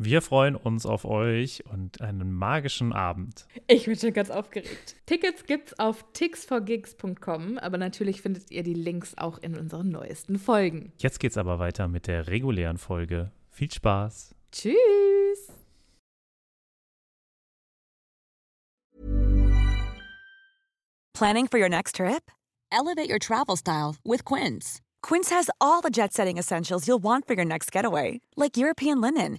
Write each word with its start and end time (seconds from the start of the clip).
Wir 0.00 0.22
freuen 0.22 0.54
uns 0.54 0.86
auf 0.86 1.04
euch 1.04 1.64
und 1.66 2.00
einen 2.00 2.32
magischen 2.32 2.92
Abend. 2.92 3.46
Ich 3.66 3.86
bin 3.86 3.96
schon 3.98 4.12
ganz 4.12 4.30
aufgeregt. 4.30 4.94
Tickets 5.06 5.44
gibt's 5.44 5.76
auf 5.80 6.04
tixforgigs.com, 6.12 7.58
aber 7.58 7.78
natürlich 7.78 8.22
findet 8.22 8.52
ihr 8.52 8.62
die 8.62 8.74
Links 8.74 9.18
auch 9.18 9.38
in 9.38 9.58
unseren 9.58 9.88
neuesten 9.90 10.38
Folgen. 10.38 10.92
Jetzt 10.98 11.18
geht's 11.18 11.36
aber 11.36 11.58
weiter 11.58 11.88
mit 11.88 12.06
der 12.06 12.28
regulären 12.28 12.78
Folge. 12.78 13.32
Viel 13.50 13.72
Spaß. 13.72 14.36
Tschüss. 14.52 15.52
Planning 21.12 21.48
for 21.48 21.58
your 21.58 21.68
next 21.68 21.96
trip? 21.96 22.30
Elevate 22.70 23.10
your 23.10 23.18
travel 23.18 23.56
style 23.56 23.96
with 24.04 24.24
Quince. 24.24 24.80
Quince 25.02 25.30
has 25.30 25.50
all 25.60 25.80
the 25.80 25.90
jet 25.90 26.12
setting 26.12 26.38
essentials 26.38 26.86
you'll 26.86 27.02
want 27.02 27.26
for 27.26 27.34
your 27.34 27.44
next 27.44 27.72
getaway, 27.72 28.20
like 28.36 28.56
European 28.56 29.00
linen, 29.00 29.38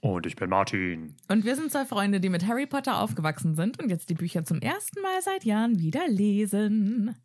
Und 0.00 0.26
ich 0.26 0.36
bin 0.36 0.50
Martin. 0.50 1.16
Und 1.28 1.44
wir 1.44 1.56
sind 1.56 1.72
zwei 1.72 1.84
Freunde, 1.84 2.20
die 2.20 2.28
mit 2.28 2.46
Harry 2.46 2.66
Potter 2.66 3.00
aufgewachsen 3.00 3.56
sind 3.56 3.82
und 3.82 3.90
jetzt 3.90 4.10
die 4.10 4.14
Bücher 4.14 4.44
zum 4.44 4.60
ersten 4.60 5.00
Mal 5.00 5.20
seit 5.22 5.44
Jahren 5.44 5.80
wieder 5.80 6.06
lesen. 6.06 7.16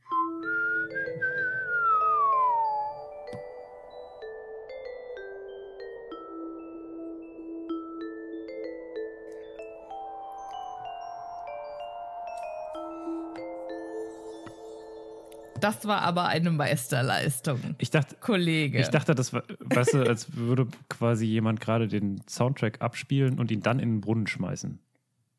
Das 15.63 15.87
war 15.87 16.01
aber 16.01 16.27
eine 16.27 16.51
Meisterleistung. 16.51 17.75
Ich 17.77 17.89
dachte, 17.89 18.17
Kollege. 18.19 18.81
ich 18.81 18.89
dachte, 18.89 19.15
das 19.15 19.31
war, 19.31 19.43
weißt 19.59 19.93
du, 19.93 20.03
als 20.03 20.35
würde 20.35 20.67
quasi 20.89 21.25
jemand 21.25 21.61
gerade 21.61 21.87
den 21.87 22.21
Soundtrack 22.27 22.81
abspielen 22.81 23.39
und 23.39 23.49
ihn 23.49 23.61
dann 23.61 23.79
in 23.79 23.93
den 23.95 24.01
Brunnen 24.01 24.27
schmeißen. 24.27 24.79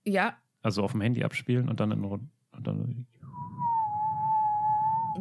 ja, 0.06 0.34
Also 0.62 0.82
auf 0.82 0.92
dem 0.92 1.02
Handy 1.02 1.24
abspielen 1.24 1.68
und 1.68 1.78
dann 1.80 1.90
in 1.90 1.98
den 1.98 2.08
Brunnen. 2.08 2.30
Und 2.52 2.66
dann, 2.66 3.06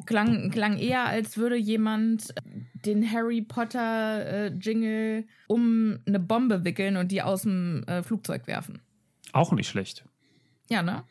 klang, 0.05 0.49
klang 0.51 0.77
eher, 0.77 1.05
als 1.05 1.37
würde 1.37 1.57
jemand 1.57 2.33
den 2.85 3.11
Harry 3.11 3.41
Potter 3.41 4.25
äh, 4.25 4.47
Jingle 4.53 5.25
um 5.47 5.99
eine 6.07 6.21
Bombe 6.21 6.63
wickeln 6.63 6.95
und 6.95 7.11
die 7.11 7.21
aus 7.21 7.41
dem 7.41 7.83
äh, 7.87 8.03
Flugzeug 8.03 8.47
werfen. 8.47 8.81
auch 9.33 9.51
nicht 9.51 9.67
schlecht. 9.67 10.05
Ja, 10.69 10.81
ne? 10.81 11.03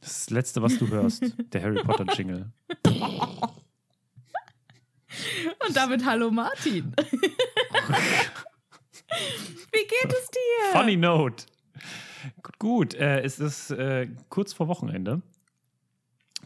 Das 0.00 0.10
ist 0.12 0.26
das 0.28 0.30
Letzte, 0.30 0.62
was 0.62 0.78
du 0.78 0.88
hörst, 0.88 1.34
der 1.52 1.62
Harry 1.62 1.82
Potter 1.82 2.06
Jingle. 2.14 2.50
Und 5.66 5.76
damit 5.76 6.04
hallo 6.04 6.30
Martin. 6.30 6.94
Wie 9.72 9.86
geht 9.86 10.12
es 10.12 10.30
dir? 10.30 10.72
Funny 10.72 10.96
Note. 10.96 11.44
Gut, 12.42 12.58
gut 12.58 12.94
äh, 12.94 13.20
es 13.20 13.38
ist 13.38 13.70
äh, 13.70 14.08
kurz 14.28 14.52
vor 14.52 14.68
Wochenende. 14.68 15.22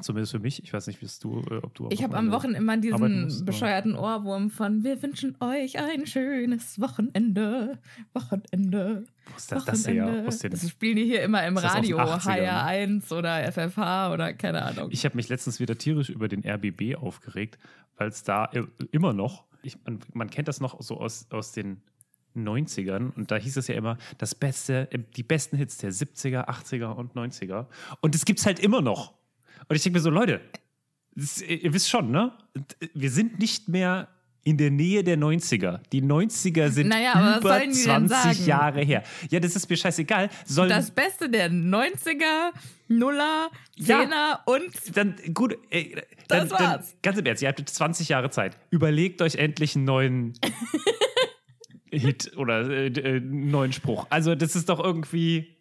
Zumindest 0.03 0.33
für 0.33 0.39
mich. 0.39 0.63
Ich 0.63 0.73
weiß 0.73 0.87
nicht, 0.87 1.01
wie 1.01 1.07
es 1.07 1.19
du, 1.19 1.41
äh, 1.51 1.57
ob 1.57 1.75
du 1.75 1.89
Ich 1.91 2.03
habe 2.03 2.17
am 2.17 2.31
Wochenende 2.31 2.59
immer 2.59 2.77
diesen 2.77 3.23
musst, 3.25 3.45
bescheuerten 3.45 3.97
Ohrwurm 3.97 4.51
von 4.51 4.85
Wir 4.85 5.03
wünschen 5.03 5.37
euch 5.41 5.79
ein 5.79 6.07
schönes 6.07 6.81
Wochenende. 6.81 7.79
Wochenende. 8.13 9.05
Wo 9.27 9.37
ist 9.37 9.53
das, 9.53 9.65
das 9.65 9.87
her? 9.87 10.07
Den, 10.07 10.51
Das 10.51 10.69
spielen 10.69 10.97
die 10.97 11.05
hier 11.05 11.23
immer 11.23 11.47
im 11.47 11.57
Ist 11.57 11.65
Radio, 11.65 11.99
80ern? 11.99 13.01
HR1 13.03 13.15
oder 13.15 13.53
FFH 13.53 14.13
oder 14.13 14.33
keine 14.35 14.63
Ahnung. 14.63 14.89
ich 14.91 15.05
habe 15.05 15.17
mich 15.17 15.29
letztens 15.29 15.61
wieder 15.61 15.79
tierisch 15.79 16.11
über 16.11 16.29
den 16.29 16.45
RBB 16.47 16.97
aufgeregt, 16.97 17.59
weil 17.97 18.09
es 18.09 18.23
da 18.23 18.51
immer 18.91 19.13
noch, 19.13 19.45
ich, 19.63 19.79
man, 19.85 20.01
man 20.13 20.31
kennt 20.31 20.49
das 20.49 20.61
noch 20.61 20.81
so 20.83 20.99
aus, 20.99 21.27
aus 21.31 21.53
den 21.53 21.83
90ern 22.37 23.13
und 23.15 23.31
da 23.31 23.37
hieß 23.37 23.57
es 23.57 23.69
ja 23.69 23.75
immer, 23.75 23.99
das 24.19 24.35
Beste, 24.35 24.91
äh, 24.91 24.99
die 25.17 25.23
besten 25.23 25.57
Hits 25.57 25.79
der 25.79 25.93
70er, 25.93 26.49
80er 26.49 26.93
und 26.93 27.15
90er. 27.15 27.67
Und 28.01 28.15
das 28.15 28.25
gibt's 28.25 28.47
halt 28.47 28.59
immer 28.59 28.81
noch. 28.81 29.15
Und 29.69 29.77
ich 29.77 29.83
denke 29.83 29.99
mir 29.99 30.03
so, 30.03 30.11
Leute, 30.11 30.41
das, 31.15 31.41
ihr 31.43 31.73
wisst 31.73 31.91
schon, 31.91 32.11
ne? 32.11 32.33
Wir 32.95 33.11
sind 33.11 33.39
nicht 33.39 33.69
mehr 33.69 34.09
in 34.45 34.57
der 34.57 34.71
Nähe 34.73 35.05
der 35.05 35.17
90er. 35.19 35.81
Die 35.93 36.03
90er 36.03 36.69
sind 36.71 36.89
Naja, 36.89 37.39
über 37.39 37.49
sollen 37.49 37.71
die 37.73 37.85
denn 37.85 38.09
20 38.09 38.19
sagen? 38.19 38.45
Jahre 38.47 38.81
her. 38.83 39.05
Ja, 39.31 39.39
das 39.39 39.55
ist 39.55 39.71
mir 39.71 39.77
scheißegal. 39.77 40.31
Sollen, 40.47 40.69
Das 40.69 40.91
Beste 40.91 41.31
der 41.31 41.49
90er, 41.51 42.51
Nuller, 42.89 43.51
Ja. 43.77 44.01
10er 44.01 44.39
und 44.47 44.97
dann 44.97 45.15
gut, 45.33 45.57
ey, 45.71 45.95
dann, 46.27 46.49
Das 46.49 46.59
dann, 46.59 46.59
war's. 46.67 46.97
ganz 47.03 47.19
im 47.19 47.27
Ernst, 47.27 47.43
ihr 47.43 47.49
habt 47.49 47.69
20 47.69 48.09
Jahre 48.09 48.31
Zeit. 48.31 48.57
Überlegt 48.71 49.23
euch 49.23 49.37
endlich 49.37 49.77
einen 49.77 49.85
neuen 49.85 50.33
Hit 51.93 52.37
oder 52.37 52.69
äh, 52.69 52.87
äh, 52.89 53.17
einen 53.19 53.51
neuen 53.51 53.73
Spruch. 53.73 54.07
Also, 54.11 54.35
das 54.35 54.57
ist 54.57 54.69
doch 54.69 54.81
irgendwie. 54.83 55.57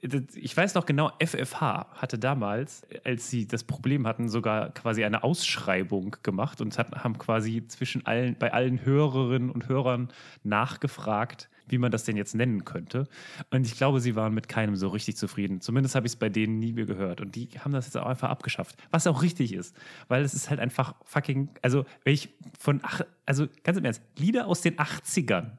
Ich 0.00 0.56
weiß 0.56 0.74
noch 0.74 0.86
genau, 0.86 1.10
FFH 1.20 1.86
hatte 1.94 2.18
damals, 2.18 2.82
als 3.04 3.28
sie 3.28 3.46
das 3.46 3.64
Problem 3.64 4.06
hatten, 4.06 4.28
sogar 4.28 4.70
quasi 4.70 5.04
eine 5.04 5.22
Ausschreibung 5.22 6.16
gemacht 6.22 6.60
und 6.60 6.78
hat, 6.78 6.92
haben 6.92 7.18
quasi 7.18 7.66
zwischen 7.68 8.06
allen, 8.06 8.36
bei 8.38 8.52
allen 8.52 8.84
Hörerinnen 8.84 9.50
und 9.50 9.68
Hörern 9.68 10.08
nachgefragt, 10.44 11.48
wie 11.66 11.78
man 11.78 11.90
das 11.90 12.04
denn 12.04 12.16
jetzt 12.16 12.34
nennen 12.34 12.64
könnte. 12.64 13.08
Und 13.50 13.66
ich 13.66 13.76
glaube, 13.76 14.00
sie 14.00 14.14
waren 14.16 14.34
mit 14.34 14.48
keinem 14.48 14.76
so 14.76 14.88
richtig 14.88 15.16
zufrieden. 15.16 15.60
Zumindest 15.60 15.94
habe 15.94 16.06
ich 16.06 16.12
es 16.12 16.16
bei 16.16 16.28
denen 16.28 16.58
nie 16.58 16.72
mehr 16.72 16.86
gehört. 16.86 17.20
Und 17.20 17.34
die 17.34 17.48
haben 17.58 17.72
das 17.72 17.86
jetzt 17.86 17.96
auch 17.96 18.06
einfach 18.06 18.30
abgeschafft. 18.30 18.76
Was 18.90 19.06
auch 19.06 19.22
richtig 19.22 19.52
ist. 19.52 19.76
Weil 20.08 20.22
es 20.22 20.34
ist 20.34 20.50
halt 20.50 20.60
einfach 20.60 20.94
fucking, 21.04 21.50
also 21.62 21.84
wenn 22.04 22.14
ich 22.14 22.30
von, 22.58 22.80
ach, 22.82 23.02
also 23.26 23.46
ganz 23.64 23.78
im 23.78 23.84
Ernst, 23.84 24.02
Lieder 24.16 24.46
aus 24.46 24.60
den 24.60 24.76
80ern 24.76 25.58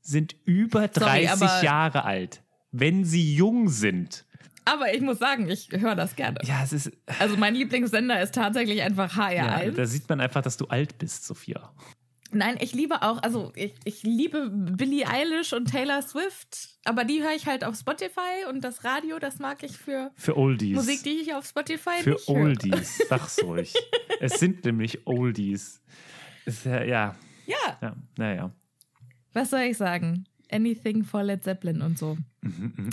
sind 0.00 0.36
über 0.44 0.86
30 0.88 1.48
Sorry, 1.48 1.64
Jahre 1.64 2.04
alt. 2.04 2.43
Wenn 2.76 3.04
sie 3.04 3.34
jung 3.36 3.68
sind. 3.68 4.24
Aber 4.64 4.92
ich 4.92 5.00
muss 5.00 5.18
sagen, 5.18 5.48
ich 5.48 5.68
höre 5.70 5.94
das 5.94 6.16
gerne. 6.16 6.38
Ja, 6.42 6.62
es 6.64 6.72
ist, 6.72 6.90
Also 7.20 7.36
mein 7.36 7.54
Lieblingssender 7.54 8.20
ist 8.20 8.34
tatsächlich 8.34 8.82
einfach 8.82 9.16
HR1. 9.16 9.34
ja, 9.64 9.70
da 9.70 9.86
sieht 9.86 10.08
man 10.08 10.20
einfach, 10.20 10.42
dass 10.42 10.56
du 10.56 10.66
alt 10.66 10.98
bist, 10.98 11.24
Sophia. 11.24 11.72
Nein, 12.32 12.56
ich 12.58 12.72
liebe 12.72 13.02
auch, 13.02 13.22
also 13.22 13.52
ich, 13.54 13.74
ich 13.84 14.02
liebe 14.02 14.50
Billie 14.50 15.06
Eilish 15.06 15.52
und 15.52 15.70
Taylor 15.70 16.02
Swift, 16.02 16.70
aber 16.84 17.04
die 17.04 17.22
höre 17.22 17.34
ich 17.36 17.46
halt 17.46 17.62
auf 17.62 17.76
Spotify 17.76 18.46
und 18.50 18.62
das 18.64 18.82
Radio, 18.82 19.20
das 19.20 19.38
mag 19.38 19.62
ich 19.62 19.76
für 19.78 20.10
Für 20.16 20.36
Oldies. 20.36 20.74
Musik, 20.74 21.04
die 21.04 21.10
ich 21.20 21.32
auf 21.32 21.46
Spotify 21.46 22.02
Für 22.02 22.10
nicht 22.10 22.26
höre. 22.26 22.34
Oldies, 22.36 22.98
sag's 23.08 23.40
ruhig. 23.44 23.72
es 24.20 24.40
sind 24.40 24.64
nämlich 24.64 25.06
Oldies. 25.06 25.80
Ist 26.44 26.64
ja, 26.64 26.82
ja, 26.82 27.14
Ja, 27.46 27.78
ja, 27.80 27.96
naja. 28.16 28.50
was 29.32 29.50
soll 29.50 29.60
ich 29.60 29.76
sagen? 29.76 30.24
Anything 30.50 31.04
for 31.04 31.22
Led 31.22 31.42
Zeppelin 31.44 31.82
und 31.82 31.98
so. 31.98 32.16
Mhm, 32.42 32.90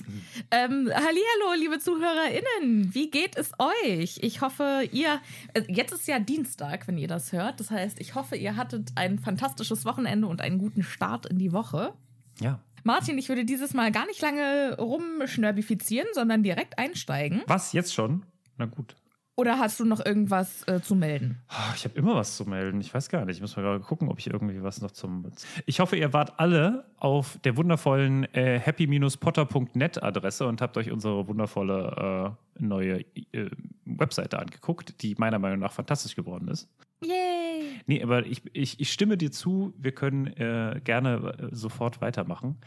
Ähm, 0.51 0.89
Hallihallo, 0.93 1.59
liebe 1.59 1.79
ZuhörerInnen, 1.79 2.93
wie 2.93 3.09
geht 3.11 3.35
es 3.37 3.51
euch? 3.59 4.17
Ich 4.21 4.41
hoffe, 4.41 4.87
ihr, 4.91 5.19
äh, 5.53 5.63
jetzt 5.67 5.91
ist 5.93 6.07
ja 6.07 6.19
Dienstag, 6.19 6.87
wenn 6.87 6.97
ihr 6.97 7.07
das 7.07 7.31
hört. 7.31 7.59
Das 7.59 7.69
heißt, 7.71 7.99
ich 7.99 8.15
hoffe, 8.15 8.35
ihr 8.35 8.55
hattet 8.55 8.91
ein 8.95 9.19
fantastisches 9.19 9.85
Wochenende 9.85 10.27
und 10.27 10.41
einen 10.41 10.57
guten 10.57 10.83
Start 10.83 11.25
in 11.25 11.37
die 11.37 11.51
Woche. 11.51 11.93
Ja. 12.39 12.59
Martin, 12.83 13.17
ich 13.17 13.29
würde 13.29 13.45
dieses 13.45 13.73
Mal 13.73 13.91
gar 13.91 14.07
nicht 14.07 14.21
lange 14.21 14.75
rumschnörbifizieren, 14.77 16.07
sondern 16.13 16.43
direkt 16.43 16.79
einsteigen. 16.79 17.43
Was, 17.47 17.73
jetzt 17.73 17.93
schon? 17.93 18.25
Na 18.57 18.65
gut. 18.65 18.95
Oder 19.37 19.57
hast 19.59 19.79
du 19.79 19.85
noch 19.85 20.05
irgendwas 20.05 20.67
äh, 20.67 20.81
zu 20.81 20.93
melden? 20.93 21.39
Ah, 21.47 21.71
Ich 21.75 21.85
habe 21.85 21.97
immer 21.97 22.15
was 22.15 22.35
zu 22.37 22.45
melden. 22.47 22.81
Ich 22.81 22.93
weiß 22.93 23.09
gar 23.09 23.25
nicht. 23.25 23.37
Ich 23.37 23.41
muss 23.41 23.55
mal 23.55 23.61
gerade 23.63 23.79
gucken, 23.79 24.09
ob 24.09 24.19
ich 24.19 24.27
irgendwie 24.27 24.61
was 24.61 24.81
noch 24.81 24.91
zum. 24.91 25.25
Ich 25.65 25.79
hoffe, 25.79 25.95
ihr 25.95 26.11
wart 26.13 26.39
alle 26.39 26.85
auf 26.97 27.39
der 27.43 27.55
wundervollen 27.57 28.25
äh, 28.35 28.59
happy-potter.net 28.59 30.03
Adresse 30.03 30.45
und 30.47 30.61
habt 30.61 30.77
euch 30.77 30.91
unsere 30.91 31.27
wundervolle 31.27 32.35
äh, 32.59 32.63
neue 32.63 32.99
äh, 33.31 33.49
Webseite 33.85 34.37
angeguckt, 34.37 35.01
die 35.01 35.15
meiner 35.17 35.39
Meinung 35.39 35.59
nach 35.59 35.71
fantastisch 35.71 36.15
geworden 36.15 36.47
ist. 36.49 36.67
Yay! 37.03 37.79
Nee, 37.87 38.03
aber 38.03 38.25
ich, 38.25 38.43
ich, 38.53 38.79
ich 38.79 38.91
stimme 38.91 39.17
dir 39.17 39.31
zu, 39.31 39.73
wir 39.77 39.93
können 39.93 40.27
äh, 40.27 40.79
gerne 40.83 41.49
äh, 41.51 41.55
sofort 41.55 42.01
weitermachen. 42.01 42.57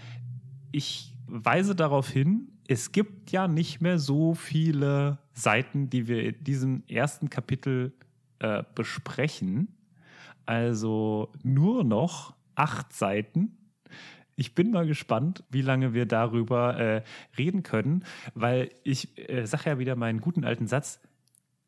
Ich 0.72 1.14
weise 1.26 1.76
darauf 1.76 2.08
hin, 2.08 2.49
es 2.69 2.93
gibt 2.93 3.31
ja 3.31 3.49
nicht 3.49 3.81
mehr 3.81 3.99
so 3.99 4.34
viele 4.34 5.19
Seiten, 5.32 5.90
die 5.90 6.08
wir 6.08 6.25
in 6.25 6.44
diesem 6.44 6.82
ersten 6.88 7.31
Kapitel 7.31 7.93
äh, 8.38 8.62
besprechen. 8.75 9.69
Also 10.46 11.32
nur 11.43 11.84
noch 11.84 12.34
acht 12.55 12.93
Seiten. 12.93 13.56
Ich 14.37 14.55
bin 14.55 14.70
mal 14.70 14.87
gespannt, 14.87 15.44
wie 15.50 15.62
lange 15.62 15.94
wir 15.94 16.06
darüber 16.06 16.76
äh, 16.78 17.02
reden 17.38 17.62
können, 17.62 18.05
weil 18.34 18.70
ich 18.82 19.16
äh, 19.16 19.46
sage 19.46 19.70
ja 19.70 19.78
wieder 19.78 19.96
meinen 19.96 20.20
guten 20.20 20.44
alten 20.44 20.66
Satz, 20.66 21.00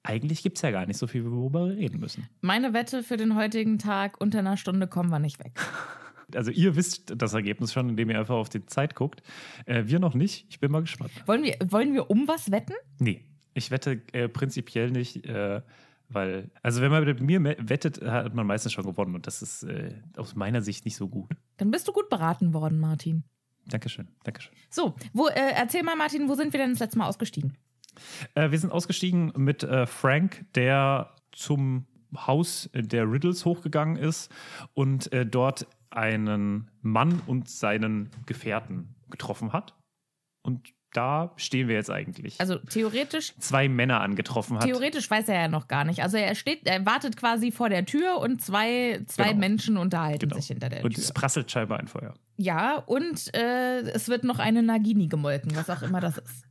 eigentlich 0.02 0.42
gibt 0.42 0.58
es 0.58 0.62
ja 0.62 0.70
gar 0.70 0.86
nicht 0.86 0.98
so 0.98 1.06
viel, 1.06 1.30
worüber 1.30 1.68
wir 1.68 1.76
reden 1.76 2.00
müssen. 2.00 2.28
Meine 2.40 2.72
Wette 2.72 3.02
für 3.02 3.16
den 3.16 3.34
heutigen 3.34 3.78
Tag, 3.78 4.20
unter 4.20 4.38
einer 4.38 4.56
Stunde 4.56 4.86
kommen 4.86 5.10
wir 5.10 5.18
nicht 5.18 5.38
weg. 5.38 5.52
Also 6.34 6.50
ihr 6.50 6.76
wisst 6.76 7.12
das 7.16 7.34
Ergebnis 7.34 7.72
schon, 7.72 7.88
indem 7.88 8.10
ihr 8.10 8.18
einfach 8.18 8.34
auf 8.34 8.48
die 8.48 8.64
Zeit 8.66 8.94
guckt. 8.94 9.22
Äh, 9.64 9.84
wir 9.86 9.98
noch 9.98 10.14
nicht. 10.14 10.46
Ich 10.48 10.60
bin 10.60 10.70
mal 10.70 10.80
gespannt. 10.80 11.12
Wollen 11.26 11.42
wir, 11.42 11.56
wollen 11.70 11.92
wir 11.92 12.10
um 12.10 12.26
was 12.26 12.50
wetten? 12.50 12.74
Nee, 12.98 13.24
ich 13.54 13.70
wette 13.70 14.02
äh, 14.12 14.28
prinzipiell 14.28 14.90
nicht, 14.90 15.24
äh, 15.26 15.62
weil, 16.08 16.50
also 16.62 16.82
wenn 16.82 16.90
man 16.90 17.04
mit 17.04 17.20
mir 17.20 17.42
wettet, 17.42 18.02
hat 18.02 18.34
man 18.34 18.46
meistens 18.46 18.72
schon 18.72 18.84
gewonnen 18.84 19.14
und 19.14 19.26
das 19.26 19.42
ist 19.42 19.62
äh, 19.64 19.94
aus 20.16 20.34
meiner 20.34 20.62
Sicht 20.62 20.84
nicht 20.84 20.96
so 20.96 21.08
gut. 21.08 21.30
Dann 21.56 21.70
bist 21.70 21.88
du 21.88 21.92
gut 21.92 22.08
beraten 22.08 22.54
worden, 22.54 22.78
Martin. 22.78 23.24
Dankeschön, 23.66 24.08
Dankeschön. 24.22 24.52
So, 24.70 24.94
wo, 25.12 25.28
äh, 25.28 25.52
erzähl 25.56 25.82
mal, 25.82 25.96
Martin, 25.96 26.28
wo 26.28 26.34
sind 26.34 26.52
wir 26.52 26.60
denn 26.60 26.70
das 26.70 26.80
letzte 26.80 26.98
Mal 26.98 27.08
ausgestiegen? 27.08 27.56
Äh, 28.34 28.50
wir 28.50 28.58
sind 28.58 28.72
ausgestiegen 28.72 29.32
mit 29.36 29.66
Frank, 29.86 30.44
der 30.54 31.14
zum 31.32 31.86
Haus 32.14 32.70
der 32.74 33.10
Riddles 33.10 33.44
hochgegangen 33.44 33.96
ist 33.96 34.30
und 34.74 35.12
äh, 35.12 35.26
dort 35.26 35.66
einen 35.90 36.70
Mann 36.82 37.20
und 37.26 37.48
seinen 37.48 38.10
Gefährten 38.26 38.94
getroffen 39.10 39.52
hat. 39.52 39.74
Und 40.42 40.68
da 40.92 41.32
stehen 41.36 41.68
wir 41.68 41.74
jetzt 41.74 41.90
eigentlich. 41.90 42.40
Also 42.40 42.56
theoretisch, 42.58 43.34
Zwei 43.38 43.68
Männer 43.68 44.00
angetroffen 44.00 44.56
hat. 44.56 44.64
theoretisch 44.64 45.10
weiß 45.10 45.28
er 45.28 45.34
ja 45.42 45.48
noch 45.48 45.68
gar 45.68 45.84
nicht. 45.84 46.02
Also 46.02 46.16
er 46.16 46.34
steht, 46.34 46.66
er 46.66 46.86
wartet 46.86 47.16
quasi 47.18 47.50
vor 47.52 47.68
der 47.68 47.84
Tür 47.84 48.18
und 48.18 48.40
zwei, 48.40 49.02
zwei 49.06 49.28
Genau. 49.28 49.38
Menschen 49.40 49.76
unterhalten 49.76 50.20
Genau. 50.28 50.36
sich 50.36 50.46
hinter 50.46 50.68
der 50.70 50.84
Und 50.84 50.94
Tür. 50.94 51.02
es 51.04 51.12
prasselt 51.12 51.50
scheinbar 51.50 51.80
ein 51.80 51.88
Feuer. 51.88 52.14
Ja, 52.38 52.76
und 52.78 53.34
äh, 53.34 53.80
es 53.90 54.08
wird 54.08 54.24
noch 54.24 54.38
eine 54.38 54.62
Nagini 54.62 55.08
gemolken, 55.08 55.54
was 55.56 55.68
auch 55.68 55.82
immer 55.82 56.00
das 56.00 56.16
ist. 56.18 56.44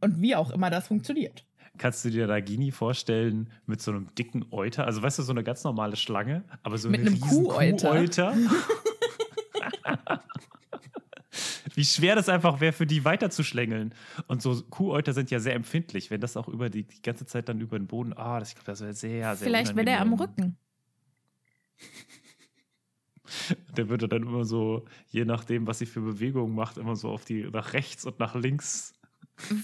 Und 0.00 0.20
wie 0.20 0.34
auch 0.34 0.50
immer 0.50 0.68
das 0.70 0.88
funktioniert. 0.88 1.44
Kannst 1.78 2.04
du 2.04 2.10
dir 2.10 2.26
Nagini 2.26 2.70
vorstellen 2.70 3.50
mit 3.66 3.80
so 3.80 3.92
einem 3.92 4.14
dicken 4.14 4.44
Euter? 4.50 4.86
Also 4.86 5.02
weißt 5.02 5.18
du, 5.18 5.22
so 5.22 5.32
eine 5.32 5.42
ganz 5.42 5.64
normale 5.64 5.96
Schlange, 5.96 6.44
aber 6.62 6.78
so 6.78 6.90
Mit 6.90 7.00
eine 7.00 7.10
einem 7.10 7.20
Kuheuter. 7.20 7.90
Kuheuter. 7.90 8.36
Wie 11.74 11.84
schwer 11.84 12.14
das 12.14 12.28
einfach 12.28 12.60
wäre, 12.60 12.72
für 12.72 12.86
die 12.86 13.04
weiterzuschlängeln. 13.04 13.94
Und 14.26 14.42
so 14.42 14.62
Kuhäuter 14.62 15.14
sind 15.14 15.30
ja 15.30 15.40
sehr 15.40 15.54
empfindlich, 15.54 16.10
wenn 16.10 16.20
das 16.20 16.36
auch 16.36 16.48
über 16.48 16.68
die, 16.68 16.84
die 16.84 17.00
ganze 17.00 17.24
Zeit 17.24 17.48
dann 17.48 17.60
über 17.60 17.78
den 17.78 17.86
Boden. 17.86 18.12
Ah, 18.12 18.38
das, 18.38 18.50
ich 18.50 18.56
glaube, 18.56 18.66
das 18.66 18.80
wäre 18.82 18.92
sehr, 18.92 19.36
sehr 19.36 19.46
Vielleicht 19.46 19.74
wäre 19.74 19.86
der 19.86 20.00
am. 20.00 20.12
Rücken. 20.12 20.56
Der 23.76 23.88
würde 23.88 24.08
dann 24.08 24.24
immer 24.24 24.44
so, 24.44 24.84
je 25.08 25.24
nachdem, 25.24 25.66
was 25.66 25.78
sie 25.78 25.86
für 25.86 26.02
Bewegungen 26.02 26.54
macht, 26.54 26.76
immer 26.76 26.96
so 26.96 27.08
auf 27.08 27.24
die 27.24 27.48
nach 27.50 27.72
rechts 27.72 28.04
und 28.04 28.18
nach 28.18 28.34
links. 28.34 28.92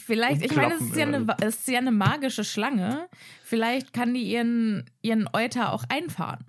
Vielleicht, 0.05 0.43
ich 0.43 0.55
meine, 0.55 0.75
es 0.75 0.81
ist, 0.83 0.97
ja 0.97 1.07
eine, 1.07 1.27
es 1.41 1.57
ist 1.57 1.69
ja 1.69 1.79
eine 1.79 1.91
magische 1.91 2.45
Schlange. 2.45 3.09
Vielleicht 3.43 3.93
kann 3.93 4.15
die 4.15 4.23
ihren, 4.23 4.91
ihren 5.03 5.29
Euter 5.33 5.73
auch 5.73 5.85
einfahren. 5.89 6.45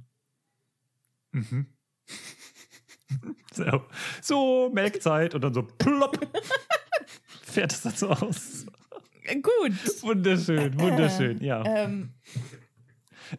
Mhm. 1.32 1.68
So, 3.52 3.84
so, 4.22 4.72
Melkzeit 4.74 5.36
und 5.36 5.42
dann 5.42 5.54
so 5.54 5.64
plopp. 5.64 6.20
Fährt 7.44 7.74
es 7.74 7.82
dann 7.82 7.96
so 7.96 8.10
aus. 8.10 8.66
Gut. 9.26 10.04
Wunderschön, 10.04 10.80
wunderschön, 10.80 11.44
ja. 11.44 11.64
Ähm, 11.66 12.14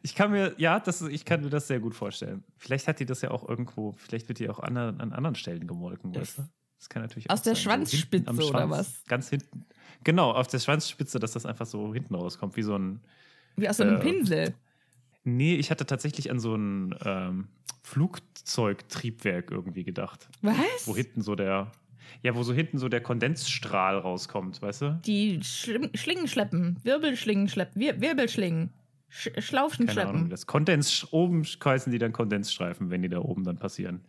Ich 0.02 0.14
kann 0.14 0.30
mir, 0.30 0.54
ja, 0.56 0.78
das, 0.78 1.02
ich 1.02 1.24
kann 1.24 1.40
mir 1.42 1.50
das 1.50 1.66
sehr 1.66 1.80
gut 1.80 1.94
vorstellen. 1.94 2.44
Vielleicht 2.56 2.86
hat 2.88 3.00
die 3.00 3.06
das 3.06 3.22
ja 3.22 3.30
auch 3.30 3.48
irgendwo, 3.48 3.94
vielleicht 3.96 4.28
wird 4.28 4.38
die 4.38 4.48
auch 4.48 4.60
an, 4.60 4.76
an 4.76 5.12
anderen 5.12 5.34
Stellen 5.34 5.66
gemolken, 5.66 6.14
weißt 6.14 6.38
du? 6.38 6.42
Das 6.80 6.88
kann 6.88 7.02
natürlich 7.02 7.30
Aus 7.30 7.42
der 7.42 7.54
sein, 7.54 7.62
so 7.62 7.70
Schwanzspitze 7.70 8.28
am 8.30 8.36
oder 8.38 8.46
Schwanz, 8.48 8.70
was? 8.72 9.04
Ganz 9.06 9.28
hinten. 9.30 9.64
Genau, 10.02 10.32
auf 10.32 10.46
der 10.48 10.58
Schwanzspitze, 10.58 11.18
dass 11.20 11.32
das 11.32 11.46
einfach 11.46 11.66
so 11.66 11.92
hinten 11.94 12.14
rauskommt, 12.16 12.56
wie 12.56 12.62
so 12.62 12.74
ein. 12.76 13.00
wie 13.56 13.68
aus 13.68 13.76
so 13.76 13.84
einem 13.84 13.96
Äh, 13.96 14.00
Pinsel. 14.00 14.54
Nee, 15.24 15.54
ich 15.56 15.70
hatte 15.70 15.84
tatsächlich 15.86 16.30
an 16.30 16.40
so 16.40 16.54
ein 16.56 16.94
ähm, 17.04 17.48
Flugzeugtriebwerk 17.82 19.50
irgendwie 19.50 19.84
gedacht. 19.84 20.28
Was? 20.42 20.56
Wo 20.86 20.96
hinten 20.96 21.22
so 21.22 21.34
der. 21.34 21.70
Ja, 22.22 22.34
wo 22.34 22.42
so 22.42 22.52
hinten 22.52 22.78
so 22.78 22.88
der 22.88 23.02
Kondensstrahl 23.02 23.96
rauskommt, 23.98 24.60
weißt 24.62 24.82
du? 24.82 25.00
Die 25.04 25.40
Schlim 25.44 25.90
Schlingen 25.94 26.26
schleppen, 26.26 26.78
Wirbelschlingen 26.82 27.48
schleppen, 27.48 27.80
Wir 27.80 28.00
Wirbelschlingen, 28.00 28.72
Sch 29.10 29.28
Schlaufen 29.38 29.86
Keine 29.86 30.00
Ahnung. 30.00 30.12
schleppen. 30.14 30.30
Das 30.30 30.46
Kondens 30.46 31.06
oben 31.12 31.44
heißen 31.44 31.92
die 31.92 31.98
dann 31.98 32.12
Kondensstreifen, 32.12 32.90
wenn 32.90 33.02
die 33.02 33.08
da 33.10 33.18
oben 33.18 33.44
dann 33.44 33.58
passieren. 33.58 34.00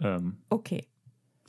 Ähm, 0.00 0.38
Okay. 0.48 0.86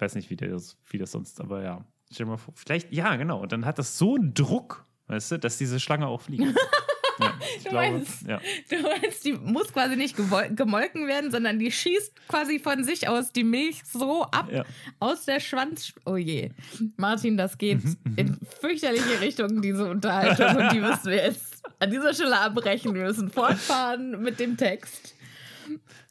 Weiß 0.01 0.15
nicht, 0.15 0.29
wie 0.29 0.35
das, 0.35 0.77
wie 0.89 0.97
das 0.97 1.11
sonst, 1.11 1.39
aber 1.39 1.63
ja. 1.63 1.85
Stell 2.11 2.25
dir 2.25 2.31
mal 2.31 2.37
vor, 2.37 2.53
vielleicht, 2.57 2.91
ja, 2.91 3.15
genau. 3.15 3.41
Und 3.41 3.51
dann 3.53 3.65
hat 3.65 3.79
das 3.79 3.97
so 3.97 4.15
einen 4.15 4.33
Druck, 4.33 4.85
weißt 5.07 5.31
du, 5.31 5.39
dass 5.39 5.57
diese 5.57 5.79
Schlange 5.79 6.07
auch 6.07 6.21
fliegt. 6.21 6.43
ja, 7.19 7.33
Du 7.63 7.69
glaube, 7.69 7.91
meinst- 7.91 8.27
ja. 8.27 8.41
Du 8.69 8.81
meinst, 8.81 9.23
die 9.23 9.33
muss 9.33 9.71
quasi 9.71 9.95
nicht 9.95 10.15
gemolken 10.17 11.07
werden, 11.07 11.31
sondern 11.31 11.57
die 11.59 11.71
schießt 11.71 12.27
quasi 12.27 12.59
von 12.59 12.83
sich 12.83 13.07
aus 13.07 13.31
die 13.31 13.43
Milch 13.45 13.81
so 13.85 14.23
ab 14.23 14.49
Ja. 14.51 14.65
aus 14.99 15.23
der 15.25 15.39
Schwanz. 15.39 15.93
Oh 16.05 16.17
je. 16.17 16.49
Martin, 16.97 17.37
das 17.37 17.57
geht 17.57 17.83
Mhm, 17.83 17.97
in 18.17 18.39
fürchterliche 18.59 19.21
Richtungen, 19.21 19.61
diese 19.61 19.89
Unterhaltung. 19.89 20.63
und 20.63 20.73
die 20.73 20.79
müssen 20.81 21.05
wir 21.05 21.23
jetzt 21.27 21.61
an 21.79 21.91
dieser 21.91 22.13
Stelle 22.13 22.39
abbrechen. 22.39 22.93
Wir 22.93 23.03
müssen 23.03 23.31
fortfahren 23.31 24.21
mit 24.21 24.39
dem 24.39 24.57
Text. 24.57 25.15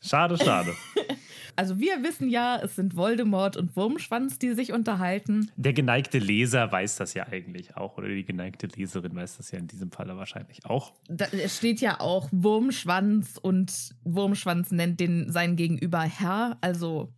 Schade, 0.00 0.38
schade. 0.38 0.74
Also 1.56 1.78
wir 1.78 2.02
wissen 2.02 2.28
ja, 2.28 2.60
es 2.62 2.76
sind 2.76 2.96
Voldemort 2.96 3.56
und 3.56 3.76
Wurmschwanz, 3.76 4.38
die 4.38 4.54
sich 4.54 4.72
unterhalten. 4.72 5.50
Der 5.56 5.72
geneigte 5.72 6.18
Leser 6.18 6.70
weiß 6.70 6.96
das 6.96 7.14
ja 7.14 7.26
eigentlich 7.26 7.76
auch, 7.76 7.98
oder 7.98 8.08
die 8.08 8.24
geneigte 8.24 8.66
Leserin 8.66 9.14
weiß 9.14 9.36
das 9.36 9.50
ja 9.50 9.58
in 9.58 9.66
diesem 9.66 9.90
Falle 9.90 10.16
wahrscheinlich 10.16 10.64
auch. 10.66 10.92
Da 11.08 11.26
es 11.32 11.58
steht 11.58 11.80
ja 11.80 12.00
auch 12.00 12.28
Wurmschwanz 12.32 13.38
und 13.40 13.94
Wurmschwanz 14.04 14.70
nennt 14.70 15.00
den 15.00 15.30
sein 15.30 15.56
Gegenüber 15.56 16.00
Herr, 16.00 16.58
also 16.60 17.12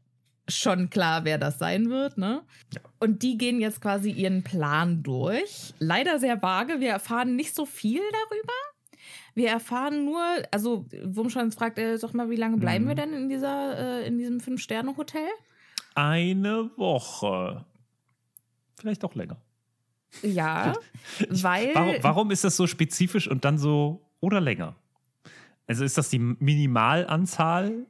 schon 0.49 0.91
klar, 0.91 1.25
wer 1.25 1.39
das 1.39 1.59
sein 1.59 1.89
wird, 1.91 2.19
ne? 2.19 2.43
Und 2.99 3.23
die 3.23 3.39
gehen 3.39 3.61
jetzt 3.61 3.81
quasi 3.81 4.11
ihren 4.11 4.43
Plan 4.43 5.03
durch. 5.03 5.73
Leider 5.79 6.19
sehr 6.19 6.43
vage, 6.43 6.81
wir 6.81 6.91
erfahren 6.91 7.37
nicht 7.37 7.55
so 7.55 7.65
viel 7.65 8.01
darüber. 8.01 8.53
Wir 9.35 9.49
erfahren 9.49 10.05
nur, 10.05 10.21
also 10.51 10.87
Wurmschwanz 11.05 11.55
fragt, 11.55 11.79
äh, 11.79 11.97
sag 11.97 12.15
mal, 12.15 12.29
wie 12.31 12.37
lange 12.37 12.59
bleiben 12.59 12.87
wir 12.87 12.95
denn 12.95 13.13
in 13.13 13.29
dieser, 13.29 13.79
äh, 13.79 14.07
in 14.07 14.19
diesem 14.19 14.41
Fünf-Sterne-Hotel? 14.41 15.27
Eine 15.95 16.71
Woche. 16.77 17.65
Vielleicht 18.79 19.05
auch 19.05 19.15
länger. 19.15 19.37
Ja, 20.23 20.75
weil. 21.29 21.75
Warum, 21.75 21.95
warum 22.03 22.31
ist 22.31 22.45
das 22.45 22.57
so 22.57 22.67
spezifisch 22.67 23.29
und 23.29 23.45
dann 23.45 23.59
so 23.59 24.07
oder 24.21 24.41
länger? 24.41 24.77
Also 25.67 25.85
ist 25.85 25.97
das 25.97 26.11
die 26.11 26.19
Minimalanzahl? 26.19 27.87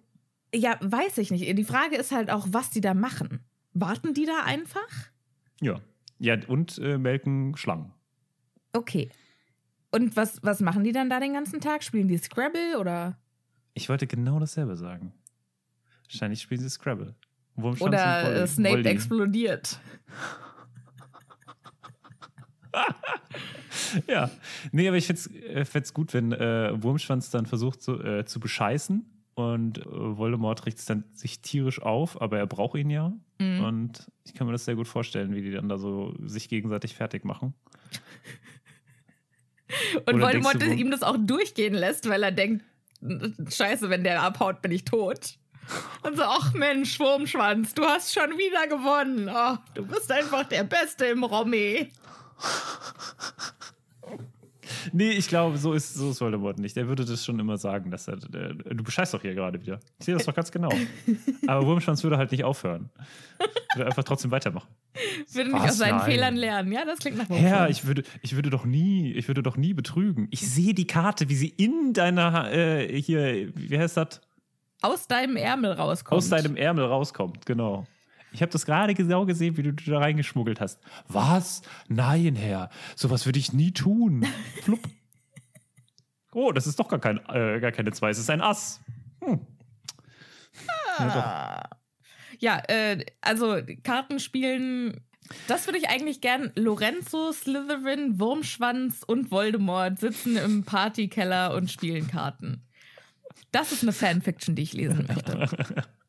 Ja, 0.55 0.77
weiß 0.81 1.19
ich 1.19 1.31
nicht. 1.31 1.59
Die 1.59 1.65
Frage 1.65 1.97
ist 1.97 2.13
halt 2.13 2.31
auch, 2.31 2.47
was 2.51 2.71
die 2.71 2.81
da 2.81 2.95
machen. 2.95 3.41
Warten 3.73 4.15
die 4.15 4.27
da 4.27 4.45
einfach? 4.45 5.11
Ja. 5.61 5.81
Ja, 6.19 6.37
und 6.47 6.79
äh, 6.79 6.99
melken 6.99 7.57
Schlangen. 7.57 7.93
Okay. 8.73 9.11
Und 9.93 10.17
was, 10.17 10.43
was 10.43 10.61
machen 10.61 10.85
die 10.85 10.93
dann 10.93 11.11
da 11.11 11.21
den 11.21 11.35
ganzen 11.35 11.61
Tag? 11.61 11.85
Spielen 11.85 12.09
die 12.09 12.19
Scrabble 12.19 12.79
oder, 12.79 13.19
Ich 13.75 13.89
wollte 13.89 14.07
genau 14.07 14.39
dasselbe 14.41 14.77
sagen. 14.77 15.13
Wahrscheinlich 16.05 16.43
spielen 16.43 16.61
sie 16.61 16.71
Scrabble. 16.71 17.15
Wurmschwanz 17.57 17.89
oder 17.89 18.43
äh, 18.43 18.47
Snape 18.47 18.77
Voldy. 18.77 18.89
explodiert? 18.89 19.79
Ja. 24.09 24.31
Nee, 24.71 24.89
aber 24.89 24.97
ich 24.97 25.07
find's, 25.07 25.27
äh, 25.27 25.67
find's 25.67 25.93
gut, 25.93 26.15
wenn 26.15 26.33
äh, 26.33 26.83
Wurmschwanz 26.83 27.31
dann 27.31 27.45
versucht 27.45 27.83
zu, 27.83 28.03
äh, 28.03 28.25
zu 28.25 28.41
bescheißen 28.41 29.05
und 29.35 29.79
äh, 29.79 29.85
Voldemort 29.87 30.67
es 30.67 30.87
dann 30.87 31.05
sich 31.13 31.43
tierisch 31.43 31.81
auf, 31.83 32.21
aber 32.21 32.39
er 32.39 32.47
braucht 32.47 32.79
ihn 32.79 32.91
ja. 32.91 33.13
Mhm. 33.39 33.65
Und 33.65 34.11
ich 34.25 34.35
kann 34.35 34.47
mir 34.47 34.53
das 34.53 34.65
sehr 34.65 34.77
gut 34.77 34.89
vorstellen, 34.89 35.35
wie 35.35 35.43
die 35.43 35.51
dann 35.51 35.69
da 35.69 35.79
so 35.79 36.15
sich 36.25 36.49
gegenseitig 36.49 36.95
fertig 36.95 37.25
machen. 37.25 37.55
Und 40.07 40.14
Oder 40.14 40.21
Voldemort 40.21 40.62
du, 40.62 40.67
ihm 40.67 40.91
das 40.91 41.02
auch 41.02 41.17
durchgehen 41.19 41.75
lässt, 41.75 42.09
weil 42.09 42.23
er 42.23 42.33
denkt, 42.33 42.64
scheiße, 43.49 43.91
wenn 43.91 44.05
der 44.05 44.23
abhaut, 44.23 44.62
bin 44.62 44.73
ich 44.73 44.85
tot. 44.85 45.38
Und 46.02 46.17
so, 46.17 46.23
ach 46.25 46.52
Mensch, 46.55 46.99
Wurmschwanz, 46.99 47.75
du 47.75 47.85
hast 47.85 48.12
schon 48.12 48.31
wieder 48.37 48.67
gewonnen. 48.67 49.31
Oh, 49.33 49.57
du 49.75 49.87
bist 49.87 50.11
einfach 50.11 50.45
der 50.45 50.64
Beste 50.64 51.07
im 51.07 51.25
Romy. 51.25 51.91
Nee, 54.93 55.11
ich 55.11 55.29
glaube, 55.29 55.59
so 55.59 55.73
ist, 55.73 55.95
so 55.95 56.11
ist 56.11 56.21
Voldemort 56.21 56.59
nicht. 56.59 56.76
Er 56.76 56.88
würde 56.88 57.05
das 57.05 57.25
schon 57.25 57.38
immer 57.38 57.59
sagen, 57.59 57.91
dass 57.91 58.09
er. 58.09 58.14
äh, 58.14 58.55
du 58.55 58.83
bescheißt 58.83 59.14
doch 59.14 59.23
hier 59.23 59.35
gerade 59.35 59.61
wieder. 59.61 59.81
Ich 59.99 60.07
sehe 60.07 60.14
das 60.14 60.25
doch 60.25 60.35
ganz 60.35 60.50
genau. 60.50 60.71
Aber 61.47 61.67
Wurmschwanz 61.67 62.02
würde 62.02 62.19
halt 62.19 62.33
nicht 62.33 62.45
aufhören. 62.45 62.91
Würde 63.75 63.87
einfach 63.87 64.05
trotzdem 64.05 64.31
weitermachen. 64.31 64.69
Würde 65.33 65.52
nicht 65.52 65.64
aus 65.64 65.79
seinen 65.79 65.99
Nein. 65.99 66.11
Fehlern 66.11 66.37
lernen. 66.37 66.73
Ja, 66.73 66.85
das 66.85 66.99
klingt 66.99 67.19
nach 67.19 67.29
Wurmschwanz. 67.29 67.52
Herr, 67.52 67.71
ich 67.71 67.87
würde, 67.87 68.02
ich 68.23 68.35
würde 68.35 68.50
doch 68.50 68.64
nie, 68.64 69.12
ich 69.12 69.29
würde 69.29 69.43
doch 69.43 69.57
nie 69.57 69.75
betrügen. 69.75 70.29
Ich 70.31 70.49
sehe 70.49 70.75
die 70.75 70.87
Karte, 70.87 71.29
wie 71.29 71.35
sie 71.35 71.49
in 71.49 71.93
deiner, 71.93 72.52
äh, 72.52 73.00
hier, 73.00 73.50
wie 73.55 73.79
heißt 73.79 73.97
das? 73.97 74.21
aus 74.83 75.07
deinem 75.07 75.37
Ärmel 75.37 75.73
rauskommt. 75.73 76.19
Aus 76.19 76.29
deinem 76.29 76.57
Ärmel 76.57 76.85
rauskommt, 76.85 77.47
genau. 77.47 77.87
Ich 78.33 78.41
habe 78.43 78.51
das 78.53 78.65
gerade 78.65 78.95
genau 78.95 79.27
gesehen, 79.27 79.57
wie 79.57 79.62
du 79.62 79.73
da 79.73 79.99
reingeschmuggelt 79.99 80.61
hast. 80.61 80.81
Was? 81.09 81.62
Nein, 81.89 82.35
Herr. 82.35 82.71
Sowas 82.97 83.27
würde 83.27 83.39
ich 83.39 83.53
nie 83.53 83.73
tun. 83.73 84.27
Flupp. 84.62 84.81
Oh, 86.35 86.51
das 86.53 86.67
ist 86.67 86.79
doch 86.79 86.89
gar, 86.89 86.99
kein, 86.99 87.19
äh, 87.29 87.61
gar 87.61 87.73
keine 87.73 87.93
zwei, 87.93 88.09
es 88.11 88.19
ist 88.19 88.31
ein 88.31 88.41
Ass. 88.41 88.81
Hm. 89.21 89.47
Ja, 90.99 91.62
Ja, 92.39 92.62
äh, 92.69 93.05
also 93.21 93.59
Kartenspielen, 93.83 95.01
das 95.47 95.67
würde 95.67 95.79
ich 95.79 95.89
eigentlich 95.89 96.21
gern. 96.21 96.53
Lorenzo, 96.55 97.33
Slytherin, 97.33 98.19
Wurmschwanz 98.19 99.03
und 99.07 99.31
Voldemort 99.31 100.01
sitzen 100.01 100.37
im 100.37 100.65
Partykeller 100.65 101.55
und 101.55 101.71
spielen 101.71 102.09
Karten. 102.09 102.67
Das 103.51 103.73
ist 103.73 103.83
eine 103.83 103.93
Fanfiction, 103.93 104.55
die 104.55 104.62
ich 104.62 104.73
lesen 104.73 105.07
möchte. 105.07 105.85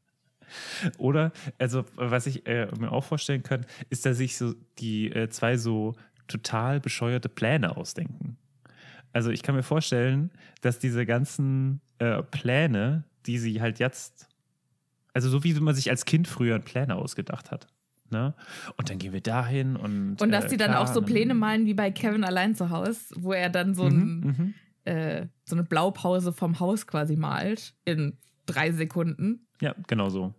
Oder, 0.97 1.31
also, 1.57 1.85
was 1.95 2.27
ich 2.27 2.45
äh, 2.47 2.67
mir 2.79 2.91
auch 2.91 3.03
vorstellen 3.03 3.43
kann, 3.43 3.65
ist, 3.89 4.05
dass 4.05 4.17
sich 4.17 4.37
so 4.37 4.53
die 4.79 5.11
äh, 5.11 5.29
zwei 5.29 5.57
so 5.57 5.95
total 6.27 6.79
bescheuerte 6.79 7.29
Pläne 7.29 7.77
ausdenken. 7.77 8.37
Also, 9.11 9.29
ich 9.29 9.43
kann 9.43 9.55
mir 9.55 9.63
vorstellen, 9.63 10.31
dass 10.61 10.79
diese 10.79 11.05
ganzen 11.05 11.81
äh, 11.99 12.23
Pläne, 12.23 13.03
die 13.25 13.37
sie 13.37 13.61
halt 13.61 13.79
jetzt, 13.79 14.27
also 15.13 15.29
so 15.29 15.43
wie 15.43 15.53
man 15.53 15.75
sich 15.75 15.89
als 15.89 16.05
Kind 16.05 16.27
früher 16.27 16.59
Pläne 16.59 16.95
ausgedacht 16.95 17.51
hat. 17.51 17.67
Ne? 18.13 18.33
Und 18.77 18.89
dann 18.89 18.99
gehen 18.99 19.11
wir 19.11 19.21
dahin 19.21 19.75
und. 19.75 20.21
Und 20.21 20.31
dass 20.31 20.45
äh, 20.45 20.49
die 20.49 20.57
dann 20.57 20.71
klar, 20.71 20.83
auch 20.83 20.87
so 20.87 21.01
Pläne 21.01 21.33
malen 21.33 21.65
wie 21.65 21.73
bei 21.73 21.91
Kevin 21.91 22.23
allein 22.23 22.55
zu 22.55 22.69
Hause, 22.69 23.15
wo 23.15 23.33
er 23.33 23.49
dann 23.49 23.73
so, 23.73 23.85
ein, 23.85 24.19
Mhm, 24.19 24.53
äh, 24.85 25.27
so 25.45 25.55
eine 25.55 25.63
Blaupause 25.63 26.31
vom 26.31 26.59
Haus 26.59 26.87
quasi 26.87 27.15
malt 27.15 27.73
in 27.85 28.17
drei 28.45 28.71
Sekunden. 28.71 29.47
Ja, 29.61 29.75
genau 29.87 30.09
so. 30.09 30.33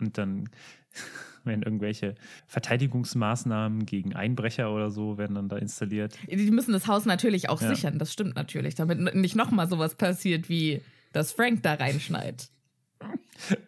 Und 0.00 0.18
dann 0.18 0.48
werden 1.44 1.62
irgendwelche 1.62 2.14
Verteidigungsmaßnahmen 2.46 3.86
gegen 3.86 4.14
Einbrecher 4.14 4.72
oder 4.72 4.90
so 4.90 5.18
werden 5.18 5.34
dann 5.34 5.48
da 5.48 5.56
installiert. 5.56 6.18
Die 6.28 6.50
müssen 6.50 6.72
das 6.72 6.86
Haus 6.86 7.04
natürlich 7.04 7.48
auch 7.48 7.60
Ja. 7.60 7.74
sichern, 7.74 7.98
das 7.98 8.12
stimmt 8.12 8.36
natürlich, 8.36 8.74
damit 8.74 9.14
nicht 9.14 9.34
nochmal 9.36 9.68
sowas 9.68 9.94
passiert 9.94 10.48
wie, 10.48 10.82
dass 11.12 11.32
Frank 11.32 11.62
da 11.62 11.74
reinschneit. 11.74 12.48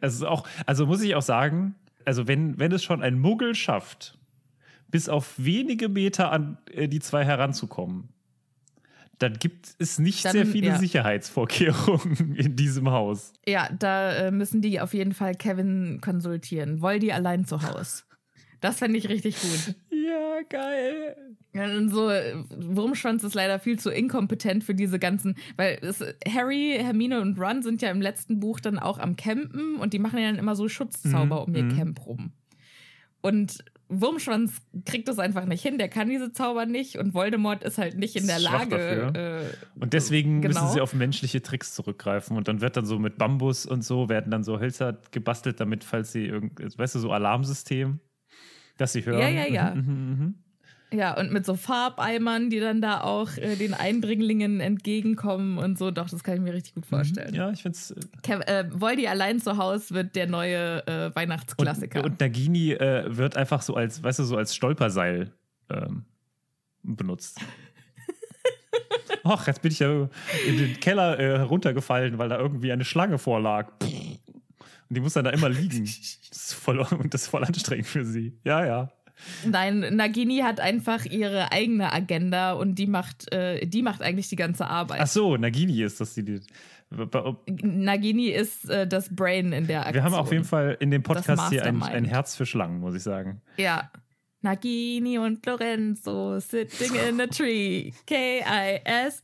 Also 0.00 0.26
auch, 0.28 0.46
also 0.66 0.86
muss 0.86 1.00
ich 1.02 1.14
auch 1.14 1.22
sagen, 1.22 1.74
also 2.04 2.26
wenn, 2.26 2.58
wenn 2.58 2.72
es 2.72 2.82
schon 2.82 3.02
ein 3.02 3.18
Muggel 3.18 3.54
schafft, 3.54 4.18
bis 4.88 5.08
auf 5.08 5.34
wenige 5.36 5.88
Meter 5.88 6.32
an 6.32 6.58
äh, 6.72 6.88
die 6.88 6.98
zwei 7.00 7.24
heranzukommen, 7.24 8.08
dann 9.20 9.34
gibt 9.34 9.74
es 9.78 9.98
nicht 9.98 10.24
Dann, 10.24 10.32
sehr 10.32 10.46
viele 10.46 10.68
ja. 10.68 10.78
Sicherheitsvorkehrungen 10.78 12.34
in 12.36 12.56
diesem 12.56 12.90
Haus. 12.90 13.34
Ja, 13.46 13.68
da 13.78 14.12
äh, 14.12 14.30
müssen 14.30 14.62
die 14.62 14.80
auf 14.80 14.94
jeden 14.94 15.12
Fall 15.12 15.34
Kevin 15.34 16.00
konsultieren. 16.00 16.80
Woldi 16.80 17.12
allein 17.12 17.44
zu 17.44 17.62
Haus. 17.62 18.06
Das 18.60 18.78
fände 18.78 18.98
ich 18.98 19.08
richtig 19.08 19.36
gut. 19.40 19.74
Ja, 19.90 20.40
geil. 20.48 21.16
Und 21.52 21.90
so, 21.90 22.10
äh, 22.10 22.34
Wurmschwanz 22.56 23.22
ist 23.22 23.34
leider 23.34 23.58
viel 23.58 23.78
zu 23.78 23.90
inkompetent 23.90 24.64
für 24.64 24.74
diese 24.74 24.98
ganzen, 24.98 25.36
weil 25.56 25.78
es, 25.82 26.02
Harry, 26.26 26.78
Hermine 26.80 27.20
und 27.20 27.38
Ron 27.38 27.62
sind 27.62 27.82
ja 27.82 27.90
im 27.90 28.00
letzten 28.00 28.40
Buch 28.40 28.60
dann 28.60 28.78
auch 28.78 28.98
am 28.98 29.16
Campen 29.16 29.76
und 29.76 29.92
die 29.92 29.98
machen 29.98 30.18
ja 30.18 30.28
dann 30.28 30.38
immer 30.38 30.56
so 30.56 30.68
Schutzzauber 30.68 31.46
um 31.46 31.54
ihr 31.54 31.64
mhm. 31.64 31.76
Camp 31.76 32.06
rum. 32.06 32.32
Und 33.20 33.64
Wurmschwanz 33.90 34.62
kriegt 34.84 35.08
das 35.08 35.18
einfach 35.18 35.44
nicht 35.44 35.62
hin, 35.62 35.76
der 35.76 35.88
kann 35.88 36.08
diese 36.08 36.32
Zauber 36.32 36.64
nicht 36.64 36.96
und 36.96 37.12
Voldemort 37.12 37.64
ist 37.64 37.76
halt 37.76 37.98
nicht 37.98 38.14
in 38.16 38.26
der 38.28 38.38
Lage. 38.38 39.12
Äh, 39.76 39.80
Und 39.80 39.92
deswegen 39.92 40.40
Genau. 40.40 40.60
müssen 40.62 40.72
sie 40.72 40.80
auf 40.80 40.94
menschliche 40.94 41.42
Tricks 41.42 41.74
zurückgreifen. 41.74 42.36
Und 42.36 42.46
dann 42.48 42.60
wird 42.60 42.76
dann 42.76 42.86
so 42.86 42.98
mit 42.98 43.18
Bambus 43.18 43.66
und 43.66 43.84
so, 43.84 44.08
werden 44.08 44.30
dann 44.30 44.44
so 44.44 44.60
Hölzer 44.60 44.96
gebastelt, 45.10 45.58
damit, 45.60 45.82
falls 45.84 46.12
sie 46.12 46.24
irgend, 46.26 46.78
weißt 46.78 46.94
du, 46.94 46.98
so 47.00 47.10
Alarmsystem, 47.10 47.98
dass 48.76 48.92
sie 48.92 49.04
hören. 49.04 49.20
Ja, 49.20 49.28
ja, 49.28 49.46
ja. 49.46 49.74
Mhm, 49.74 49.80
mhm, 49.82 50.10
mhm. 50.18 50.34
Ja, 50.92 51.16
und 51.16 51.32
mit 51.32 51.46
so 51.46 51.54
Farbeimern, 51.54 52.50
die 52.50 52.58
dann 52.58 52.80
da 52.80 53.02
auch 53.02 53.36
äh, 53.36 53.54
den 53.54 53.74
Eindringlingen 53.74 54.60
entgegenkommen 54.60 55.58
und 55.58 55.78
so. 55.78 55.90
Doch, 55.90 56.10
das 56.10 56.24
kann 56.24 56.34
ich 56.34 56.40
mir 56.40 56.52
richtig 56.52 56.74
gut 56.74 56.86
vorstellen. 56.86 57.32
Ja, 57.32 57.50
ich 57.50 57.62
finde 57.62 57.76
es. 57.76 57.94
Kev 58.22 58.42
äh, 58.46 58.64
Voldy 58.72 59.06
allein 59.06 59.40
zu 59.40 59.56
Hause 59.56 59.94
wird 59.94 60.16
der 60.16 60.26
neue 60.26 60.86
äh, 60.86 61.14
Weihnachtsklassiker. 61.14 62.00
Und, 62.00 62.12
und 62.12 62.20
Nagini 62.20 62.72
äh, 62.72 63.04
wird 63.16 63.36
einfach 63.36 63.62
so 63.62 63.74
als, 63.74 64.02
weißt 64.02 64.18
du, 64.18 64.24
so 64.24 64.36
als 64.36 64.54
Stolperseil 64.54 65.32
ähm, 65.70 66.04
benutzt. 66.82 67.38
Ach, 69.22 69.46
jetzt 69.46 69.62
bin 69.62 69.70
ich 69.70 69.78
ja 69.78 70.08
in 70.46 70.56
den 70.56 70.80
Keller 70.80 71.18
äh, 71.18 71.40
runtergefallen, 71.42 72.18
weil 72.18 72.28
da 72.28 72.38
irgendwie 72.38 72.72
eine 72.72 72.84
Schlange 72.84 73.18
vorlag. 73.18 73.72
Und 73.80 74.96
die 74.96 75.00
muss 75.00 75.12
dann 75.12 75.24
da 75.24 75.30
immer 75.30 75.48
liegen. 75.48 75.84
Das 75.84 76.18
ist 76.30 76.54
voll, 76.54 76.80
und 76.80 77.14
das 77.14 77.22
ist 77.22 77.28
voll 77.28 77.44
anstrengend 77.44 77.86
für 77.86 78.04
sie. 78.04 78.38
Ja, 78.44 78.64
ja. 78.64 78.92
Nein, 79.44 79.96
Nagini 79.96 80.38
hat 80.38 80.60
einfach 80.60 81.04
ihre 81.04 81.52
eigene 81.52 81.92
Agenda 81.92 82.52
und 82.52 82.76
die 82.76 82.86
macht, 82.86 83.32
äh, 83.32 83.66
die 83.66 83.82
macht 83.82 84.02
eigentlich 84.02 84.28
die 84.28 84.36
ganze 84.36 84.66
Arbeit. 84.66 85.00
Ach 85.00 85.06
so, 85.06 85.36
Nagini 85.36 85.82
ist 85.82 86.00
das 86.00 86.14
die. 86.14 86.24
die 86.24 86.40
Nagini 87.62 88.28
ist 88.28 88.68
äh, 88.68 88.86
das 88.86 89.14
Brain 89.14 89.52
in 89.52 89.66
der 89.66 89.80
Aktion. 89.80 89.94
wir 89.94 90.04
haben 90.04 90.14
auf 90.14 90.32
jeden 90.32 90.44
Fall 90.44 90.76
in 90.80 90.90
dem 90.90 91.02
Podcast 91.02 91.50
hier 91.50 91.64
ein, 91.64 91.82
ein 91.82 92.04
Herz 92.04 92.36
für 92.36 92.46
Schlangen, 92.46 92.80
muss 92.80 92.94
ich 92.94 93.02
sagen. 93.02 93.40
Ja. 93.56 93.90
Nagini 94.42 95.18
und 95.18 95.44
Lorenzo 95.44 96.40
sitting 96.40 96.94
in 96.94 97.20
a 97.20 97.26
tree. 97.26 97.92
K-I-S-S-I-N-G. 98.06 99.18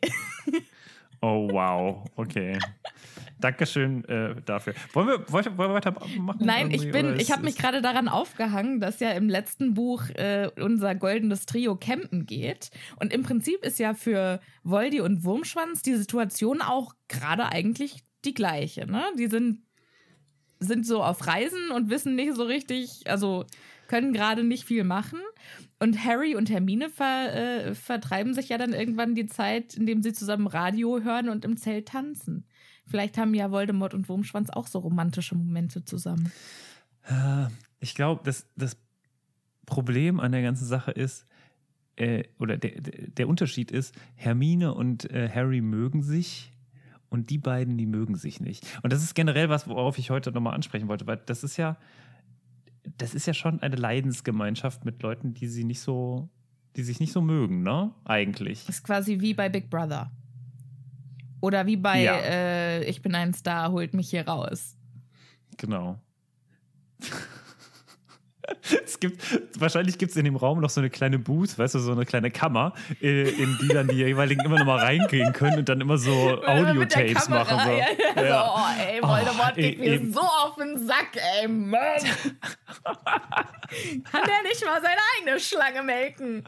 Oh, 1.20 1.48
wow. 1.50 2.04
Okay. 2.16 2.58
Dankeschön 3.38 4.04
äh, 4.06 4.34
dafür. 4.46 4.74
Wollen 4.92 5.08
wir, 5.08 5.32
wollen 5.32 5.56
wir 5.56 5.74
weitermachen? 5.74 6.36
Nein, 6.40 6.70
ich 6.70 6.90
bin, 6.90 7.18
ich 7.18 7.30
habe 7.32 7.42
mich 7.42 7.56
gerade 7.56 7.82
daran 7.82 8.08
aufgehangen, 8.08 8.80
dass 8.80 9.00
ja 9.00 9.10
im 9.12 9.28
letzten 9.28 9.74
Buch 9.74 10.08
äh, 10.14 10.48
unser 10.58 10.94
goldenes 10.94 11.44
Trio 11.44 11.76
campen 11.76 12.24
geht. 12.24 12.70
Und 12.98 13.12
im 13.12 13.22
Prinzip 13.22 13.62
ist 13.64 13.78
ja 13.78 13.92
für 13.92 14.40
Voldy 14.62 15.00
und 15.00 15.24
Wurmschwanz 15.24 15.82
die 15.82 15.94
Situation 15.94 16.62
auch 16.62 16.94
gerade 17.08 17.46
eigentlich 17.46 18.02
die 18.24 18.34
gleiche. 18.34 18.86
Ne? 18.86 19.04
Die 19.18 19.26
sind, 19.26 19.60
sind 20.58 20.86
so 20.86 21.02
auf 21.02 21.26
Reisen 21.26 21.70
und 21.70 21.90
wissen 21.90 22.14
nicht 22.14 22.34
so 22.34 22.44
richtig, 22.44 23.02
also 23.06 23.44
können 23.88 24.12
gerade 24.12 24.44
nicht 24.44 24.64
viel 24.64 24.84
machen. 24.84 25.20
Und 25.78 26.04
Harry 26.04 26.34
und 26.34 26.50
Hermine 26.50 26.88
ver, 26.88 27.34
äh, 27.34 27.74
vertreiben 27.74 28.34
sich 28.34 28.48
ja 28.48 28.58
dann 28.58 28.72
irgendwann 28.72 29.14
die 29.14 29.26
Zeit, 29.26 29.74
indem 29.74 30.02
sie 30.02 30.12
zusammen 30.12 30.46
Radio 30.46 31.02
hören 31.02 31.28
und 31.28 31.44
im 31.44 31.56
Zelt 31.56 31.88
tanzen. 31.88 32.46
Vielleicht 32.86 33.18
haben 33.18 33.34
ja 33.34 33.50
Voldemort 33.50 33.94
und 33.94 34.08
Wurmschwanz 34.08 34.50
auch 34.50 34.66
so 34.66 34.78
romantische 34.78 35.34
Momente 35.34 35.84
zusammen. 35.84 36.32
Äh, 37.08 37.46
Ich 37.80 37.94
glaube, 37.94 38.22
das, 38.24 38.46
das 38.56 38.76
Problem 39.66 40.18
an 40.20 40.32
der 40.32 40.42
ganzen 40.42 40.64
Sache 40.64 40.92
ist, 40.92 41.26
äh, 41.96 42.24
oder 42.38 42.56
der, 42.56 42.80
der 42.80 43.28
Unterschied 43.28 43.70
ist, 43.70 43.94
Hermine 44.14 44.74
und 44.74 45.10
äh, 45.10 45.28
Harry 45.28 45.60
mögen 45.60 46.02
sich 46.02 46.52
und 47.08 47.30
die 47.30 47.38
beiden, 47.38 47.76
die 47.76 47.86
mögen 47.86 48.16
sich 48.16 48.40
nicht. 48.40 48.64
Und 48.82 48.92
das 48.92 49.02
ist 49.02 49.14
generell 49.14 49.48
was, 49.48 49.68
worauf 49.68 49.98
ich 49.98 50.10
heute 50.10 50.32
nochmal 50.32 50.54
ansprechen 50.54 50.88
wollte, 50.88 51.06
weil 51.06 51.18
das 51.26 51.44
ist 51.44 51.56
ja, 51.56 51.76
das 52.98 53.14
ist 53.14 53.26
ja 53.26 53.34
schon 53.34 53.60
eine 53.60 53.76
Leidensgemeinschaft 53.76 54.84
mit 54.84 55.02
Leuten, 55.02 55.34
die 55.34 55.48
sie 55.48 55.64
nicht 55.64 55.80
so, 55.80 56.28
die 56.76 56.82
sich 56.82 57.00
nicht 57.00 57.12
so 57.12 57.20
mögen, 57.20 57.62
ne? 57.62 57.92
Eigentlich. 58.04 58.68
Ist 58.68 58.84
quasi 58.84 59.20
wie 59.20 59.34
bei 59.34 59.48
Big 59.48 59.70
Brother. 59.70 60.10
Oder 61.40 61.66
wie 61.66 61.76
bei 61.76 62.02
Ja. 62.02 62.16
äh, 62.18 62.84
Ich 62.84 63.02
bin 63.02 63.14
ein 63.14 63.34
Star, 63.34 63.70
holt 63.72 63.94
mich 63.94 64.10
hier 64.10 64.26
raus. 64.26 64.76
Genau. 65.56 66.00
Es 68.84 69.00
gibt, 69.00 69.22
wahrscheinlich 69.60 69.98
gibt 69.98 70.10
es 70.12 70.16
in 70.16 70.24
dem 70.24 70.36
Raum 70.36 70.60
noch 70.60 70.70
so 70.70 70.80
eine 70.80 70.90
kleine 70.90 71.18
Booth, 71.18 71.58
weißt 71.58 71.74
du, 71.74 71.78
so 71.78 71.92
eine 71.92 72.04
kleine 72.04 72.30
Kammer, 72.30 72.72
äh, 73.00 73.28
in 73.28 73.58
die 73.62 73.68
dann 73.68 73.88
die 73.88 73.96
jeweiligen 73.96 74.44
immer 74.44 74.58
noch 74.58 74.66
mal 74.66 74.78
reingehen 74.78 75.32
können 75.32 75.58
und 75.58 75.68
dann 75.68 75.80
immer 75.80 75.98
so 75.98 76.42
Audio-Tapes 76.44 77.28
machen. 77.28 77.58
So. 77.64 77.70
Ja, 77.70 77.86
ja. 78.16 78.22
Ja. 78.24 78.44
So, 78.46 78.60
oh, 78.60 78.82
ey, 78.82 79.02
Voldemort 79.02 79.52
Oh, 79.52 79.54
geht 79.60 79.78
e- 79.78 79.98
mir 79.98 80.12
so 80.12 80.20
auf 80.20 80.56
den 80.56 80.86
Sack, 80.86 81.16
ey, 81.40 81.48
Mann. 81.48 81.80
Kann 82.84 84.22
der 84.26 84.42
nicht 84.42 84.64
mal 84.64 84.80
seine 84.82 85.00
eigene 85.18 85.40
Schlange 85.40 85.82
melken? 85.82 86.44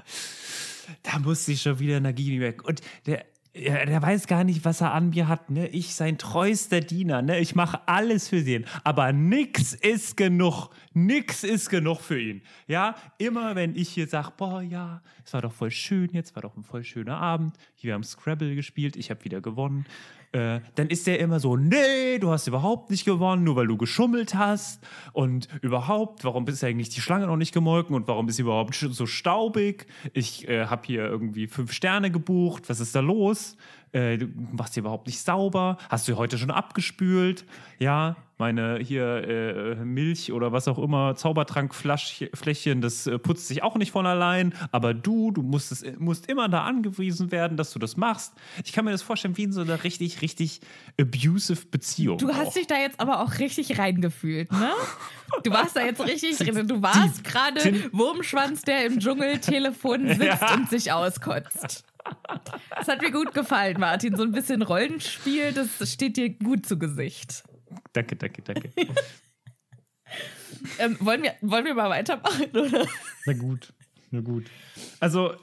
Da 1.02 1.19
muss 1.19 1.45
sich 1.45 1.61
schon 1.62 1.78
wieder 1.78 2.00
Nagini 2.00 2.40
weg. 2.40 2.64
Und 2.64 2.81
der, 3.07 3.25
ja, 3.55 3.85
der 3.85 4.02
weiß 4.02 4.26
gar 4.26 4.45
nicht, 4.45 4.64
was 4.64 4.81
er 4.81 4.93
an 4.93 5.11
mir 5.11 5.26
hat. 5.26 5.50
Ne? 5.50 5.69
Ich 5.69 5.95
sein 5.95 6.19
treuester 6.19 6.81
Diener. 6.81 7.23
Ne? 7.23 7.38
Ich 7.40 7.55
mache 7.55 7.81
alles 7.87 8.28
für 8.28 8.38
ihn. 8.38 8.67
Aber 8.85 9.12
nix 9.12 9.75
ist 9.75 10.17
genug. 10.17 10.71
Nix 10.93 11.45
ist 11.45 11.69
genug 11.69 12.00
für 12.00 12.21
ihn. 12.21 12.43
Ja, 12.67 12.95
immer 13.19 13.55
wenn 13.57 13.75
ich 13.75 13.88
hier 13.88 14.07
sage, 14.07 14.33
boah, 14.37 14.62
ja, 14.62 15.02
es 15.25 15.33
war 15.33 15.43
doch 15.43 15.52
voll 15.52 15.71
schön, 15.71 16.11
jetzt 16.12 16.35
war 16.35 16.43
doch 16.43 16.57
ein 16.57 16.62
voll 16.62 16.85
schöner 16.85 17.19
Abend. 17.19 17.56
Wir 17.80 17.95
haben 17.95 18.04
Scrabble 18.04 18.54
gespielt, 18.54 18.97
ich 18.97 19.11
habe 19.11 19.25
wieder 19.25 19.41
gewonnen. 19.41 19.87
Äh, 20.32 20.60
dann 20.75 20.88
ist 20.88 21.06
der 21.06 21.21
immer 21.21 21.41
so, 21.41 21.56
nee, 21.56 22.19
du 22.19 22.30
hast 22.30 22.47
überhaupt 22.47 22.91
nicht 22.91 23.04
gewonnen, 23.06 23.45
nur 23.45 23.56
weil 23.56 23.67
du 23.67 23.78
geschummelt 23.78 24.34
hast. 24.34 24.86
Und 25.12 25.49
überhaupt, 25.62 26.25
warum 26.25 26.47
ist 26.49 26.62
eigentlich 26.62 26.91
die 26.91 27.00
Schlange 27.00 27.26
noch 27.26 27.36
nicht 27.36 27.54
gemolken 27.54 27.97
und 27.97 28.06
warum 28.08 28.28
ist 28.28 28.36
sie 28.36 28.43
überhaupt 28.43 28.75
so 28.75 29.06
staubig? 29.06 29.86
Ich 30.12 30.47
äh, 30.47 30.67
habe 30.67 30.82
hier 30.86 31.04
irgendwie 31.04 31.47
fünf 31.47 31.73
Sterne 31.73 32.10
gebucht, 32.10 32.69
was 32.69 32.80
ist 32.80 32.95
da 32.95 33.00
los? 33.00 33.56
Äh, 33.92 34.18
du 34.18 34.28
machst 34.52 34.74
hier 34.74 34.82
überhaupt 34.82 35.06
nicht 35.06 35.20
sauber. 35.20 35.78
Hast 35.88 36.08
du 36.08 36.16
heute 36.16 36.38
schon 36.38 36.50
abgespült? 36.50 37.44
Ja, 37.78 38.16
meine 38.38 38.78
hier 38.78 39.28
äh, 39.28 39.74
Milch 39.76 40.32
oder 40.32 40.52
was 40.52 40.68
auch 40.68 40.78
immer, 40.78 41.16
Zaubertrankfläschchen, 41.16 42.80
das 42.80 43.06
äh, 43.06 43.18
putzt 43.18 43.48
sich 43.48 43.62
auch 43.62 43.76
nicht 43.76 43.90
von 43.90 44.06
allein. 44.06 44.54
Aber 44.70 44.94
du, 44.94 45.30
du 45.32 45.42
musst, 45.42 45.72
es, 45.72 45.84
musst 45.98 46.28
immer 46.28 46.48
da 46.48 46.64
angewiesen 46.64 47.32
werden, 47.32 47.56
dass 47.56 47.72
du 47.72 47.78
das 47.78 47.96
machst. 47.96 48.34
Ich 48.64 48.72
kann 48.72 48.84
mir 48.84 48.92
das 48.92 49.02
vorstellen 49.02 49.36
wie 49.36 49.44
in 49.44 49.52
so 49.52 49.60
einer 49.60 49.82
richtig, 49.84 50.22
richtig 50.22 50.60
abusive 51.00 51.66
Beziehung. 51.66 52.18
Du 52.18 52.30
auch. 52.30 52.34
hast 52.34 52.56
dich 52.56 52.66
da 52.66 52.76
jetzt 52.76 53.00
aber 53.00 53.22
auch 53.22 53.38
richtig 53.38 53.78
reingefühlt, 53.78 54.50
ne? 54.52 54.70
Du 55.42 55.50
warst 55.50 55.76
da 55.76 55.84
jetzt 55.84 56.02
richtig 56.02 56.38
drin. 56.38 56.66
Du 56.66 56.80
warst 56.80 57.22
gerade 57.22 57.60
Wurmschwanz, 57.92 58.62
der 58.62 58.86
im 58.86 58.98
Dschungeltelefon 58.98 60.08
sitzt 60.08 60.52
und 60.54 60.70
sich 60.70 60.90
auskotzt. 60.90 61.84
Das 62.76 62.88
hat 62.88 63.02
mir 63.02 63.10
gut 63.10 63.34
gefallen, 63.34 63.78
Martin. 63.78 64.16
So 64.16 64.23
ein 64.23 64.32
bisschen 64.32 64.62
Rollenspiel, 64.62 65.52
das 65.52 65.92
steht 65.92 66.16
dir 66.16 66.30
gut 66.30 66.66
zu 66.66 66.78
Gesicht. 66.78 67.44
Danke, 67.92 68.16
danke, 68.16 68.42
danke. 68.42 68.71
Ähm, 70.78 70.97
wollen, 71.00 71.23
wir, 71.23 71.34
wollen 71.42 71.64
wir 71.64 71.75
mal 71.75 71.90
weitermachen, 71.90 72.50
oder? 72.50 72.86
Na 73.26 73.32
gut, 73.34 73.73
na 74.10 74.21
gut. 74.21 74.50
Also, 74.99 75.34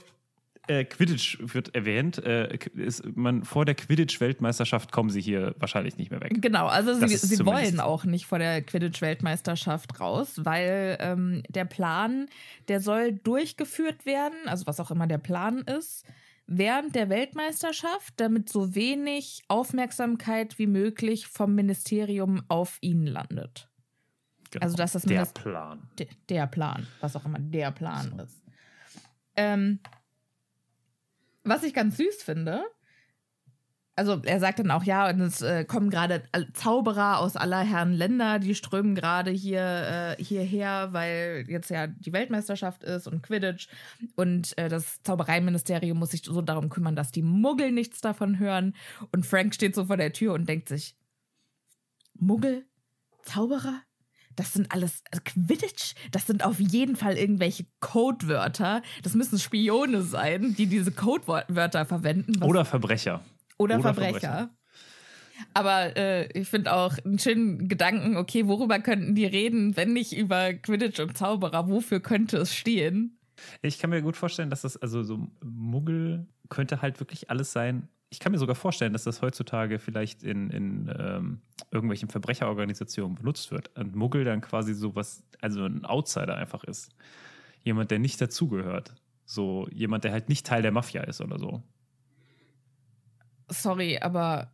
äh, 0.68 0.84
Quidditch 0.84 1.38
wird 1.42 1.76
erwähnt. 1.76 2.18
Äh, 2.18 2.58
ist 2.76 3.06
man, 3.16 3.44
vor 3.44 3.66
der 3.66 3.76
Quidditch-Weltmeisterschaft 3.76 4.92
kommen 4.92 5.10
sie 5.10 5.22
hier 5.22 5.56
wahrscheinlich 5.60 5.98
nicht 5.98 6.12
mehr 6.12 6.22
weg. 6.22 6.42
Genau, 6.42 6.68
also 6.68 7.00
Das 7.00 7.10
sie, 7.10 7.18
sie 7.18 7.46
wollen 7.46 7.80
auch 7.80 8.06
nicht 8.06 8.26
vor 8.26 8.40
der 8.40 8.62
Quidditch-Weltmeisterschaft 8.62 10.00
raus, 10.00 10.42
weil 10.44 10.98
ähm, 11.00 11.44
der 11.50 11.66
Plan, 11.66 12.28
der 12.68 12.80
soll 12.80 13.14
durchgeführt 13.14 14.06
werden, 14.06 14.38
also 14.46 14.66
was 14.66 14.80
auch 14.80 14.92
immer 14.92 15.08
der 15.08 15.20
Plan 15.20 15.60
ist, 15.60 16.06
während 16.48 16.96
der 16.96 17.10
Weltmeisterschaft, 17.10 18.14
damit 18.18 18.50
so 18.50 18.76
wenig 18.76 19.44
Aufmerksamkeit 19.48 20.60
wie 20.60 20.68
möglich 20.68 21.28
vom 21.28 21.56
Ministerium 21.56 22.44
auf 22.48 22.78
ihn 22.82 23.06
landet. 23.06 23.70
Genau. 24.52 24.64
Also, 24.64 24.76
dass 24.78 24.94
das 24.94 25.04
der 25.04 25.22
Minist- 25.22 25.34
Plan. 25.36 25.90
De 26.00 26.08
der 26.30 26.48
Plan, 26.48 26.88
was 27.02 27.16
auch 27.16 27.26
immer 27.26 27.40
der 27.40 27.72
Plan 27.72 28.20
ist. 28.20 28.42
Ähm, 29.36 29.80
was 31.44 31.64
ich 31.64 31.74
ganz 31.74 31.98
süß 31.98 32.24
finde, 32.24 32.64
also 33.96 34.22
er 34.24 34.40
sagt 34.40 34.60
dann 34.60 34.72
auch, 34.72 34.84
ja, 34.84 35.10
und 35.10 35.22
es 35.22 35.42
äh, 35.42 35.64
kommen 35.64 35.90
gerade 35.90 36.24
Zauberer 36.54 37.20
aus 37.20 37.38
aller 37.38 37.62
Herren 37.62 37.94
Länder, 37.94 38.40
die 38.40 38.54
strömen 38.54 38.94
gerade 38.94 39.32
hier 39.32 40.16
äh, 40.20 40.24
hierher, 40.24 40.90
weil 40.92 41.46
jetzt 41.48 41.70
ja 41.70 41.88
die 41.88 42.12
Weltmeisterschaft 42.12 42.84
ist 42.84 43.08
und 43.08 43.24
Quidditch. 43.24 43.70
Und 44.16 44.58
äh, 44.58 44.68
das 44.68 45.02
Zaubereiministerium 45.04 45.98
muss 45.98 46.12
sich 46.12 46.24
so 46.24 46.42
darum 46.42 46.70
kümmern, 46.70 46.96
dass 46.96 47.12
die 47.12 47.22
Muggel 47.22 47.72
nichts 47.72 48.02
davon 48.02 48.38
hören. 48.38 48.76
Und 49.14 49.26
Frank 49.26 49.56
steht 49.56 49.76
so 49.76 49.86
vor 49.86 49.98
der 49.98 50.12
Tür 50.12 50.34
und 50.34 50.50
denkt 50.50 50.68
sich, 50.68 50.96
Muggel? 52.14 52.66
Zauberer? 53.24 53.82
Das 54.36 54.52
sind 54.52 54.74
alles 54.74 55.04
also 55.10 55.24
Quidditch. 55.24 55.96
Das 56.12 56.28
sind 56.28 56.44
auf 56.44 56.60
jeden 56.60 56.98
Fall 56.98 57.18
irgendwelche 57.18 57.66
Codewörter. 57.80 58.82
Das 59.04 59.14
müssen 59.14 59.40
Spione 59.40 60.02
sein, 60.02 60.54
die 60.56 60.68
diese 60.68 60.92
Codewörter 60.92 61.86
verwenden. 61.86 62.44
Oder 62.44 62.66
Verbrecher. 62.66 63.24
Oder, 63.58 63.80
oder 63.80 63.94
Verbrecher. 63.94 64.50
Aber 65.54 65.96
äh, 65.98 66.28
ich 66.38 66.48
finde 66.48 66.74
auch 66.74 66.98
einen 67.04 67.20
schönen 67.20 67.68
Gedanken, 67.68 68.18
okay, 68.18 68.48
worüber 68.48 68.80
könnten 68.80 69.16
die 69.16 69.26
reden, 69.26 69.76
wenn 69.76 69.94
nicht 69.94 70.16
über 70.16 70.54
Quidditch 70.54 71.00
und 71.00 71.18
Zauberer? 71.18 71.68
Wofür 71.70 72.00
könnte 72.00 72.38
es 72.38 72.56
stehen? 72.56 73.18
Ich 73.62 73.80
kann 73.80 73.90
mir 73.90 74.02
gut 74.02 74.16
vorstellen, 74.16 74.50
dass 74.50 74.62
das, 74.62 74.78
also 74.78 75.04
so 75.04 75.28
Muggel 75.44 76.28
könnte 76.50 76.82
halt 76.82 77.00
wirklich 77.00 77.30
alles 77.30 77.52
sein. 77.52 77.90
Ich 78.10 78.20
kann 78.20 78.32
mir 78.32 78.38
sogar 78.38 78.56
vorstellen, 78.56 78.94
dass 78.94 79.04
das 79.04 79.22
heutzutage 79.22 79.80
vielleicht 79.80 80.24
in, 80.24 80.50
in 80.52 80.94
ähm, 80.98 81.42
irgendwelchen 81.72 82.08
Verbrecherorganisationen 82.08 83.16
benutzt 83.16 83.52
wird. 83.52 83.78
Und 83.78 83.96
Muggel 83.96 84.24
dann 84.24 84.42
quasi 84.42 84.74
sowas, 84.74 85.24
also 85.42 85.66
ein 85.66 85.84
Outsider 85.84 86.36
einfach 86.36 86.64
ist. 86.64 86.92
Jemand, 87.62 87.92
der 87.92 88.00
nicht 88.00 88.22
dazugehört. 88.22 88.94
So 89.26 89.68
jemand, 89.72 90.04
der 90.04 90.12
halt 90.12 90.30
nicht 90.30 90.46
Teil 90.46 90.62
der 90.62 90.72
Mafia 90.72 91.02
ist 91.04 91.20
oder 91.20 91.40
so. 91.40 91.64
Sorry, 93.50 94.00
aber 94.00 94.52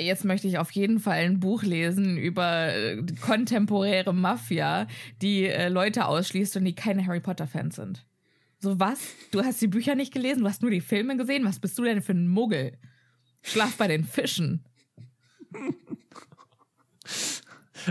jetzt 0.00 0.24
möchte 0.24 0.48
ich 0.48 0.58
auf 0.58 0.70
jeden 0.72 0.98
Fall 0.98 1.18
ein 1.18 1.40
Buch 1.40 1.62
lesen 1.62 2.16
über 2.16 2.72
äh, 2.72 3.02
die 3.02 3.14
kontemporäre 3.14 4.12
Mafia, 4.12 4.86
die 5.22 5.46
äh, 5.46 5.68
Leute 5.68 6.06
ausschließt 6.06 6.56
und 6.56 6.64
die 6.64 6.74
keine 6.74 7.06
Harry 7.06 7.20
Potter-Fans 7.20 7.76
sind. 7.76 8.06
So 8.58 8.78
was? 8.78 9.14
Du 9.30 9.42
hast 9.42 9.60
die 9.62 9.68
Bücher 9.68 9.94
nicht 9.94 10.12
gelesen, 10.12 10.40
du 10.40 10.48
hast 10.48 10.62
nur 10.62 10.70
die 10.70 10.80
Filme 10.80 11.16
gesehen? 11.16 11.44
Was 11.44 11.60
bist 11.60 11.78
du 11.78 11.84
denn 11.84 12.02
für 12.02 12.12
ein 12.12 12.28
Muggel? 12.28 12.76
Schlaf 13.42 13.76
bei 13.76 13.88
den 13.88 14.04
Fischen. 14.04 14.64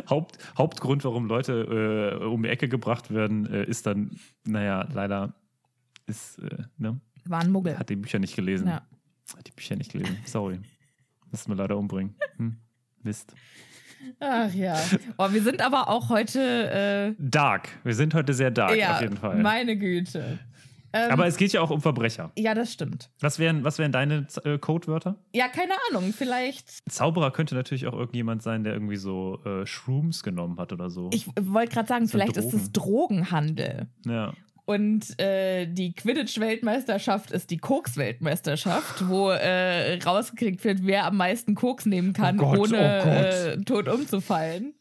Haupt, 0.10 0.38
Hauptgrund, 0.58 1.03
warum 1.03 1.25
Leute 1.25 2.19
äh, 2.21 2.23
um 2.23 2.43
die 2.43 2.49
Ecke 2.49 2.69
gebracht 2.69 3.12
werden, 3.12 3.47
äh, 3.51 3.63
ist 3.65 3.88
dann, 3.88 4.19
naja, 4.45 4.88
leider 4.93 5.34
ist, 6.05 6.38
äh, 6.39 6.63
ne? 6.77 7.01
War 7.25 7.41
ein 7.41 7.51
Muggel. 7.51 7.77
Hat 7.77 7.89
die 7.89 7.95
Bücher 7.95 8.19
nicht 8.19 8.36
gelesen. 8.36 8.67
Ja. 8.67 8.88
Die 9.46 9.52
Bücher 9.52 9.76
nicht 9.76 9.92
gelesen. 9.92 10.18
Sorry. 10.26 10.60
Müssen 11.32 11.50
wir 11.52 11.56
leider 11.56 11.78
umbringen. 11.78 12.15
Hm. 12.38 12.58
Mist. 13.04 13.34
Ach 14.20 14.54
ja. 14.54 14.78
Oh, 15.18 15.32
wir 15.32 15.42
sind 15.44 15.62
aber 15.62 15.89
auch 15.89 16.10
heute. 16.10 17.15
Dark. 17.20 17.70
Wir 17.84 17.94
sind 17.96 18.13
heute 18.13 18.34
sehr 18.34 18.50
dark, 18.52 18.72
Äh, 18.72 18.80
ja, 18.80 18.96
auf 18.96 19.02
jeden 19.02 19.18
Fall. 19.18 19.38
meine 19.42 19.78
Güte. 19.78 20.39
Ähm, 20.92 21.12
Aber 21.12 21.28
es 21.28 21.38
geht 21.38 21.54
ja 21.54 21.62
auch 21.62 21.70
um 21.70 21.82
Verbrecher. 21.82 22.32
ja, 22.36 22.56
das 22.56 22.74
stimmt. 22.74 23.12
Was 23.20 23.38
wären, 23.38 23.63
was 23.63 23.78
wären 23.78 23.92
deine 23.92 24.26
äh, 24.44 24.58
Codewörter? 24.58 25.18
Ja, 25.36 25.48
keine 25.48 25.74
Ahnung. 25.89 26.13
Vielleicht. 26.13 26.68
Zauberer 26.92 27.30
könnte 27.30 27.54
natürlich 27.54 27.86
auch 27.86 27.94
irgendjemand 27.94 28.42
sein, 28.42 28.63
der 28.63 28.74
irgendwie 28.74 28.96
so 28.96 29.39
äh, 29.46 29.68
Shrooms 29.68 30.24
genommen 30.24 30.58
hat 30.60 30.74
oder 30.74 30.89
so. 30.89 31.12
Ich 31.13 31.28
wollte 31.39 31.74
gerade 31.74 31.88
sagen, 31.88 32.08
So 32.08 32.13
vielleicht 32.13 32.38
ist 32.38 32.54
es 32.54 32.72
Drogenhandel. 32.72 33.88
ja. 34.06 34.34
Und 34.69 35.19
äh, 35.19 35.65
die 35.65 35.93
Quidditch-Weltmeisterschaft 35.93 37.32
ist 37.32 37.49
die 37.49 37.58
Koks-Weltmeisterschaft, 37.58 39.08
wo 39.10 39.32
äh, 39.32 39.95
rausgekriegt 40.03 40.63
wird, 40.63 40.82
wer 40.84 41.05
am 41.05 41.17
meisten 41.17 41.55
Koks 41.55 41.88
nehmen 41.88 42.13
kann, 42.13 42.39
Oh 42.39 42.51
Gott, 42.51 42.60
ohne 42.69 42.77
oh. 43.03 43.08
Äh, 43.10 43.58
tot 43.63 43.88
umzufallen. 43.88 44.75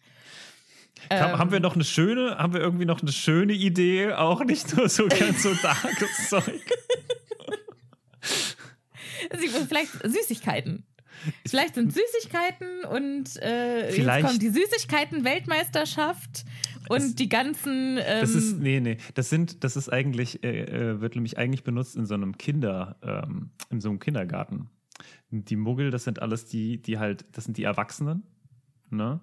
Haben- 1.11 1.31
Ähm, 1.33 1.39
haben 1.39 1.53
wir 1.53 1.61
noch 1.61 1.75
eine 1.75 1.85
schöne, 1.85 2.37
haben 2.37 2.53
wir 2.53 2.61
irgendwie 2.61 2.85
noch 2.85 3.01
eine 3.01 3.13
schöne 3.13 3.55
Idee? 3.55 4.13
Auch 4.13 4.45
nicht 4.45 4.77
nur 4.77 4.91
so 4.91 5.07
ganz 5.09 5.43
so 5.43 5.55
darkes 5.55 6.29
Zeug. 6.29 6.61
Vielleicht 9.69 9.93
Süßigkeiten. 10.05 10.85
Vielleicht 11.47 11.75
sind 11.77 11.93
Süßigkeiten 11.95 12.85
und 12.85 13.37
äh, 13.43 13.91
Vielleicht- 13.91 14.19
jetzt 14.23 14.29
kommt 14.29 14.43
die 14.43 14.51
Süßigkeiten-Weltmeisterschaft 14.51 16.45
und 16.89 17.19
die 17.19 17.29
ganzen. 17.29 17.99
Ähm, 17.99 18.21
Das 18.21 18.35
ist, 18.35 18.59
nee, 18.59 18.81
nee, 18.81 18.97
das 19.15 19.31
sind, 19.31 19.65
das 19.65 19.77
ist 19.77 19.89
eigentlich, 19.89 20.43
äh, 20.45 20.65
äh, 20.65 21.01
wird 21.01 21.15
nämlich 21.15 21.39
eigentlich 21.39 21.65
benutzt 21.65 21.97
in 21.97 22.07
so 22.07 22.15
einem 22.15 22.37
Kinder, 22.39 22.97
ähm, 23.03 23.51
in 23.71 23.81
so 23.81 23.89
einem 23.89 23.99
Kindergarten. 23.99 24.71
Die 25.31 25.57
Muggel, 25.57 25.91
das 25.91 26.05
sind 26.05 26.21
alles 26.23 26.47
die, 26.47 26.81
die 26.81 26.99
halt, 26.99 27.25
das 27.33 27.45
sind 27.45 27.57
die 27.57 27.65
Erwachsenen. 27.65 28.23
Ne? 28.91 29.21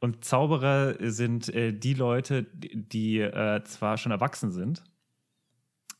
Und 0.00 0.24
Zauberer 0.24 0.96
sind 1.00 1.48
äh, 1.54 1.72
die 1.72 1.94
Leute, 1.94 2.42
die, 2.52 3.20
äh, 3.20 3.62
zwar 3.64 3.96
schon 3.96 4.10
erwachsen 4.10 4.50
sind, 4.50 4.82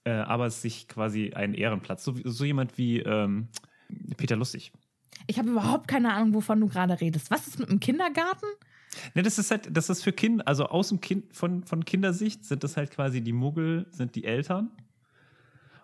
äh, 0.05 0.11
aber 0.11 0.51
sich 0.51 0.89
quasi 0.89 1.33
einen 1.33 1.55
Ehrenplatz, 1.55 2.03
so, 2.05 2.15
so 2.25 2.45
jemand 2.45 2.77
wie 2.77 2.99
ähm, 2.99 3.49
Peter 4.17 4.35
Lustig. 4.37 4.73
ich 5.29 5.39
habe 5.39 5.51
überhaupt 5.51 5.87
keine 5.87 6.13
Ahnung, 6.13 6.35
wovon 6.35 6.61
du 6.61 6.67
gerade 6.67 7.01
redest. 7.01 7.31
Was 7.31 7.47
ist 7.47 7.61
mit 7.61 7.71
dem 7.71 7.79
Kindergarten? 7.79 8.47
Ne, 9.15 9.23
das 9.23 9.39
ist 9.39 9.51
halt, 9.51 9.69
das 9.77 9.91
ist 9.91 10.03
für 10.03 10.13
Kinder, 10.13 10.47
also 10.47 10.67
aus 10.67 10.89
dem 10.89 11.01
Kind, 11.01 11.35
von, 11.35 11.65
von 11.65 11.85
Kindersicht 11.85 12.45
sind 12.45 12.65
das 12.65 12.77
halt 12.77 12.91
quasi 12.91 13.21
die 13.21 13.33
Muggel, 13.33 13.87
sind 13.91 14.15
die 14.15 14.25
Eltern. 14.25 14.71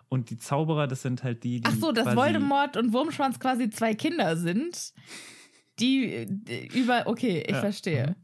Und 0.09 0.29
die 0.29 0.37
Zauberer, 0.37 0.87
das 0.87 1.01
sind 1.03 1.23
halt 1.23 1.43
die, 1.45 1.61
die. 1.61 1.67
Ach 1.69 1.73
so, 1.79 1.91
dass 1.93 2.15
Voldemort 2.17 2.75
und 2.75 2.91
Wurmschwanz 2.91 3.39
quasi 3.39 3.69
zwei 3.69 3.93
Kinder 3.93 4.35
sind, 4.35 4.93
die 5.79 6.27
über. 6.73 7.03
Okay, 7.05 7.41
ich 7.41 7.51
Ja. 7.51 7.57
Mhm. 7.57 7.61
verstehe. 7.61 8.15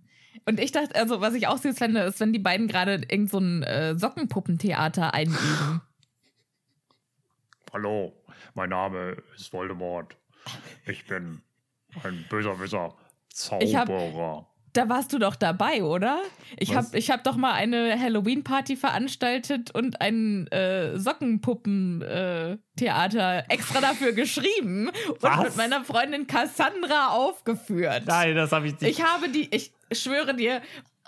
Und 0.46 0.60
ich 0.60 0.72
dachte, 0.72 0.96
also 0.96 1.22
was 1.22 1.34
ich 1.34 1.48
auch 1.48 1.58
süß 1.58 1.78
fände, 1.78 2.02
ist, 2.02 2.20
wenn 2.20 2.34
die 2.34 2.40
beiden 2.40 2.68
gerade 2.68 3.02
irgend 3.10 3.30
so 3.30 3.40
ein 3.40 3.64
äh, 3.64 3.98
Sockenpuppentheater 3.98 5.14
einüben. 5.14 5.82
Hallo, 7.74 8.14
mein 8.54 8.70
Name 8.70 9.18
ist 9.36 9.52
Voldemort. 9.52 10.16
Ich 10.86 11.06
bin 11.06 11.42
ein 12.04 12.26
böser 12.30 12.60
Wisser. 12.60 12.96
Zauberer. 13.30 14.48
Da 14.78 14.88
warst 14.90 15.12
du 15.12 15.18
doch 15.18 15.36
dabei, 15.36 15.84
oder? 15.84 16.22
Ich 16.58 16.76
habe 16.76 16.96
ich 16.96 17.10
hab 17.10 17.24
doch 17.24 17.36
mal 17.36 17.54
eine 17.54 18.00
Halloween-Party 18.00 18.76
veranstaltet 18.76 19.72
und 19.72 20.02
ein 20.02 20.46
äh, 20.52 21.00
Sockenpuppen-Theater 21.00 23.46
extra 23.50 23.82
dafür 23.82 24.12
geschrieben 24.14 24.90
und 25.10 25.24
Was? 25.24 25.46
mit 25.46 25.58
meiner 25.58 25.84
Freundin 25.84 26.28
Cassandra 26.28 27.08
aufgeführt. 27.10 28.04
Nein, 28.06 28.36
das 28.36 28.52
habe 28.52 28.68
ich 28.68 28.80
nicht. 28.80 29.00
Ich 29.00 29.04
habe 29.04 29.30
die, 29.30 29.50
ich 29.54 29.72
schwöre 29.92 30.36
dir, 30.36 30.62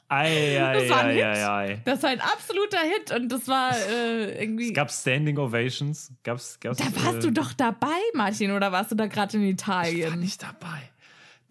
ei, 0.08 0.60
ei, 0.60 0.74
Das 0.80 0.90
war 0.90 1.02
ein 1.02 1.10
ei, 1.10 1.14
Hit. 1.14 1.24
ei, 1.24 1.48
ei. 1.48 1.80
das 1.86 2.02
war 2.02 2.10
ein 2.10 2.22
absoluter 2.22 2.80
Hit 2.80 3.12
und 3.12 3.32
das 3.32 3.48
war 3.48 3.78
äh, 3.78 4.42
irgendwie. 4.42 4.70
Es 4.70 4.74
gab 4.74 4.90
Standing 4.92 5.38
Ovations. 5.38 6.12
Gab's, 6.24 6.60
gab's, 6.60 6.80
da 6.80 6.86
warst 7.04 7.18
äh, 7.18 7.22
du 7.22 7.32
doch 7.32 7.54
dabei, 7.54 8.00
Martin, 8.16 8.50
oder 8.52 8.72
warst 8.72 8.90
du 8.92 8.96
da 8.96 9.06
gerade 9.06 9.38
in 9.38 9.44
Ich 9.44 9.68
war 9.68 9.84
Italien? 9.86 10.20
nicht 10.20 10.42
dabei. 10.42 10.90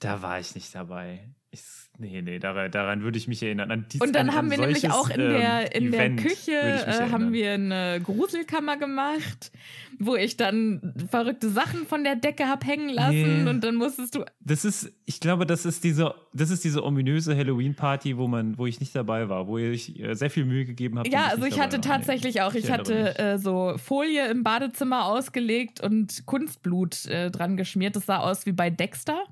Da 0.00 0.20
war 0.20 0.40
ich 0.40 0.56
nicht 0.56 0.74
dabei. 0.74 1.28
Ich, 1.50 1.62
nee, 1.98 2.22
nee, 2.22 2.38
daran, 2.38 2.70
daran 2.70 3.02
würde 3.02 3.18
ich 3.18 3.28
mich 3.28 3.42
erinnern. 3.42 3.70
An 3.70 3.86
dies, 3.90 4.00
Und 4.00 4.14
dann 4.14 4.30
an, 4.30 4.36
haben 4.36 4.46
an 4.46 4.50
wir 4.52 4.58
nämlich 4.58 4.90
auch 4.90 5.10
in 5.10 5.20
ähm, 5.20 5.28
der, 5.30 5.74
in 5.74 5.90
der 5.90 6.16
Küche 6.16 6.52
äh, 6.52 7.10
haben 7.10 7.32
wir 7.32 7.52
eine 7.52 8.00
Gruselkammer 8.02 8.76
gemacht, 8.76 9.50
wo 9.98 10.14
ich 10.14 10.36
dann 10.36 10.94
verrückte 11.10 11.50
Sachen 11.50 11.86
von 11.86 12.04
der 12.04 12.16
Decke 12.16 12.48
hab 12.48 12.64
hängen 12.66 12.88
lassen 12.88 13.44
Nee. 13.44 13.50
und 13.50 13.62
dann 13.64 13.74
musstest 13.74 14.14
du. 14.14 14.24
Das 14.40 14.64
ist, 14.64 14.92
ich 15.04 15.20
glaube, 15.20 15.44
das 15.44 15.66
ist 15.66 15.84
diese, 15.84 16.14
das 16.32 16.50
ist 16.50 16.64
diese 16.64 16.84
ominöse 16.84 17.36
Halloween-Party, 17.36 18.16
wo 18.16 18.28
man, 18.28 18.56
wo 18.58 18.66
ich 18.66 18.80
nicht 18.80 18.94
dabei 18.94 19.28
war, 19.28 19.46
wo 19.46 19.58
ich 19.58 19.98
äh, 19.98 20.14
sehr 20.14 20.30
viel 20.30 20.44
Mühe 20.44 20.64
gegeben 20.64 20.98
habe. 20.98 21.08
Ja, 21.08 21.26
also 21.26 21.44
ich 21.44 21.60
hatte 21.60 21.80
tatsächlich 21.80 22.42
auch, 22.42 22.54
ich 22.54 22.70
hatte 22.70 23.18
äh, 23.18 23.38
so 23.38 23.74
Folie 23.76 24.28
im 24.28 24.42
Badezimmer 24.42 25.06
ausgelegt 25.06 25.80
und 25.80 26.24
Kunstblut 26.26 27.06
äh, 27.06 27.30
dran 27.30 27.56
geschmiert. 27.56 27.96
Das 27.96 28.06
sah 28.06 28.18
aus 28.18 28.46
wie 28.46 28.52
bei 28.52 28.70
Dexter. 28.70 29.24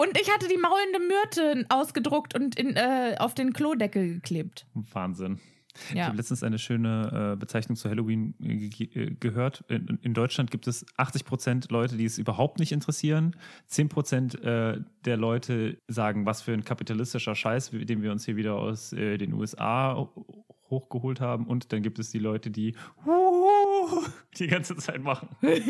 Und 0.00 0.18
ich 0.18 0.30
hatte 0.32 0.48
die 0.48 0.56
maulende 0.56 0.98
Myrte 0.98 1.66
ausgedruckt 1.68 2.34
und 2.34 2.54
in, 2.58 2.74
äh, 2.76 3.16
auf 3.18 3.34
den 3.34 3.52
Klodeckel 3.52 4.14
geklebt. 4.14 4.66
Wahnsinn. 4.72 5.40
Ich 5.90 5.94
Ja. 5.96 6.06
habe 6.06 6.16
letztens 6.16 6.42
eine 6.42 6.58
schöne 6.58 7.32
äh, 7.34 7.36
Bezeichnung 7.36 7.76
zu 7.76 7.90
Halloween 7.90 8.34
äh, 8.42 8.68
ge 8.68 8.88
äh, 8.94 9.10
gehört. 9.20 9.62
In, 9.68 9.98
in 10.02 10.14
Deutschland 10.14 10.50
gibt 10.50 10.66
es 10.66 10.86
80 10.96 11.24
Prozent 11.26 11.70
Leute, 11.70 11.96
die 11.98 12.06
es 12.06 12.16
überhaupt 12.18 12.58
nicht 12.60 12.72
interessieren. 12.72 13.36
10 13.66 13.88
Prozent 13.90 14.42
äh, 14.42 14.78
der 15.04 15.16
Leute 15.18 15.76
sagen, 15.86 16.24
was 16.24 16.40
für 16.40 16.52
ein 16.54 16.64
kapitalistischer 16.64 17.34
Scheiß, 17.34 17.70
den 17.70 18.02
wir 18.02 18.10
uns 18.10 18.24
hier 18.24 18.36
wieder 18.36 18.54
aus 18.56 18.94
äh, 18.94 19.18
den 19.18 19.34
USA 19.34 19.94
ho- 19.96 20.44
hochgeholt 20.70 21.20
haben. 21.20 21.46
Und 21.46 21.72
dann 21.74 21.82
gibt 21.82 21.98
es 21.98 22.10
die 22.10 22.18
Leute, 22.20 22.50
die 22.50 22.74
die 24.38 24.46
ganze 24.46 24.76
Zeit 24.76 25.02
machen. 25.02 25.28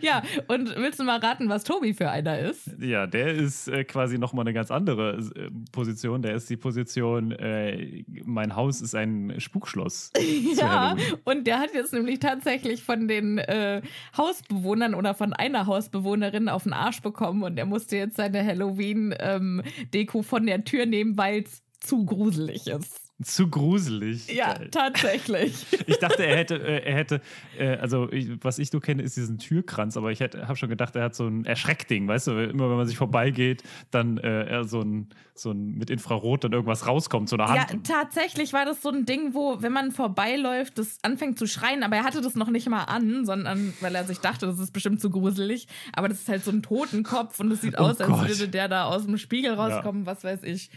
Ja, 0.00 0.22
und 0.48 0.74
willst 0.76 0.98
du 0.98 1.04
mal 1.04 1.18
raten, 1.18 1.48
was 1.48 1.64
Tobi 1.64 1.94
für 1.94 2.10
einer 2.10 2.38
ist? 2.38 2.70
Ja, 2.78 3.06
der 3.06 3.34
ist 3.34 3.68
äh, 3.68 3.84
quasi 3.84 4.18
nochmal 4.18 4.44
eine 4.44 4.52
ganz 4.52 4.70
andere 4.70 5.18
äh, 5.36 5.50
Position. 5.72 6.22
Der 6.22 6.34
ist 6.34 6.48
die 6.50 6.56
Position, 6.56 7.32
äh, 7.32 8.04
mein 8.24 8.56
Haus 8.56 8.80
ist 8.80 8.94
ein 8.94 9.34
Spukschloss. 9.38 10.10
Ja, 10.54 10.96
und 11.24 11.46
der 11.46 11.58
hat 11.58 11.74
jetzt 11.74 11.92
nämlich 11.92 12.20
tatsächlich 12.20 12.82
von 12.82 13.08
den 13.08 13.38
äh, 13.38 13.82
Hausbewohnern 14.16 14.94
oder 14.94 15.14
von 15.14 15.32
einer 15.32 15.66
Hausbewohnerin 15.66 16.48
auf 16.48 16.64
den 16.64 16.72
Arsch 16.72 17.02
bekommen 17.02 17.42
und 17.42 17.58
er 17.58 17.66
musste 17.66 17.96
jetzt 17.96 18.16
seine 18.16 18.44
Halloween-Deko 18.44 20.22
von 20.22 20.46
der 20.46 20.64
Tür 20.64 20.86
nehmen, 20.86 21.16
weil 21.16 21.42
es 21.42 21.62
zu 21.80 22.04
gruselig 22.04 22.66
ist. 22.68 23.03
Zu 23.24 23.48
gruselig. 23.48 24.28
Ja, 24.32 24.54
Geil. 24.54 24.68
tatsächlich. 24.70 25.66
Ich 25.86 25.98
dachte, 25.98 26.24
er 26.24 26.36
hätte, 26.36 26.54
äh, 26.56 26.82
er 26.84 26.94
hätte, 26.94 27.20
äh, 27.58 27.76
also 27.76 28.10
ich, 28.10 28.30
was 28.42 28.58
ich 28.58 28.72
nur 28.72 28.80
kenne, 28.80 29.02
ist 29.02 29.16
diesen 29.16 29.38
Türkranz, 29.38 29.96
aber 29.96 30.10
ich 30.12 30.22
habe 30.22 30.56
schon 30.56 30.68
gedacht, 30.70 30.96
er 30.96 31.04
hat 31.04 31.14
so 31.14 31.26
ein 31.26 31.44
Erschreckding, 31.44 32.08
weißt 32.08 32.28
du, 32.28 32.32
immer 32.50 32.70
wenn 32.70 32.76
man 32.76 32.86
sich 32.86 32.96
vorbeigeht, 32.96 33.62
dann 33.90 34.16
äh, 34.18 34.44
er 34.44 34.64
so 34.64 34.80
ein, 34.80 35.08
so 35.34 35.50
ein 35.50 35.72
mit 35.74 35.90
Infrarot 35.90 36.44
dann 36.44 36.52
irgendwas 36.52 36.86
rauskommt, 36.86 37.28
so 37.28 37.36
eine 37.36 37.44
Ja, 37.54 37.68
Hand. 37.68 37.86
tatsächlich 37.86 38.52
war 38.52 38.64
das 38.64 38.80
so 38.82 38.88
ein 38.90 39.04
Ding, 39.04 39.34
wo, 39.34 39.60
wenn 39.60 39.72
man 39.72 39.92
vorbeiläuft, 39.92 40.78
das 40.78 40.98
anfängt 41.02 41.38
zu 41.38 41.46
schreien, 41.46 41.82
aber 41.82 41.96
er 41.96 42.04
hatte 42.04 42.20
das 42.22 42.34
noch 42.34 42.48
nicht 42.50 42.68
mal 42.68 42.84
an, 42.84 43.24
sondern 43.26 43.74
weil 43.80 43.94
er 43.94 44.04
sich 44.04 44.18
dachte, 44.20 44.46
das 44.46 44.58
ist 44.58 44.72
bestimmt 44.72 45.00
zu 45.00 45.10
gruselig. 45.10 45.66
Aber 45.92 46.08
das 46.08 46.20
ist 46.20 46.28
halt 46.28 46.44
so 46.44 46.50
ein 46.50 46.62
Totenkopf 46.62 47.40
und 47.40 47.50
es 47.52 47.60
sieht 47.60 47.74
Oh 47.78 47.82
aus, 47.84 48.00
als 48.00 48.08
Gott. 48.08 48.28
würde 48.28 48.48
der 48.48 48.68
da 48.68 48.84
aus 48.84 49.04
dem 49.04 49.18
Spiegel 49.18 49.52
rauskommen, 49.54 50.06
was 50.06 50.24
weiß 50.24 50.42
ich. 50.44 50.70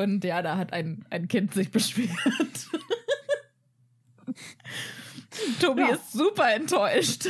Und 0.00 0.24
ja, 0.24 0.40
da 0.42 0.56
hat 0.56 0.72
ein, 0.72 1.04
ein 1.10 1.28
Kind 1.28 1.52
sich 1.52 1.70
beschwert. 1.70 2.08
Tobi 5.60 5.82
Ja. 5.82 5.88
ist 5.94 6.12
super 6.12 6.52
enttäuscht. 6.54 7.28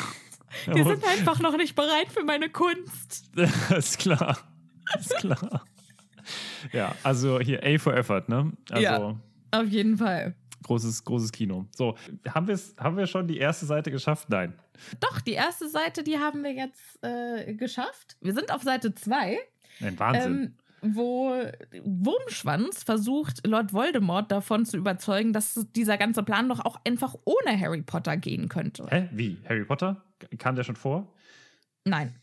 Die 0.74 0.82
sind 0.82 1.04
einfach 1.04 1.38
noch 1.40 1.56
nicht 1.56 1.74
bereit 1.76 2.10
für 2.12 2.24
meine 2.24 2.50
Kunst. 2.50 3.30
ist 3.76 3.98
klar. 3.98 4.36
Ist 4.98 5.14
klar. 5.18 5.64
Ja, 6.72 6.94
also 7.02 7.38
hier 7.40 7.62
A 7.64 7.78
for 7.78 7.94
Effort, 7.96 8.24
ne? 8.28 8.52
Also 8.70 8.82
Ja. 8.82 9.16
Auf 9.52 9.66
jeden 9.68 9.96
Fall. 9.98 10.34
großes, 10.64 11.04
großes 11.04 11.32
Kino. 11.32 11.66
So, 11.74 11.96
haben, 12.28 12.46
wir's, 12.48 12.74
haben 12.78 12.96
wir 12.96 13.06
schon 13.06 13.26
die 13.26 13.38
erste 13.38 13.66
Seite 13.66 13.90
geschafft? 13.90 14.28
Nein. 14.28 14.58
Doch, 15.00 15.20
die 15.20 15.32
erste 15.32 15.68
Seite, 15.68 16.02
die 16.02 16.18
haben 16.18 16.42
wir 16.42 16.52
jetzt 16.52 17.02
äh, 17.02 17.54
geschafft. 17.54 18.16
Wir 18.20 18.34
sind 18.34 18.52
auf 18.52 18.62
Seite 18.62 18.94
2. 18.94 19.38
Ein 19.80 19.98
Wahnsinn. 19.98 20.32
Ähm, 20.42 20.54
wo 20.82 21.34
Wurmschwanz 21.84 22.82
versucht, 22.82 23.46
Lord 23.46 23.72
Voldemort 23.72 24.30
davon 24.30 24.64
zu 24.64 24.76
überzeugen, 24.76 25.32
dass 25.32 25.66
dieser 25.74 25.98
ganze 25.98 26.22
Plan 26.22 26.48
doch 26.48 26.60
auch 26.64 26.80
einfach 26.86 27.14
ohne 27.24 27.58
Harry 27.58 27.82
Potter 27.82 28.16
gehen 28.16 28.48
könnte. 28.48 28.86
Hä? 28.88 29.08
Wie? 29.12 29.36
Harry 29.48 29.64
Potter? 29.64 30.02
Kam 30.38 30.56
der 30.56 30.64
schon 30.64 30.76
vor? 30.76 31.12
Nein. 31.84 32.14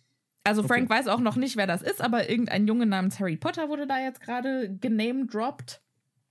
Also 0.43 0.63
Frank 0.63 0.89
weiß 0.89 1.07
auch 1.07 1.19
noch 1.19 1.35
nicht, 1.35 1.57
wer 1.57 1.67
das 1.67 1.81
ist, 1.81 2.01
aber 2.01 2.29
irgendein 2.29 2.67
Junge 2.67 2.85
namens 2.85 3.19
Harry 3.19 3.35
Potter 3.35 3.67
wurde 3.67 3.85
da 3.85 3.99
jetzt 3.99 4.21
gerade 4.21 4.73
genamedroppt. 4.79 5.81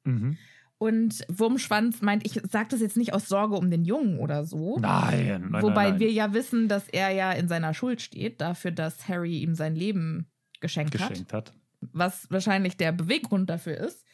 Mhm. 0.04 0.38
Und 0.78 1.24
Wurmschwanz 1.28 2.02
meint, 2.02 2.26
ich 2.26 2.40
sage 2.50 2.68
das 2.70 2.80
jetzt 2.80 2.96
nicht 2.96 3.14
aus 3.14 3.28
Sorge 3.28 3.56
um 3.56 3.70
den 3.70 3.84
Jungen 3.84 4.18
oder 4.18 4.44
so. 4.44 4.78
Nein, 4.78 5.48
nein, 5.50 5.62
Wobei 5.62 5.84
nein, 5.84 5.90
nein. 5.92 6.00
wir 6.00 6.10
ja 6.12 6.34
wissen, 6.34 6.68
dass 6.68 6.88
er 6.88 7.10
ja 7.10 7.32
in 7.32 7.48
seiner 7.48 7.72
Schuld 7.72 8.02
steht, 8.02 8.40
dafür, 8.40 8.70
dass 8.70 9.08
Harry 9.08 9.38
ihm 9.38 9.54
sein 9.54 9.74
Leben 9.74 10.26
geschenkt, 10.60 10.98
hat. 10.98 11.10
geschenkt 11.10 11.32
hat. 11.32 11.54
Was 11.92 12.30
wahrscheinlich 12.30 12.76
der 12.76 12.92
Beweggrund 12.92 13.50
dafür 13.50 13.76
ist. 13.78 14.04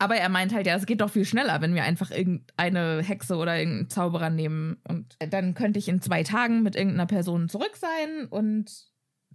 Aber 0.00 0.16
er 0.16 0.28
meint 0.28 0.54
halt, 0.54 0.66
ja, 0.66 0.76
es 0.76 0.86
geht 0.86 1.00
doch 1.00 1.10
viel 1.10 1.24
schneller, 1.24 1.60
wenn 1.60 1.74
wir 1.74 1.82
einfach 1.82 2.12
irgendeine 2.12 3.02
Hexe 3.02 3.36
oder 3.36 3.58
irgendeinen 3.58 3.90
Zauberer 3.90 4.30
nehmen. 4.30 4.80
Und 4.86 5.16
dann 5.18 5.54
könnte 5.54 5.80
ich 5.80 5.88
in 5.88 6.00
zwei 6.00 6.22
Tagen 6.22 6.62
mit 6.62 6.76
irgendeiner 6.76 7.06
Person 7.06 7.48
zurück 7.48 7.76
sein. 7.76 8.26
Und 8.30 8.70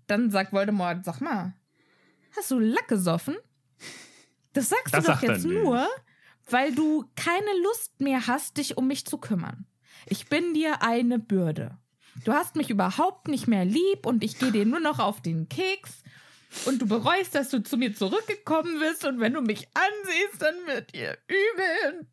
dann 0.07 0.31
sagt 0.31 0.53
Voldemort, 0.53 1.03
sag 1.03 1.19
mal, 1.19 1.53
hast 2.37 2.49
du 2.49 2.59
Lack 2.59 2.87
gesoffen? 2.87 3.35
Das 4.53 4.69
sagst 4.69 4.93
Das 4.93 5.05
du 5.05 5.11
doch 5.11 5.21
jetzt 5.21 5.45
nicht. 5.45 5.61
nur, 5.63 5.85
weil 6.49 6.73
du 6.73 7.05
keine 7.15 7.61
Lust 7.63 7.99
mehr 7.99 8.27
hast, 8.27 8.57
dich 8.57 8.77
um 8.77 8.87
mich 8.87 9.05
zu 9.05 9.17
kümmern. 9.17 9.65
Ich 10.05 10.27
bin 10.29 10.53
dir 10.53 10.81
eine 10.81 11.19
Bürde. 11.19 11.77
Du 12.23 12.31
hast 12.31 12.55
mich 12.55 12.69
überhaupt 12.69 13.27
nicht 13.27 13.47
mehr 13.47 13.65
lieb 13.65 14.05
und 14.05 14.23
ich 14.23 14.37
gehe 14.37 14.51
dir 14.51 14.65
nur 14.65 14.79
noch 14.79 14.99
auf 14.99 15.21
den 15.21 15.49
Keks. 15.49 16.02
Und 16.65 16.81
du 16.81 16.85
bereust, 16.87 17.35
dass 17.35 17.49
du 17.49 17.61
zu 17.63 17.77
mir 17.77 17.93
zurückgekommen 17.95 18.79
bist. 18.79 19.05
Und 19.05 19.19
wenn 19.19 19.33
du 19.33 19.41
mich 19.41 19.67
ansiehst, 19.73 20.41
dann 20.41 20.55
wird 20.67 20.93
dir 20.93 21.17
übel. 21.27 22.07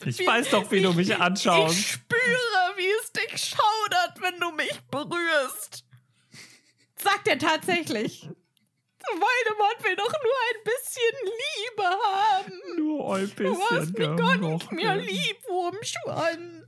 Und 0.00 0.06
Ich 0.06 0.26
weiß 0.26 0.50
doch, 0.50 0.70
wie 0.70 0.82
du 0.82 0.92
mich 0.92 1.10
ich, 1.10 1.16
anschaust. 1.16 1.78
Ich 1.78 1.92
spüre, 1.92 2.72
wie 2.76 2.90
es 3.02 3.12
dich 3.12 3.40
schaudert, 3.44 4.20
wenn 4.20 4.38
du 4.40 4.50
mich 4.52 4.78
berührst. 4.90 5.84
Sagt 6.96 7.28
er 7.28 7.38
tatsächlich. 7.38 8.28
Voldemort 9.10 9.84
will 9.84 9.96
doch 9.96 10.12
nur 10.12 10.38
ein 10.48 10.64
bisschen 10.64 11.12
Liebe 11.24 11.88
haben. 12.04 12.76
Nur 12.76 13.16
ein 13.16 13.32
Du 13.36 13.60
hast 13.70 13.92
bisschen. 13.92 14.10
mich 14.10 14.18
gar 14.18 14.36
nicht 14.36 14.72
mehr 14.72 14.96
lieb, 14.96 15.36
Wurmschwanz. 15.48 16.66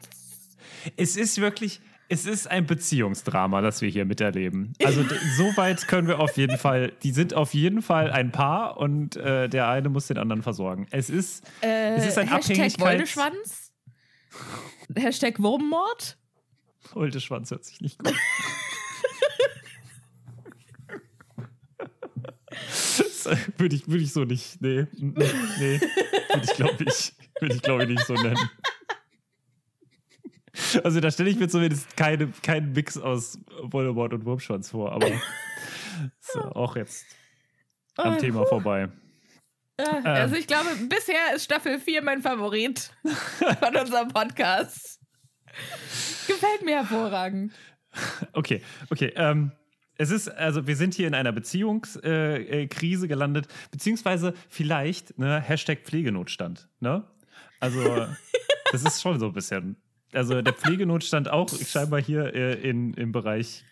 Es 0.97 1.17
ist 1.17 1.41
wirklich, 1.41 1.81
es 2.09 2.27
ist 2.27 2.51
ein 2.51 2.67
Beziehungsdrama, 2.67 3.61
das 3.61 3.81
wir 3.81 3.88
hier 3.88 4.05
miterleben. 4.05 4.73
Also 4.85 5.03
d- 5.03 5.14
so 5.37 5.57
weit 5.57 5.87
können 5.88 6.07
wir 6.09 6.21
auf 6.21 6.37
jeden 6.37 6.59
Fall, 6.59 6.93
die 7.03 7.11
sind 7.12 7.35
auf 7.35 7.55
jeden 7.55 7.83
Fall 7.83 8.11
ein 8.11 8.31
Paar 8.33 8.77
und 8.77 9.17
äh, 9.17 9.49
der 9.49 9.69
eine 9.69 9.88
muss 9.88 10.07
den 10.09 10.19
anderen 10.19 10.43
versorgen. 10.43 10.87
Es 10.90 11.11
ist, 11.11 11.45
es 11.61 12.07
ist 12.07 12.19
ein 12.19 12.29
Äh, 12.29 12.31
Hashtag 12.31 12.33
Abhängigkeits... 12.79 13.73
Hashtag 14.97 15.40
Wurmmord. 15.40 16.19
Holdeschwanz 16.95 17.51
hört 17.51 17.64
sich 17.64 17.81
nicht 17.81 17.99
gut. 17.99 18.12
Würde 23.57 23.75
ich, 23.77 23.88
würde 23.88 24.03
ich 24.05 24.12
so 24.12 24.25
nicht. 24.25 24.61
Nee. 24.61 24.87
Nee. 24.99 25.81
Würde 25.81 26.43
ich, 26.45 26.51
glaube 26.55 26.85
ich, 26.85 27.12
würde 27.40 27.55
ich, 27.55 27.62
glaube 27.62 27.83
ich, 27.85 27.88
nicht 27.90 28.07
so 28.07 28.14
nennen. 28.14 28.38
Also 30.83 31.01
da 31.01 31.11
stelle 31.11 31.31
ich 31.31 31.39
mir 31.39 31.49
zumindest 31.49 31.97
keine, 31.97 32.29
keinen 32.43 32.73
Mix 32.73 32.97
aus 32.99 33.39
Voldemort 33.63 34.13
und 34.15 34.25
Wurmschwanz 34.25 34.71
vor, 34.71 34.93
aber 34.93 35.09
ja 36.35 36.53
auch 36.55 36.77
jetzt 36.77 37.05
am 37.97 38.15
Oh, 38.15 38.19
Thema 38.19 38.47
vorbei. 38.47 38.89
Äh, 39.77 39.85
Also 40.05 40.37
ich 40.37 40.47
glaube, 40.47 40.69
bisher 40.89 41.35
ist 41.35 41.45
Staffel 41.45 41.79
4 41.79 42.03
mein 42.03 42.23
Favorit 42.23 42.91
von 43.61 43.77
unserem 43.77 44.09
Podcast. 44.09 45.01
Gefällt 46.27 46.65
mir 46.65 46.77
hervorragend. 46.77 47.53
Okay, 48.33 48.61
okay. 48.91 49.13
Ähm, 49.17 49.53
es 49.97 50.11
ist, 50.11 50.29
also 50.29 50.67
wir 50.67 50.77
sind 50.77 50.95
hier 50.95 51.07
in 51.07 51.15
einer 51.15 51.33
Beziehungskrise 51.33 53.05
äh, 53.05 53.09
gelandet, 53.09 53.47
beziehungsweise 53.71 54.35
vielleicht, 54.49 55.17
ne, 55.19 55.41
Hashtag 55.41 55.85
Pflegenotstand, 55.85 56.69
ne? 56.81 57.05
Also, 57.61 57.81
das 58.73 58.83
ist 58.83 59.01
schon 59.01 59.21
so 59.21 59.27
ein 59.27 59.33
bisschen. 59.33 59.77
Also 60.14 60.40
der 60.42 60.53
Pflegenotstand 60.53 61.29
auch 61.29 61.48
scheinbar 61.48 62.00
hier 62.00 62.35
äh, 62.35 62.55
in, 62.68 62.94
im 62.94 63.12
Bereich 63.12 63.64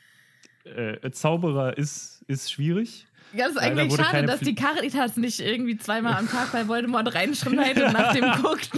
äh, 0.65 1.11
Zauberer 1.11 1.77
ist, 1.79 2.25
ist 2.29 2.51
schwierig. 2.53 3.07
Ja, 3.33 3.47
das 3.47 3.55
ist 3.57 3.63
Leider 3.63 3.81
eigentlich 3.83 3.95
schade, 4.07 4.27
dass 4.27 4.41
Pfle- 4.41 4.45
die 4.45 4.55
Caritas 4.55 5.17
nicht 5.17 5.41
irgendwie 5.41 5.77
zweimal 5.79 6.15
am 6.15 6.29
Tag 6.29 6.53
bei 6.53 6.69
Voldemort 6.69 7.15
reinschreit 7.15 7.81
und 7.83 7.93
nach 7.93 8.13
dem 8.13 8.31
guckt. 8.43 8.71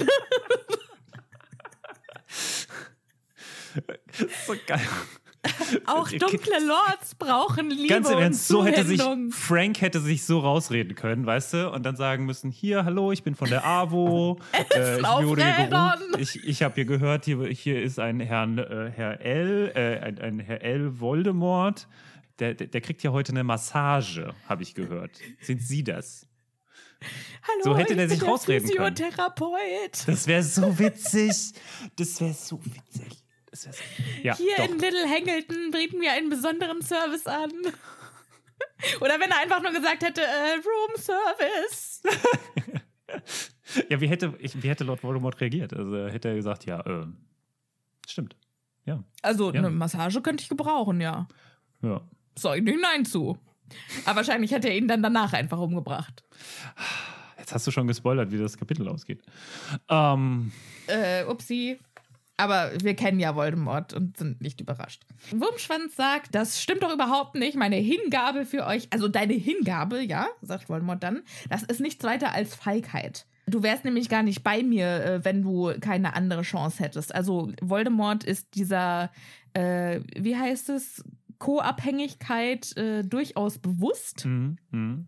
So 4.47 4.55
geil. 4.67 4.81
Auch 5.87 6.09
dunkle 6.09 6.59
Lords 6.67 7.15
brauchen 7.17 7.71
Liebe 7.71 7.89
Ganz 7.89 8.09
im 8.09 8.17
und 8.17 8.23
Ernst, 8.23 8.49
so 8.49 8.65
hätte 8.65 8.85
sich. 8.85 9.03
Frank 9.31 9.81
hätte 9.81 10.01
sich 10.01 10.25
so 10.25 10.41
rausreden 10.41 10.95
können, 10.95 11.27
weißt 11.27 11.55
du, 11.55 11.73
und 11.73 11.85
dann 11.85 11.97
sagen 11.97 12.25
müssen: 12.25 12.51
Hier, 12.51 12.85
hallo, 12.85 13.13
ich 13.13 13.23
bin 13.23 13.35
von 13.35 13.49
der 13.49 13.65
AWO. 13.65 14.39
äh, 14.75 14.99
ich 14.99 15.05
wurde 15.05 15.45
hier 15.45 15.67
gerufen. 15.67 16.17
Ich, 16.19 16.45
ich 16.45 16.63
habe 16.63 16.75
hier 16.75 16.85
gehört, 16.85 17.25
hier, 17.25 17.45
hier 17.47 17.83
ist 17.83 17.99
ein 17.99 18.21
Herrn, 18.21 18.59
äh, 18.59 18.91
Herr 18.95 19.21
L, 19.21 19.73
äh, 19.75 19.99
ein, 20.01 20.19
ein 20.19 20.41
Herr 20.41 20.63
L. 20.63 21.01
Voldemort. 21.01 21.89
Der, 22.39 22.55
der, 22.55 22.67
der 22.67 22.81
kriegt 22.81 23.03
ja 23.03 23.13
heute 23.13 23.33
eine 23.33 23.45
Massage, 23.45 24.35
habe 24.49 24.63
ich 24.63 24.75
gehört. 24.75 25.13
Sind 25.41 25.63
Sie 25.63 25.85
das? 25.85 26.27
Hallo, 27.43 27.63
so 27.63 27.77
hätte 27.77 27.93
ich 27.93 27.99
der 27.99 28.09
sich 28.09 28.23
rausreden 28.23 28.69
können. 28.71 28.97
Physiotherapeut. 28.97 30.07
Das 30.07 30.27
wäre 30.27 30.43
so 30.43 30.79
witzig. 30.79 31.53
Das 31.97 32.21
wäre 32.21 32.33
so 32.33 32.61
witzig. 32.65 33.24
Ja, 34.23 34.37
Hier 34.37 34.57
doch. 34.57 34.69
in 34.69 34.79
Little 34.79 35.09
Hangleton 35.09 35.71
bieten 35.71 36.01
wir 36.01 36.13
einen 36.13 36.29
besonderen 36.29 36.83
Service 36.83 37.27
an. 37.27 37.51
Oder 39.01 39.19
wenn 39.21 39.31
er 39.31 39.41
einfach 39.41 39.63
nur 39.63 39.73
gesagt 39.73 40.03
hätte, 40.03 40.23
äh, 40.23 40.55
Room 40.55 40.97
Service. 40.97 42.03
Ja, 43.89 44.01
wie 44.01 44.09
hätte, 44.09 44.35
ich, 44.39 44.61
wie 44.63 44.69
hätte 44.69 44.85
Lord 44.85 45.03
Voldemort 45.03 45.41
reagiert? 45.41 45.73
Also 45.75 46.07
hätte 46.09 46.29
er 46.29 46.35
gesagt, 46.35 46.65
ja, 46.65 46.81
äh, 46.81 47.07
stimmt. 48.09 48.37
Ja, 48.85 49.03
Also 49.23 49.51
Ja. 49.53 49.59
eine 49.61 49.71
Massage 49.71 50.21
könnte 50.21 50.43
ich 50.43 50.49
gebrauchen, 50.49 51.01
ja. 51.01 51.27
ja. 51.83 52.01
Sag 52.37 52.59
ich 52.59 52.63
nicht 52.65 52.79
nein 52.81 53.05
zu. 53.05 53.39
Aber 54.05 54.17
wahrscheinlich 54.17 54.51
hätte 54.53 54.69
er 54.69 54.77
ihn 54.77 54.87
dann 54.89 55.03
danach 55.03 55.33
einfach 55.33 55.59
umgebracht. 55.59 56.23
Jetzt 57.39 57.55
hast 57.55 57.67
du 57.67 57.71
schon 57.71 57.87
gespoilert, 57.87 58.31
wie 58.33 58.39
das 58.39 58.57
Kapitel 58.59 58.87
ausgeht. 58.89 59.23
Ähm, 59.89 60.53
Äh, 60.87 61.25
upsi. 61.25 61.79
Aber 62.37 62.73
wir 62.83 62.95
kennen 62.95 63.21
ja 63.21 63.37
Voldemort 63.37 63.93
und 63.93 64.17
sind 64.17 64.41
nicht 64.41 64.61
überrascht. 64.61 65.05
Wurmschwanz 65.31 65.95
sagt, 65.95 66.35
das 66.35 66.61
stimmt 66.61 66.83
doch 66.83 66.93
überhaupt 66.93 67.37
nicht. 67.37 67.57
Meine 67.57 67.77
Hingabe 67.77 68.45
für 68.45 68.67
euch, 68.67 68.89
also 68.91 69.07
deine 69.07 69.35
Hingabe, 69.35 70.01
ja, 70.01 70.27
sagt 70.43 70.69
Voldemort 70.69 71.03
dann, 71.03 71.23
das 71.49 71.63
ist 71.63 71.81
nichts 71.81 72.03
weiter 72.05 72.33
als 72.33 72.55
Feigheit. 72.55 73.27
Du 73.47 73.63
wärst 73.63 73.85
nämlich 73.85 74.09
gar 74.09 74.23
nicht 74.23 74.43
bei 74.43 74.63
mir, 74.63 75.05
äh, 75.05 75.25
wenn 75.25 75.43
du 75.43 75.73
keine 75.81 76.15
andere 76.15 76.43
Chance 76.43 76.83
hättest. 76.83 77.15
Also 77.15 77.53
Voldemort 77.61 78.25
ist 78.25 78.55
dieser, 78.55 79.11
äh, 79.53 80.01
wie 80.17 80.37
heißt 80.37 80.71
es, 80.71 81.05
Co-Abhängigkeit 81.39 82.77
äh, 82.77 83.03
durchaus 83.03 83.59
bewusst 83.59 84.25
mhm, 84.25 84.57
mhm. 84.71 85.07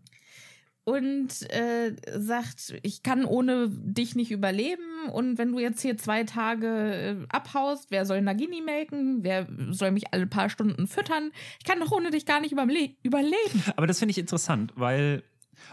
Und 0.87 1.51
äh, 1.51 1.97
sagt, 2.17 2.73
ich 2.81 3.03
kann 3.03 3.25
ohne 3.25 3.67
dich 3.67 4.15
nicht 4.15 4.31
überleben 4.31 5.09
und 5.11 5.37
wenn 5.37 5.51
du 5.51 5.59
jetzt 5.59 5.81
hier 5.81 5.97
zwei 5.97 6.23
Tage 6.23 6.67
äh, 6.67 7.15
abhaust, 7.27 7.91
wer 7.91 8.05
soll 8.05 8.21
Nagini 8.21 8.61
melken? 8.61 9.21
Wer 9.21 9.47
soll 9.71 9.91
mich 9.91 10.13
alle 10.13 10.27
paar 10.27 10.49
Stunden 10.49 10.87
füttern? 10.87 11.31
Ich 11.59 11.65
kann 11.65 11.81
doch 11.81 11.91
ohne 11.91 12.09
dich 12.09 12.25
gar 12.25 12.39
nicht 12.39 12.53
überle 12.53 12.91
überleben. 13.03 13.63
Aber 13.75 13.85
das 13.85 13.99
finde 13.99 14.11
ich 14.11 14.17
interessant, 14.17 14.71
weil 14.77 15.23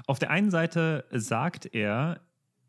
auf 0.09 0.18
der 0.18 0.31
einen 0.31 0.50
Seite 0.50 1.05
sagt 1.12 1.72
er, 1.72 2.20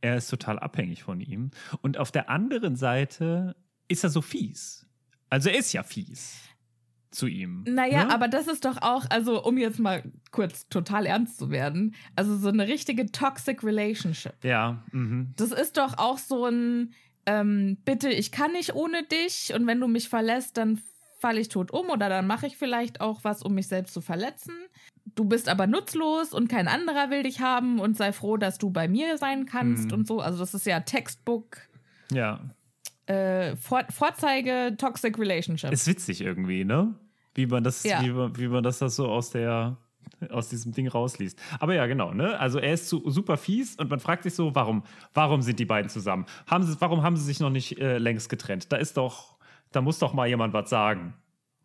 er 0.01 0.17
ist 0.17 0.29
total 0.29 0.59
abhängig 0.59 1.01
von 1.01 1.21
ihm. 1.21 1.49
Und 1.81 1.97
auf 1.97 2.11
der 2.11 2.29
anderen 2.29 2.75
Seite 2.75 3.55
ist 3.87 4.03
er 4.03 4.11
so 4.11 4.21
fies. 4.21 4.85
Also 5.31 5.49
er 5.49 5.57
ist 5.57 5.73
ja 5.73 5.81
fies 5.81 6.41
zu 7.15 7.27
ihm. 7.27 7.63
Naja, 7.67 8.05
ne? 8.05 8.13
aber 8.13 8.27
das 8.27 8.47
ist 8.47 8.65
doch 8.65 8.81
auch, 8.81 9.05
also 9.09 9.43
um 9.43 9.57
jetzt 9.57 9.79
mal 9.79 10.03
kurz 10.31 10.67
total 10.69 11.05
ernst 11.05 11.37
zu 11.37 11.49
werden, 11.49 11.95
also 12.15 12.37
so 12.37 12.49
eine 12.49 12.67
richtige 12.67 13.11
toxic 13.11 13.63
relationship. 13.63 14.35
Ja, 14.43 14.83
mhm. 14.91 15.33
Das 15.37 15.51
ist 15.51 15.77
doch 15.77 15.97
auch 15.97 16.17
so 16.17 16.45
ein, 16.45 16.93
ähm, 17.25 17.77
bitte, 17.85 18.09
ich 18.09 18.31
kann 18.31 18.51
nicht 18.51 18.75
ohne 18.75 19.03
dich 19.03 19.53
und 19.55 19.65
wenn 19.67 19.79
du 19.79 19.87
mich 19.87 20.09
verlässt, 20.09 20.57
dann 20.57 20.81
falle 21.19 21.39
ich 21.39 21.49
tot 21.49 21.71
um 21.71 21.89
oder 21.89 22.09
dann 22.09 22.27
mache 22.27 22.45
ich 22.45 22.57
vielleicht 22.57 23.01
auch 23.01 23.23
was, 23.23 23.41
um 23.41 23.55
mich 23.55 23.67
selbst 23.67 23.93
zu 23.93 24.01
verletzen. 24.01 24.53
Du 25.15 25.23
bist 25.25 25.49
aber 25.49 25.65
nutzlos 25.65 26.33
und 26.33 26.49
kein 26.49 26.67
anderer 26.67 27.09
will 27.09 27.23
dich 27.23 27.39
haben 27.39 27.79
und 27.79 27.95
sei 27.95 28.11
froh, 28.11 28.37
dass 28.37 28.57
du 28.57 28.69
bei 28.69 28.87
mir 28.87 29.17
sein 29.17 29.45
kannst 29.45 29.87
Mhm. 29.87 29.93
und 29.93 30.07
so. 30.07 30.19
Also 30.19 30.39
das 30.39 30.53
ist 30.53 30.65
ja 30.65 30.81
Textbook, 30.81 31.57
ja. 32.11 32.41
äh, 33.05 33.55
Vor 33.55 33.83
Vorzeige 33.89 34.75
Toxic 34.77 35.17
Relationship. 35.17 35.71
Ist 35.71 35.87
witzig 35.87 36.21
irgendwie, 36.21 36.65
ne? 36.65 36.95
Wie 37.35 37.45
man 37.45 37.63
das, 37.63 37.83
Ja. 37.83 38.01
wie, 38.01 38.09
man, 38.11 38.35
wie 38.37 38.47
man 38.47 38.63
das, 38.63 38.79
das 38.79 38.95
so 38.95 39.07
aus 39.09 39.29
der 39.29 39.77
aus 40.29 40.49
diesem 40.49 40.71
Ding 40.71 40.87
rausliest. 40.87 41.37
Aber 41.59 41.73
ja, 41.73 41.85
genau, 41.87 42.13
ne? 42.13 42.39
Also 42.39 42.59
er 42.59 42.73
ist 42.73 42.87
zu, 42.89 43.09
super 43.09 43.37
fies 43.37 43.75
und 43.75 43.89
man 43.89 43.99
fragt 43.99 44.23
sich 44.23 44.33
so, 44.35 44.53
warum, 44.55 44.83
warum 45.13 45.41
sind 45.41 45.59
die 45.59 45.65
beiden 45.65 45.89
zusammen? 45.89 46.25
Haben 46.47 46.63
sie, 46.63 46.79
warum 46.79 47.01
haben 47.03 47.17
sie 47.17 47.23
sich 47.23 47.39
noch 47.39 47.49
nicht 47.49 47.79
äh, 47.79 47.97
längst 47.97 48.29
getrennt? 48.29 48.71
Da 48.71 48.77
ist 48.77 48.97
doch, 48.97 49.35
da 49.71 49.81
muss 49.81 49.99
doch 49.99 50.13
mal 50.13 50.27
jemand 50.27 50.53
was 50.53 50.69
sagen. 50.69 51.13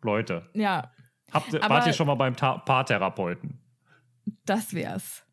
Leute. 0.01 0.49
ja. 0.53 0.91
Habt 1.31 1.55
Aber- 1.55 1.75
wart 1.75 1.87
ihr 1.87 1.93
schon 1.93 2.07
mal 2.07 2.15
beim 2.15 2.35
Ta 2.35 2.57
Paartherapeuten? 2.57 3.59
Das 4.45 4.73
wär's. 4.73 5.23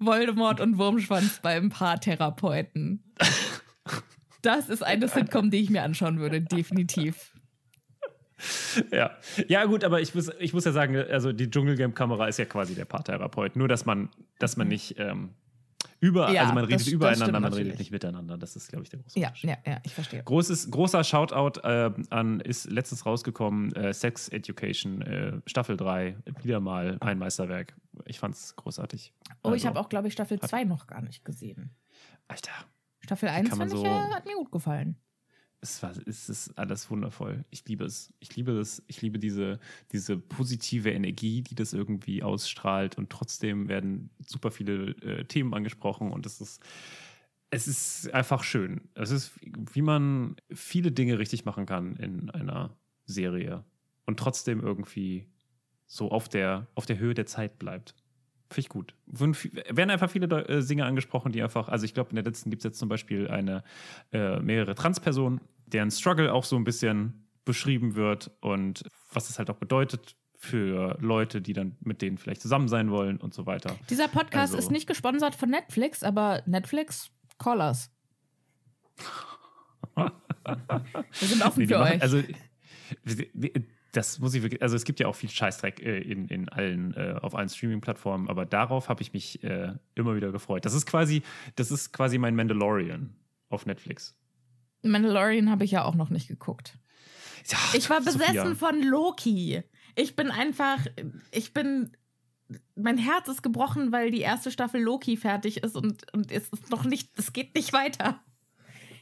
Voldemort 0.00 0.60
und 0.60 0.76
Wurmschwanz 0.78 1.38
beim 1.40 1.68
Paartherapeuten. 1.70 3.04
Das 4.42 4.68
ist 4.68 4.82
eine 4.82 5.06
Sitcom, 5.08 5.50
die 5.50 5.58
ich 5.58 5.70
mir 5.70 5.82
anschauen 5.84 6.18
würde, 6.18 6.40
definitiv. 6.40 7.32
Ja. 8.92 9.10
Ja, 9.48 9.64
gut, 9.64 9.82
aber 9.84 10.00
ich 10.00 10.14
muss, 10.14 10.30
ich 10.38 10.52
muss 10.52 10.64
ja 10.64 10.72
sagen, 10.72 10.96
also 10.96 11.32
die 11.32 11.50
Dschungelcamp-Kamera 11.50 12.28
ist 12.28 12.38
ja 12.38 12.44
quasi 12.44 12.74
der 12.74 12.84
Paartherapeut. 12.84 13.56
Nur, 13.56 13.68
dass 13.68 13.86
man, 13.86 14.10
dass 14.38 14.56
man 14.56 14.68
nicht 14.68 14.98
ähm, 14.98 15.30
über, 16.00 16.30
Ja, 16.30 16.42
also 16.42 16.54
man 16.54 16.64
redet 16.66 16.80
das- 16.80 16.88
übereinander, 16.88 17.40
man 17.40 17.52
redet 17.54 17.78
nicht 17.78 17.90
miteinander. 17.90 18.36
Das 18.36 18.54
ist, 18.54 18.68
glaube 18.68 18.82
ich, 18.84 18.90
der 18.90 19.00
große 19.00 19.18
Ja, 19.18 19.28
Unterschied. 19.28 19.50
ja, 19.50 19.56
ja, 19.72 19.80
ich 19.82 19.94
verstehe. 19.94 20.22
Großes, 20.22 20.70
großer 20.70 21.02
Shoutout 21.04 21.60
äh, 21.60 21.90
an, 22.10 22.40
ist 22.40 22.70
letztens 22.70 23.06
rausgekommen, 23.06 23.74
äh, 23.74 23.94
Sex 23.94 24.28
Education, 24.28 25.00
äh, 25.00 25.40
Staffel 25.46 25.76
3, 25.78 26.16
wieder 26.42 26.60
mal 26.60 26.98
ein 27.00 27.18
Meisterwerk. 27.18 27.74
Ich 28.04 28.18
fand's 28.18 28.54
großartig. 28.56 29.14
Oh, 29.42 29.48
ich 29.48 29.52
Also, 29.54 29.68
habe 29.68 29.80
auch, 29.80 29.88
glaube 29.88 30.08
ich, 30.08 30.12
Staffel 30.12 30.38
2 30.38 30.64
noch 30.64 30.86
gar 30.86 31.00
nicht 31.00 31.24
gesehen. 31.24 31.70
Alter, 32.28 32.52
Staffel 33.00 33.30
1 33.30 33.48
kann 33.48 33.58
man 33.58 33.68
fand 33.70 33.80
ich, 33.80 33.86
so- 33.86 33.94
ja, 33.94 34.10
hat 34.14 34.26
mir 34.26 34.34
gut 34.34 34.52
gefallen. 34.52 34.96
Es, 35.70 35.82
war, 35.82 35.92
es 36.06 36.28
ist 36.28 36.58
alles 36.58 36.90
wundervoll. 36.90 37.44
Ich 37.50 37.64
liebe 37.66 37.84
es. 37.84 38.12
Ich 38.20 38.34
liebe 38.36 38.52
es. 38.52 38.82
Ich 38.86 39.02
liebe 39.02 39.18
diese, 39.18 39.58
diese 39.92 40.16
positive 40.16 40.90
Energie, 40.90 41.42
die 41.42 41.54
das 41.54 41.72
irgendwie 41.72 42.22
ausstrahlt 42.22 42.98
und 42.98 43.10
trotzdem 43.10 43.68
werden 43.68 44.10
super 44.26 44.50
viele 44.50 44.90
äh, 45.02 45.24
Themen 45.24 45.54
angesprochen 45.54 46.10
und 46.12 46.26
es 46.26 46.40
ist, 46.40 46.62
es 47.50 47.68
ist 47.68 48.12
einfach 48.12 48.42
schön. 48.42 48.80
Es 48.94 49.10
ist, 49.10 49.32
wie 49.72 49.82
man 49.82 50.36
viele 50.52 50.92
Dinge 50.92 51.18
richtig 51.18 51.44
machen 51.44 51.66
kann 51.66 51.96
in 51.96 52.30
einer 52.30 52.76
Serie 53.04 53.64
und 54.04 54.18
trotzdem 54.18 54.60
irgendwie 54.60 55.26
so 55.86 56.10
auf 56.10 56.28
der, 56.28 56.66
auf 56.74 56.86
der 56.86 56.98
Höhe 56.98 57.14
der 57.14 57.26
Zeit 57.26 57.58
bleibt. 57.58 57.94
Finde 58.48 58.60
ich 58.60 58.68
gut. 58.68 58.94
Werden 59.06 59.90
einfach 59.90 60.08
viele 60.08 60.28
Deu- 60.28 60.46
äh, 60.48 60.64
Dinge 60.64 60.84
angesprochen, 60.84 61.32
die 61.32 61.42
einfach, 61.42 61.68
also 61.68 61.84
ich 61.84 61.94
glaube, 61.94 62.10
in 62.10 62.16
der 62.16 62.24
letzten 62.24 62.50
gibt 62.50 62.60
es 62.60 62.64
jetzt 62.64 62.78
zum 62.78 62.88
Beispiel 62.88 63.28
eine 63.28 63.64
äh, 64.12 64.38
mehrere 64.38 64.76
Transpersonen, 64.76 65.40
deren 65.66 65.90
Struggle 65.90 66.32
auch 66.32 66.44
so 66.44 66.56
ein 66.56 66.64
bisschen 66.64 67.28
beschrieben 67.44 67.94
wird 67.94 68.30
und 68.40 68.84
was 69.12 69.30
es 69.30 69.38
halt 69.38 69.50
auch 69.50 69.56
bedeutet 69.56 70.16
für 70.38 70.98
Leute, 71.00 71.40
die 71.40 71.52
dann 71.54 71.76
mit 71.80 72.02
denen 72.02 72.18
vielleicht 72.18 72.42
zusammen 72.42 72.68
sein 72.68 72.90
wollen 72.90 73.16
und 73.18 73.32
so 73.34 73.46
weiter. 73.46 73.76
Dieser 73.88 74.08
Podcast 74.08 74.54
Also- 74.54 74.58
ist 74.58 74.70
nicht 74.70 74.86
gesponsert 74.86 75.34
von 75.34 75.48
Netflix, 75.50 76.02
aber 76.02 76.42
Netflix, 76.46 77.10
call 77.38 77.60
us. 77.60 77.90
Wir 79.98 81.28
sind 81.28 81.44
offen 81.44 81.60
Nee, 81.62 81.66
für 81.66 81.78
machen- 81.78 81.94
euch. 81.96 82.02
Also, 82.02 82.22
das 83.92 84.18
muss 84.18 84.34
ich 84.34 84.42
wirklich, 84.42 84.62
also 84.62 84.76
es 84.76 84.84
gibt 84.84 85.00
ja 85.00 85.08
auch 85.08 85.14
viel 85.14 85.30
Scheißdreck 85.30 85.80
äh, 85.82 85.98
in, 86.00 86.28
in 86.28 86.48
allen, 86.50 86.94
äh, 86.94 87.18
auf 87.22 87.34
allen 87.34 87.48
Streaming-Plattformen, 87.48 88.28
aber 88.28 88.44
darauf 88.44 88.88
habe 88.88 89.02
ich 89.02 89.12
mich 89.12 89.42
äh, 89.42 89.72
immer 89.94 90.14
wieder 90.16 90.30
gefreut. 90.32 90.64
Das 90.66 90.74
ist 90.74 90.86
quasi, 90.86 91.22
das 91.56 91.70
ist 91.70 91.92
quasi 91.92 92.18
mein 92.18 92.36
Mandalorian 92.36 93.16
auf 93.48 93.64
Netflix. 93.66 94.14
Mandalorian 94.90 95.50
habe 95.50 95.64
ich 95.64 95.70
ja 95.72 95.84
auch 95.84 95.94
noch 95.94 96.10
nicht 96.10 96.28
geguckt. 96.28 96.78
Ja, 97.48 97.58
Ich 97.74 97.88
war 97.90 98.02
Sophia. 98.02 98.26
besessen 98.28 98.56
von 98.56 98.82
Loki. 98.82 99.62
Ich 99.94 100.16
bin 100.16 100.30
einfach, 100.30 100.78
ich 101.30 101.54
bin, 101.54 101.92
mein 102.74 102.98
Herz 102.98 103.28
ist 103.28 103.42
gebrochen, 103.42 103.92
weil 103.92 104.10
die 104.10 104.20
erste 104.20 104.50
Staffel 104.50 104.80
Loki 104.82 105.16
fertig 105.16 105.62
ist 105.62 105.76
und, 105.76 106.12
und 106.12 106.30
es 106.32 106.48
ist 106.48 106.70
noch 106.70 106.84
nicht, 106.84 107.10
es 107.18 107.32
geht 107.32 107.54
nicht 107.54 107.72
weiter. 107.72 108.20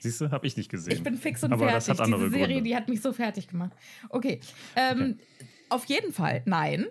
Siehst 0.01 0.21
du, 0.21 0.31
habe 0.31 0.47
ich 0.47 0.57
nicht 0.59 0.71
gesehen. 0.71 0.93
Ich 0.93 1.03
bin 1.03 1.17
fix 1.17 1.43
und 1.43 1.53
Aber 1.53 1.65
das 1.71 1.87
fertig. 1.87 2.01
hat 2.01 2.05
andere 2.05 2.25
Diese 2.25 2.33
Serie, 2.39 2.55
Gründe. 2.57 2.69
die 2.69 2.77
hat 2.77 2.89
mich 2.89 3.01
so 3.01 3.13
fertig 3.15 3.49
gemacht. 3.49 3.73
Okay. 4.11 4.41
Ähm, 4.77 5.19
Auf 5.71 5.87
jeden 5.87 6.13
Fall, 6.13 6.43
nein. 6.45 6.87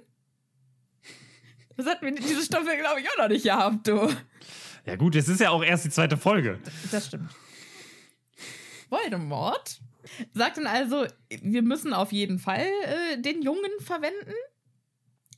Das 1.77 1.86
hatten 1.86 2.06
wir 2.06 2.13
diese 2.15 2.41
Staffel, 2.43 2.77
glaube 2.77 3.01
ich, 3.01 3.10
auch 3.10 3.17
noch 3.17 3.29
nicht 3.29 3.43
gehabt, 3.43 3.88
du. 3.88 4.10
Ja 4.86 4.95
gut, 4.95 5.15
es 5.15 5.27
ist 5.29 5.39
ja 5.39 5.49
auch 5.51 5.63
erst 5.63 5.86
die 5.86 5.89
zweite 5.89 6.17
Folge. 6.17 6.60
Das 6.91 7.08
stimmt. 7.08 7.32
Voldemort 8.93 9.82
sagt 10.34 10.58
dann 10.58 10.67
also, 10.67 11.06
wir 11.41 11.62
müssen 11.62 11.93
auf 11.93 12.12
jeden 12.12 12.39
Fall 12.39 12.65
äh, 12.84 13.21
den 13.21 13.41
Jungen 13.41 13.71
verwenden. 13.79 14.34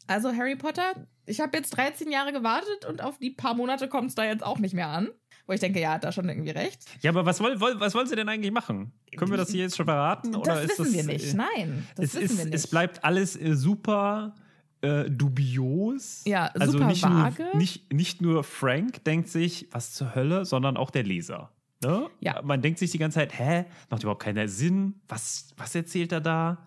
Also 0.07 0.31
Harry 0.35 0.55
Potter, 0.55 1.07
ich 1.25 1.39
habe 1.39 1.57
jetzt 1.57 1.71
13 1.71 2.11
Jahre 2.11 2.31
gewartet 2.31 2.85
und 2.87 3.01
auf 3.03 3.17
die 3.17 3.31
paar 3.31 3.55
Monate 3.55 3.87
kommt 3.87 4.09
es 4.09 4.15
da 4.15 4.23
jetzt 4.25 4.43
auch 4.43 4.59
nicht 4.59 4.73
mehr 4.75 4.87
an. 4.89 5.09
Wo 5.47 5.53
ich 5.53 5.59
denke, 5.59 5.79
ja, 5.79 5.91
hat 5.93 6.03
da 6.03 6.11
schon 6.11 6.27
irgendwie 6.27 6.49
recht. 6.51 6.79
Ja, 7.01 7.11
aber 7.11 7.25
was, 7.27 7.39
woll, 7.39 7.59
woll, 7.59 7.79
was 7.79 7.93
wollen 7.93 8.07
sie 8.07 8.15
denn 8.15 8.27
eigentlich 8.29 8.51
machen? 8.51 8.91
Können 9.15 9.29
wir 9.29 9.37
das 9.37 9.49
hier 9.51 9.61
jetzt 9.61 9.77
schon 9.77 9.85
verraten? 9.85 10.35
Oder 10.35 10.55
das 10.55 10.63
ist 10.63 10.79
wissen 10.79 10.83
das, 10.85 10.93
wir 10.93 11.03
nicht. 11.13 11.33
äh, 11.33 11.37
Nein, 11.37 11.87
das 11.95 12.05
es, 12.05 12.13
wissen 12.15 12.23
ist, 12.25 12.37
wir 12.39 12.45
nicht. 12.45 12.55
es 12.55 12.67
bleibt 12.67 13.03
alles 13.03 13.35
äh, 13.39 13.53
super 13.55 14.33
äh, 14.81 15.09
dubios. 15.09 16.23
Ja, 16.25 16.47
also 16.47 16.71
super 16.73 16.87
nicht 16.87 17.03
vage. 17.03 17.43
Nur, 17.43 17.55
nicht, 17.57 17.93
nicht 17.93 18.21
nur 18.21 18.43
Frank 18.43 19.03
denkt 19.03 19.29
sich, 19.29 19.67
was 19.71 19.93
zur 19.93 20.15
Hölle, 20.15 20.45
sondern 20.45 20.77
auch 20.77 20.89
der 20.89 21.03
Leser. 21.03 21.51
Ne? 21.85 22.09
Ja. 22.19 22.41
Man 22.43 22.61
denkt 22.61 22.79
sich 22.79 22.91
die 22.91 22.97
ganze 22.97 23.19
Zeit, 23.19 23.37
hä, 23.37 23.65
macht 23.89 24.03
überhaupt 24.03 24.23
keinen 24.23 24.47
Sinn. 24.47 24.95
Was, 25.07 25.53
was 25.57 25.75
erzählt 25.75 26.11
er 26.11 26.21
da? 26.21 26.57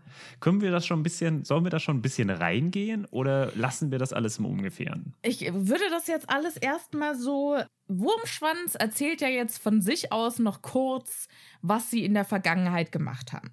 Können 0.41 0.61
wir 0.61 0.71
das 0.71 0.87
schon 0.87 1.01
ein 1.01 1.03
bisschen, 1.03 1.45
sollen 1.45 1.65
wir 1.65 1.71
da 1.71 1.79
schon 1.79 1.99
ein 1.99 2.03
bisschen 2.03 2.31
reingehen 2.31 3.05
oder 3.07 3.53
lassen 3.55 3.91
wir 3.91 3.99
das 3.99 4.13
alles 4.13 4.39
im 4.39 4.47
Ungefähren? 4.47 5.15
Ich 5.23 5.41
würde 5.53 5.85
das 5.91 6.07
jetzt 6.07 6.29
alles 6.31 6.57
erstmal 6.57 7.17
so. 7.17 7.57
Wurmschwanz 7.89 8.75
erzählt 8.75 9.21
ja 9.21 9.29
jetzt 9.29 9.59
von 9.63 9.81
sich 9.81 10.13
aus 10.13 10.39
noch 10.39 10.63
kurz, 10.63 11.29
was 11.63 11.91
sie 11.91 12.05
in 12.05 12.15
der 12.15 12.25
Vergangenheit 12.25 12.93
gemacht 12.93 13.33
haben. 13.33 13.53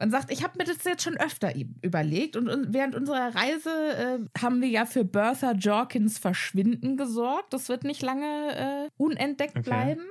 Und 0.00 0.12
sagt, 0.12 0.30
ich 0.30 0.44
habe 0.44 0.56
mir 0.58 0.64
das 0.64 0.84
jetzt 0.84 1.02
schon 1.02 1.16
öfter 1.16 1.52
überlegt 1.82 2.36
und, 2.36 2.48
und 2.48 2.72
während 2.72 2.94
unserer 2.94 3.34
Reise 3.34 3.70
äh, 3.70 4.40
haben 4.40 4.60
wir 4.60 4.68
ja 4.68 4.86
für 4.86 5.04
Bertha 5.04 5.52
Jorkins 5.52 6.18
Verschwinden 6.18 6.96
gesorgt. 6.96 7.52
Das 7.52 7.68
wird 7.68 7.82
nicht 7.82 8.00
lange 8.02 8.86
äh, 8.86 8.88
unentdeckt 8.96 9.56
Okay. 9.56 9.68
bleiben. 9.68 10.02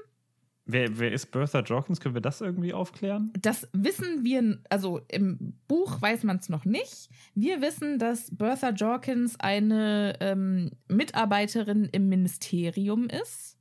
Wer, 0.70 1.00
wer 1.00 1.12
ist 1.14 1.32
Bertha 1.32 1.62
Jorkins? 1.62 2.02
Können 2.02 2.14
wir 2.14 2.22
das 2.22 2.42
irgendwie 2.42 2.74
aufklären? 2.74 3.32
Das 3.40 3.70
wissen 3.72 4.26
wir, 4.26 4.60
also 4.70 5.00
im 5.08 5.58
Buch 5.68 6.02
weiß 6.02 6.24
man 6.24 6.38
es 6.38 6.50
noch 6.50 6.66
nicht. 6.66 7.10
Wir 7.36 7.62
wissen, 7.62 8.00
dass 8.00 8.36
Bertha 8.36 8.72
Jorkins 8.72 9.40
eine 9.40 10.18
ähm, 10.20 10.72
Mitarbeiterin 10.90 11.86
im 11.86 12.10
Ministerium 12.10 13.08
ist. 13.08 13.58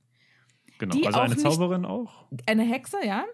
Genau, 0.79 0.97
also 1.07 1.19
auch 1.21 1.25
eine 1.25 1.37
Zauberin 1.37 1.85
auch. 1.85 2.27
Eine 2.47 2.65
Hexe, 2.65 2.99
ja. 3.05 3.25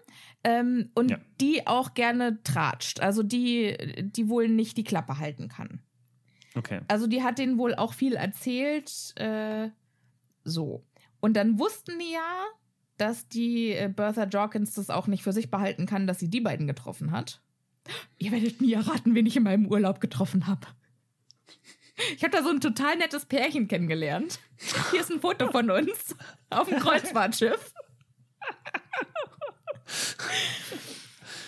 Ähm, 0.43 0.91
und 0.93 1.11
Ja. 1.11 1.17
die 1.41 1.65
auch 1.65 1.93
gerne 1.95 2.41
tratscht. 2.43 2.99
Also 3.01 3.23
die, 3.23 3.75
die 4.01 4.29
wohl 4.29 4.49
nicht 4.49 4.77
die 4.77 4.83
Klappe 4.83 5.17
halten 5.17 5.49
kann. 5.49 5.81
Okay. 6.55 6.81
Also 6.87 7.07
die 7.07 7.23
hat 7.23 7.39
denen 7.39 7.57
wohl 7.57 7.73
auch 7.73 7.93
viel 7.93 8.13
erzählt. 8.13 8.91
Äh, 9.15 9.69
so. 10.43 10.85
Und 11.19 11.35
dann 11.35 11.57
wussten 11.57 11.97
die 11.99 12.13
ja, 12.13 12.45
dass 12.97 13.27
die 13.27 13.71
äh, 13.71 13.91
Bertha 13.93 14.25
Jorkins 14.25 14.73
das 14.73 14.89
auch 14.89 15.07
nicht 15.07 15.23
für 15.23 15.33
sich 15.33 15.51
behalten 15.51 15.85
kann, 15.85 16.07
dass 16.07 16.19
sie 16.19 16.29
die 16.29 16.41
beiden 16.41 16.67
getroffen 16.67 17.11
hat. 17.11 17.41
Ihr 18.17 18.31
werdet 18.31 18.61
nie 18.61 18.73
erraten, 18.73 19.15
wen 19.15 19.25
ich 19.25 19.35
in 19.35 19.43
meinem 19.43 19.67
Urlaub 19.67 19.99
getroffen 19.99 20.47
habe. 20.47 20.67
Ich 22.15 22.23
habe 22.23 22.35
da 22.35 22.43
so 22.43 22.49
ein 22.49 22.61
total 22.61 22.97
nettes 22.97 23.25
Pärchen 23.25 23.67
kennengelernt. 23.67 24.39
Hier 24.91 25.01
ist 25.01 25.11
ein 25.11 25.19
Foto 25.19 25.51
von 25.51 25.69
uns 25.69 26.15
auf 26.49 26.67
dem 26.67 26.79
Kreuzfahrtschiff. 26.79 27.73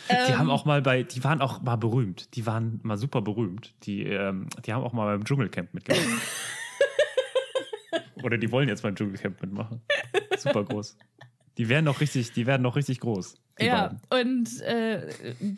Die 0.07 0.13
Ähm, 0.13 0.37
haben 0.37 0.49
auch 0.51 0.65
mal 0.65 0.83
bei, 0.83 1.01
die 1.01 1.23
waren 1.23 1.41
auch 1.41 1.61
mal 1.63 1.77
berühmt. 1.77 2.35
Die 2.35 2.45
waren 2.45 2.79
mal 2.83 2.97
super 2.97 3.23
berühmt. 3.23 3.73
Die, 3.83 4.03
ähm, 4.03 4.47
die 4.65 4.71
haben 4.71 4.83
auch 4.83 4.93
mal 4.93 5.17
beim 5.17 5.25
Dschungelcamp 5.25 5.73
mitgemacht. 5.73 6.05
Oder 8.23 8.37
die 8.37 8.51
wollen 8.51 8.69
jetzt 8.69 8.83
beim 8.83 8.95
Dschungelcamp 8.95 9.41
mitmachen. 9.41 9.81
Super 10.37 10.63
groß. 10.63 10.95
Die 11.57 11.69
werden 11.69 11.85
noch 11.85 12.01
richtig, 12.01 12.33
die 12.33 12.45
werden 12.45 12.61
noch 12.61 12.75
richtig 12.75 12.99
groß. 12.99 13.35
Ja, 13.59 13.97
beiden. 14.09 14.33
und 14.33 14.61
äh, 14.61 15.07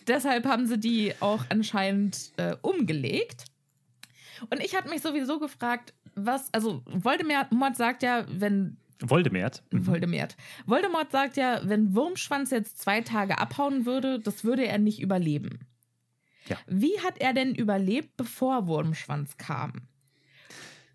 deshalb 0.07 0.45
haben 0.45 0.67
sie 0.67 0.77
die 0.77 1.13
auch 1.19 1.45
anscheinend 1.49 2.31
äh, 2.37 2.55
umgelegt. 2.61 3.45
Und 4.51 4.63
ich 4.63 4.75
hatte 4.75 4.89
mich 4.89 5.01
sowieso 5.01 5.39
gefragt, 5.39 5.93
was, 6.13 6.53
also 6.53 6.83
Voldemort 6.85 7.75
sagt 7.75 8.03
ja, 8.03 8.25
wenn 8.29 8.77
Voldemort. 8.99 9.63
Mhm. 9.71 9.85
Voldemort. 9.85 10.35
Voldemort 10.65 11.11
sagt 11.11 11.37
ja, 11.37 11.61
wenn 11.63 11.95
Wurmschwanz 11.95 12.51
jetzt 12.51 12.79
zwei 12.79 13.01
Tage 13.01 13.37
abhauen 13.37 13.85
würde, 13.85 14.19
das 14.19 14.43
würde 14.43 14.65
er 14.65 14.79
nicht 14.79 15.01
überleben. 15.01 15.67
Ja. 16.47 16.57
Wie 16.67 16.99
hat 17.01 17.19
er 17.19 17.33
denn 17.33 17.53
überlebt, 17.53 18.17
bevor 18.17 18.67
Wurmschwanz 18.67 19.37
kam? 19.37 19.87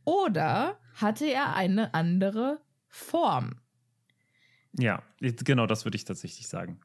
Oder 0.04 0.78
hatte 0.94 1.26
er 1.26 1.54
eine 1.54 1.94
andere 1.94 2.60
Form? 2.88 3.56
Ja, 4.78 5.02
Genau, 5.44 5.66
das 5.66 5.84
würde 5.84 5.94
ich 5.96 6.04
tatsächlich 6.04 6.48
sagen. 6.48 6.80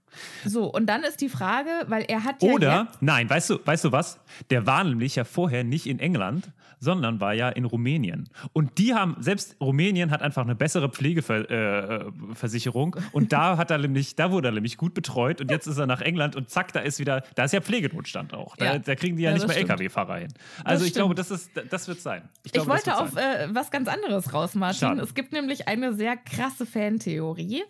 So, 0.46 0.66
und 0.72 0.86
dann 0.86 1.02
ist 1.04 1.22
die 1.22 1.30
Frage, 1.30 1.70
weil 1.88 2.04
er 2.08 2.24
hat 2.24 2.44
ja 2.44 2.52
Oder, 2.52 2.88
nein, 3.02 3.28
weißt 3.28 3.50
du, 3.50 3.60
weißt 3.66 3.86
du 3.86 3.92
was? 3.92 4.20
Der 4.52 4.68
war 4.68 4.84
nämlich 4.84 5.16
ja 5.16 5.24
vorher 5.24 5.64
nicht 5.64 5.88
in 5.88 5.98
England, 6.00 6.52
sondern 6.80 7.20
war 7.20 7.34
ja 7.34 7.50
in 7.50 7.66
Rumänien. 7.66 8.30
Und 8.54 8.78
die 8.78 8.94
haben, 8.94 9.16
selbst 9.20 9.56
Rumänien 9.60 10.12
hat 10.12 10.22
einfach 10.22 10.44
eine 10.44 10.54
bessere 10.54 10.88
Pflegeversicherung 10.90 12.96
äh, 12.96 13.02
und 13.12 13.34
da 13.34 13.58
hat 13.58 13.72
er 13.72 13.80
nämlich, 13.80 14.16
da 14.16 14.30
wurde 14.32 14.50
er 14.50 14.52
nämlich 14.52 14.78
gut 14.78 14.94
betreut 14.94 15.42
und 15.42 15.50
jetzt 15.50 15.66
ist 15.66 15.80
er 15.80 15.88
nach 15.88 16.02
England 16.02 16.36
und 16.36 16.52
zack, 16.52 16.72
da 16.74 16.82
ist 16.82 17.00
wieder, 17.00 17.24
da 17.34 17.46
ist 17.46 17.54
ja 17.54 17.62
Pflegenotstand 17.62 18.36
auch. 18.36 18.56
Da, 18.56 18.66
Ja. 18.66 18.78
da 18.78 18.94
kriegen 18.94 19.18
die 19.18 19.24
ja, 19.24 19.32
Ja, 19.32 19.38
nicht 19.38 19.48
mehr. 19.48 19.58
LKW-Fahrer 19.58 20.18
hin. 20.18 20.34
Also 20.64 20.86
ich 20.86 20.94
glaube, 20.94 21.16
das 21.16 21.32
ist, 21.32 21.50
das 21.72 21.88
wird 21.88 22.02
sein. 22.02 22.30
Ich 22.44 22.52
glaube, 22.52 22.70
das 22.70 22.86
wollte 22.86 23.00
auf 23.02 23.16
äh, 23.18 23.48
was 23.52 23.72
ganz 23.72 23.88
anderes 23.88 24.32
raus, 24.32 24.54
Martin. 24.54 24.80
Schade. 24.80 25.02
Es 25.02 25.16
gibt 25.16 25.34
nämlich 25.34 25.68
eine 25.68 25.96
sehr 25.96 26.18
krasse 26.18 26.68
Fantheorie. 26.68 27.64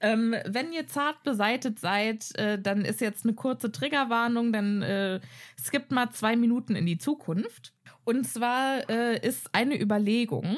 Ähm, 0.00 0.34
wenn 0.46 0.72
ihr 0.72 0.86
zart 0.86 1.22
beseitet 1.22 1.78
seid, 1.78 2.34
äh, 2.38 2.58
dann 2.60 2.84
ist 2.84 3.00
jetzt 3.00 3.24
eine 3.24 3.34
kurze 3.34 3.70
Triggerwarnung, 3.70 4.52
dann 4.52 4.80
äh, 4.82 5.20
skippt 5.62 5.92
mal 5.92 6.10
zwei 6.10 6.36
Minuten 6.36 6.74
in 6.74 6.86
die 6.86 6.98
Zukunft. 6.98 7.74
Und 8.04 8.26
zwar 8.26 8.88
äh, 8.88 9.18
ist 9.26 9.54
eine 9.54 9.78
Überlegung, 9.80 10.56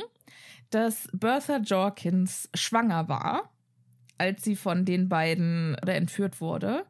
dass 0.71 1.09
Bertha 1.13 1.57
Jorkins 1.59 2.49
schwanger 2.55 3.09
war, 3.09 3.51
als 4.17 4.45
sie 4.45 4.55
von 4.57 4.85
den 4.85 5.09
beiden 5.09 5.77
oder 5.83 5.97
entführt 5.97 6.41
wurde. 6.41 6.87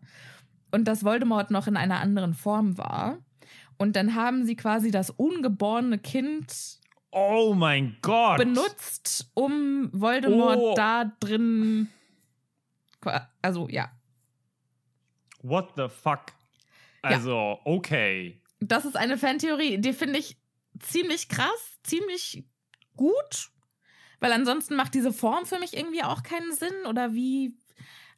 Und 0.70 0.84
dass 0.86 1.05
Voldemort 1.05 1.50
noch 1.50 1.66
in 1.66 1.76
einer 1.76 2.00
anderen 2.00 2.34
Form 2.34 2.76
war. 2.78 3.18
Und 3.78 3.96
dann 3.96 4.14
haben 4.14 4.44
sie 4.44 4.57
quasi 4.57 4.90
das 4.90 5.11
ungeborene 5.11 5.98
Kind 5.98 6.78
Oh 7.11 7.55
mein 7.55 7.96
Gott! 8.03 8.38
benutzt, 8.38 9.30
um 9.34 9.88
Voldemort 9.92 10.59
Oh. 10.61 10.74
da 10.76 11.05
drin. 11.20 11.88
Also, 13.42 13.68
ja. 13.68 13.90
What 15.42 15.72
the 15.76 15.88
fuck? 15.88 16.26
Also, 17.03 17.59
okay. 17.64 18.40
Das 18.61 18.84
ist 18.84 18.96
eine 18.96 19.18
Fantheorie, 19.18 19.78
die 19.78 19.92
finde 19.92 20.18
ich 20.18 20.36
ziemlich 20.78 21.28
krass, 21.28 21.78
ziemlich 21.82 22.44
gut. 22.96 23.50
Weil 24.20 24.32
ansonsten 24.32 24.76
macht 24.76 24.94
diese 24.94 25.12
Form 25.12 25.46
für 25.46 25.59
mich 25.59 25.76
irgendwie 25.76 26.05
auch 26.05 26.22
keinen 26.22 26.53
Sinn 26.55 26.86
oder 26.88 27.12
wie. 27.12 27.57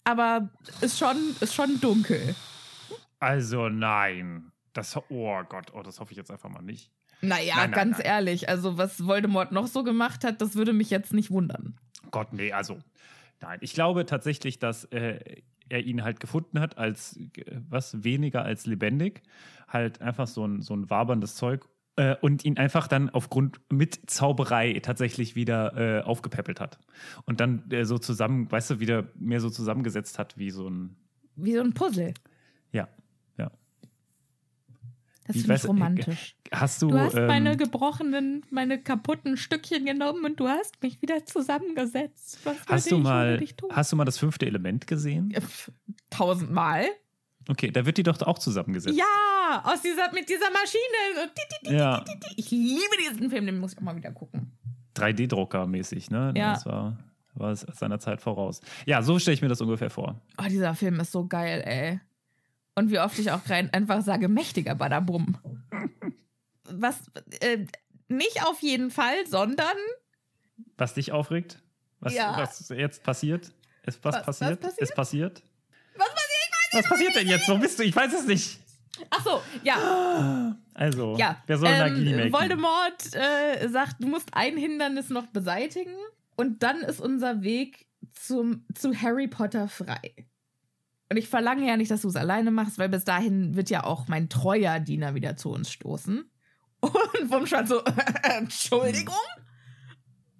Aber 0.05 0.51
ist 0.83 0.99
schon, 0.99 1.17
ist 1.41 1.55
schon 1.55 1.81
dunkel. 1.81 2.35
Also 3.21 3.71
nein. 3.71 4.53
Das, 4.75 4.97
oh 5.09 5.43
Gott, 5.49 5.73
oh, 5.73 5.83
das 5.83 6.01
hoffe 6.01 6.11
ich 6.13 6.19
jetzt 6.19 6.31
einfach 6.31 6.51
mal 6.51 6.61
nicht. 6.61 6.91
Naja, 7.23 7.55
Nein, 7.57 7.71
nein, 7.71 7.73
ganz 7.73 7.99
nein. 7.99 8.07
ehrlich, 8.07 8.49
also 8.51 8.77
was 8.77 9.07
Voldemort 9.07 9.51
noch 9.51 9.67
so 9.67 9.83
gemacht 9.83 10.25
hat, 10.25 10.43
das 10.43 10.57
würde 10.57 10.75
mich 10.75 10.91
jetzt 10.91 11.15
nicht 11.15 11.31
wundern. 11.31 11.79
Gott, 12.11 12.35
nee, 12.35 12.53
also 12.53 12.81
nein. 13.41 13.59
Ich 13.61 13.75
glaube 13.75 14.07
tatsächlich, 14.07 14.59
dass 14.59 14.85
äh, 14.87 15.43
er 15.69 15.85
ihn 15.85 16.05
halt 16.05 16.21
gefunden 16.21 16.61
hat 16.61 16.79
als 16.79 17.17
äh, 17.17 17.61
was 17.69 18.05
weniger 18.05 18.45
als 18.45 18.67
lebendig. 18.67 19.23
Halt 19.69 20.01
einfach 20.01 20.27
so 20.27 20.47
ein, 20.47 20.63
so 20.63 20.75
ein 20.75 20.91
waberndes 20.91 21.35
Zeug. 21.37 21.69
Äh, 21.97 22.17
und 22.21 22.45
ihn 22.45 22.59
einfach 22.59 22.89
dann 22.89 23.09
aufgrund 23.11 23.61
mit 23.71 24.11
Zauberei 24.11 24.81
tatsächlich 24.83 25.37
wieder 25.37 25.77
äh, 25.77 26.03
aufgepäppelt 26.03 26.61
hat. 26.61 26.81
Und 27.25 27.39
dann 27.39 27.71
äh, 27.71 27.85
so 27.85 27.99
zusammen, 27.99 28.51
weißt 28.51 28.71
du, 28.71 28.81
wieder 28.81 29.05
mehr 29.15 29.41
so 29.41 29.49
zusammengesetzt 29.49 30.19
hat 30.19 30.37
wie 30.37 30.51
so 30.51 30.69
ein, 30.69 30.97
Wie 31.37 31.55
so 31.55 31.61
ein 31.61 31.73
Puzzle. 31.73 32.13
Das 35.27 35.37
Ich 35.37 35.43
finde 35.43 35.55
weiß, 35.55 35.65
ich 35.65 35.69
romantisch. 35.71 36.37
Hast 36.53 36.83
du. 36.83 36.89
Du 36.89 36.99
hast 36.99 37.15
ähm, 37.15 37.27
meine 37.27 37.57
gebrochenen, 37.57 38.45
meine 38.51 38.79
kaputten 38.79 39.37
Stückchen 39.37 39.87
genommen 39.87 40.25
und 40.25 40.39
du 40.39 40.49
hast 40.49 40.83
mich 40.83 41.01
wieder 41.01 41.25
zusammengesetzt. 41.25 42.41
Was 42.45 42.57
Hast 42.69 42.91
du, 42.91 42.99
ich 42.99 43.03
mal, 43.03 43.29
ohne 43.29 43.39
dich 43.39 43.57
tun? 43.57 43.71
hast 43.73 43.91
du 43.93 43.97
mal 43.97 44.05
das 44.05 44.19
fünfte 44.19 44.47
Element 44.47 44.87
gesehen? 44.87 45.35
Tausendmal. 46.11 46.87
Okay, 47.49 47.71
da 47.71 47.85
wird 47.85 47.99
die 47.99 48.03
doch 48.03 48.21
auch 48.23 48.39
zusammengesetzt. 48.39 48.97
Ja, 48.97 49.63
aus 49.65 49.83
dieser, 49.83 50.13
mit 50.13 50.29
dieser 50.29 50.51
Maschine. 50.51 51.31
Ja. 51.77 52.05
Ich 52.37 52.51
liebe 52.51 52.97
diesen 53.11 53.31
Film, 53.31 53.47
den 53.47 53.59
muss 53.59 53.73
ich 53.73 53.79
auch 53.79 53.83
mal 53.83 53.97
wieder 53.97 54.13
gucken. 54.13 54.53
3D-Drucker-mäßig, 54.97 56.11
ne? 56.11 56.33
Ja. 56.37 56.55
Das 56.55 56.67
war, 56.67 56.99
war 57.35 57.53
es 57.53 57.61
seiner 57.61 57.99
Zeit 57.99 58.21
voraus. 58.23 58.61
Ja, 58.87 59.03
so 59.03 59.19
stelle 59.19 59.35
ich 59.35 59.43
mir 59.43 59.49
das 59.49 59.61
ungefähr 59.61 59.91
vor. 59.91 60.21
Oh, 60.39 60.45
dieser 60.49 60.75
Film 60.75 61.01
ist 61.01 61.13
so 61.13 61.27
geil, 61.27 61.63
ey. 61.67 62.01
Und 62.75 62.91
wie 62.91 62.99
oft 62.99 63.19
ich 63.19 63.31
auch 63.31 63.49
rein 63.49 63.73
einfach 63.73 64.03
sage, 64.03 64.29
mächtiger 64.29 64.75
Badabum. 64.75 65.39
Was, 66.65 66.97
äh, 67.41 67.67
nicht 68.09 68.45
auf 68.47 68.61
jeden 68.63 68.91
Fall, 68.91 69.27
sondern 69.27 69.77
Was 70.77 70.95
dich 70.95 71.13
aufregt? 71.13 71.59
Was, 72.01 72.15
Ja. 72.15 72.37
was 72.37 72.69
jetzt 72.71 73.03
passiert? 73.03 73.53
Ist 73.87 74.05
was, 74.05 74.15
Was- 74.17 74.27
was 74.27 74.39
passiert? 74.39 74.61
passiert? 74.61 74.81
Ist 74.83 74.95
passiert? 74.95 75.43
Was 75.97 76.09
passiert? 76.09 76.73
Was 76.73 76.89
passiert 76.89 77.15
denn 77.17 77.29
jetzt? 77.29 77.49
Wo 77.49 77.57
bist 77.59 77.79
du? 77.79 77.85
Ich 77.85 77.95
weiß 77.95 78.13
es 78.13 78.27
nicht. 78.27 78.59
Ach 79.11 79.25
so, 79.25 79.43
ja. 79.63 80.57
Also, 80.75 81.17
Ja, 81.17 81.43
wer 81.47 81.59
soll 81.59 81.69
ähm, 81.69 82.05
melken? 82.05 82.33
Voldemort 82.33 83.15
äh, 83.15 83.69
sagt, 83.69 83.97
du 84.03 84.09
musst 84.09 84.29
ein 84.35 84.57
Hindernis 84.57 85.09
noch 85.11 85.27
beseitigen 85.27 85.95
und 86.37 86.63
dann 86.63 86.81
ist 86.81 87.01
unser 87.01 87.43
Weg 87.43 87.87
zum, 88.13 88.65
zu 88.75 88.95
Harry 89.01 89.29
Potter 89.29 89.69
frei. 89.69 90.27
Und 91.11 91.17
ich 91.17 91.29
verlange 91.29 91.67
ja 91.67 91.77
nicht, 91.77 91.91
dass 91.91 92.03
du 92.03 92.09
es 92.09 92.17
alleine 92.17 92.51
machst, 92.51 92.79
weil 92.79 92.89
bis 92.89 93.05
dahin 93.05 93.57
wird 93.57 93.71
ja 93.71 93.85
auch 93.85 94.09
mein 94.09 94.29
treuer 94.29 94.81
Diener 94.81 95.15
wieder 95.15 95.37
zu 95.37 95.51
uns 95.51 95.71
stoßen. 95.71 96.25
Und 96.81 97.31
Wumschan 97.31 97.67
so, 97.67 97.83
Entschuldigung? 98.23 99.15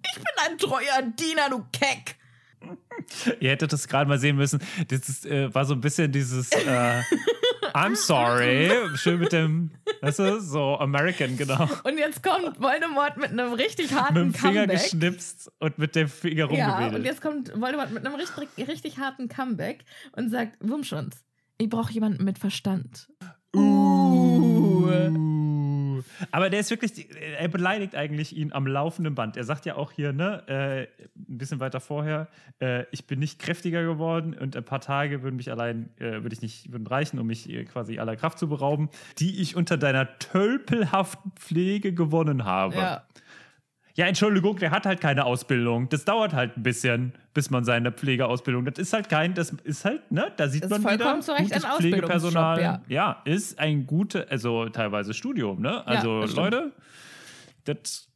Ich 0.07 0.15
bin 0.15 0.25
ein 0.45 0.57
treuer 0.57 1.01
Diener, 1.01 1.49
du 1.49 1.65
Keck. 1.71 2.17
Ihr 3.39 3.51
hättet 3.51 3.73
das 3.73 3.87
gerade 3.87 4.07
mal 4.07 4.19
sehen 4.19 4.35
müssen. 4.35 4.59
Das 4.87 5.07
ist, 5.09 5.25
äh, 5.25 5.53
war 5.53 5.65
so 5.65 5.73
ein 5.73 5.81
bisschen 5.81 6.11
dieses 6.11 6.51
äh, 6.51 7.01
I'm 7.75 7.95
sorry. 7.95 8.71
Schön 8.95 9.19
mit 9.19 9.31
dem, 9.33 9.71
weißt 10.01 10.19
du, 10.19 10.39
so 10.39 10.77
American, 10.79 11.35
genau. 11.37 11.67
Und 11.83 11.97
jetzt 11.97 12.23
kommt 12.23 12.59
Voldemort 12.61 13.17
mit 13.17 13.31
einem 13.31 13.53
richtig 13.53 13.93
harten 13.93 14.13
Mit 14.13 14.23
dem 14.23 14.33
Finger 14.33 14.61
Comeback. 14.61 14.81
geschnipst 14.81 15.51
und 15.59 15.77
mit 15.77 15.95
dem 15.95 16.07
Finger 16.07 16.51
Ja, 16.53 16.69
rumgewedelt. 16.69 16.95
und 16.99 17.05
jetzt 17.05 17.21
kommt 17.21 17.49
Voldemort 17.59 17.91
mit 17.91 18.05
einem 18.05 18.15
richtig, 18.15 18.49
richtig 18.67 18.97
harten 18.97 19.27
Comeback 19.27 19.83
und 20.13 20.29
sagt, 20.29 20.57
Wurmschwanz, 20.61 21.23
ich 21.57 21.69
brauche 21.69 21.91
jemanden 21.91 22.23
mit 22.23 22.39
Verstand. 22.39 23.07
Uh. 23.55 25.34
Aber 26.31 26.49
der 26.49 26.59
ist 26.59 26.69
wirklich, 26.69 27.07
er 27.39 27.47
beleidigt 27.47 27.95
eigentlich 27.95 28.35
ihn 28.35 28.53
am 28.53 28.67
laufenden 28.67 29.15
Band. 29.15 29.37
Er 29.37 29.43
sagt 29.43 29.65
ja 29.65 29.75
auch 29.75 29.91
hier, 29.91 30.13
ne, 30.13 30.43
äh, 30.47 30.81
ein 31.29 31.37
bisschen 31.37 31.59
weiter 31.59 31.79
vorher, 31.79 32.27
äh, 32.59 32.85
ich 32.91 33.07
bin 33.07 33.19
nicht 33.19 33.39
kräftiger 33.39 33.83
geworden 33.83 34.33
und 34.33 34.55
ein 34.55 34.63
paar 34.63 34.81
Tage 34.81 35.23
würden 35.23 35.35
mich 35.35 35.51
allein, 35.51 35.89
äh, 35.97 36.23
würde 36.23 36.33
ich 36.33 36.41
nicht, 36.41 36.71
würden 36.71 36.87
reichen, 36.87 37.19
um 37.19 37.27
mich 37.27 37.49
äh, 37.49 37.65
quasi 37.65 37.99
aller 37.99 38.15
Kraft 38.15 38.39
zu 38.39 38.47
berauben, 38.47 38.89
die 39.17 39.41
ich 39.41 39.55
unter 39.55 39.77
deiner 39.77 40.17
tölpelhaften 40.19 41.31
Pflege 41.33 41.93
gewonnen 41.93 42.45
habe. 42.45 42.75
Ja. 42.75 43.03
Ja, 43.97 44.07
Entschuldigung, 44.07 44.57
der 44.57 44.71
hat 44.71 44.85
halt 44.85 44.99
keine 44.99 45.23
Ausbildung. 45.25 45.87
Das 45.87 46.03
dauert 46.03 46.33
halt 46.33 46.57
ein 46.57 46.63
bisschen, 46.63 47.13
bis 47.33 47.49
man 47.49 47.63
seine 47.63 47.93
Pflegeausbildung. 47.93 48.65
Das 48.65 48.77
ist 48.77 48.91
halt 48.91 49.07
kein, 49.07 49.33
das 49.33 49.51
ist 49.63 49.85
halt, 49.85 50.11
ne, 50.11 50.33
da 50.35 50.49
sieht 50.49 50.65
Das 50.65 50.69
man 50.69 50.83
wieder, 50.83 51.21
zu 51.21 51.31
Recht 51.31 51.53
gutes 51.53 51.65
Pflegepersonal. 51.77 52.61
ja. 52.61 52.81
ja, 52.89 53.21
ist 53.23 53.57
ein 53.57 53.87
gutes, 53.87 54.29
also 54.29 54.67
teilweise 54.67 55.13
Studium, 55.13 55.61
ne? 55.61 55.87
Also 55.87 56.21
das 56.21 56.31
stimmt. 56.31 56.43
Leute, 56.45 56.73
das, 57.63 58.09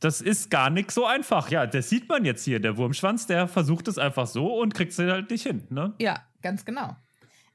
das 0.00 0.20
ist 0.20 0.50
gar 0.50 0.68
nicht 0.68 0.90
so 0.90 1.06
einfach. 1.06 1.48
Ja, 1.48 1.64
das 1.66 1.88
sieht 1.88 2.08
man 2.08 2.24
jetzt 2.24 2.44
hier. 2.44 2.58
Der 2.58 2.76
Wurmschwanz, 2.76 3.28
der 3.28 3.46
versucht 3.46 3.86
es 3.86 3.98
einfach 3.98 4.26
so 4.26 4.60
und 4.60 4.74
kriegt 4.74 4.90
es 4.90 4.98
halt 4.98 5.30
nicht 5.30 5.44
hin, 5.44 5.62
ne? 5.70 5.94
Ja, 6.00 6.24
ganz 6.42 6.64
genau. 6.64 6.96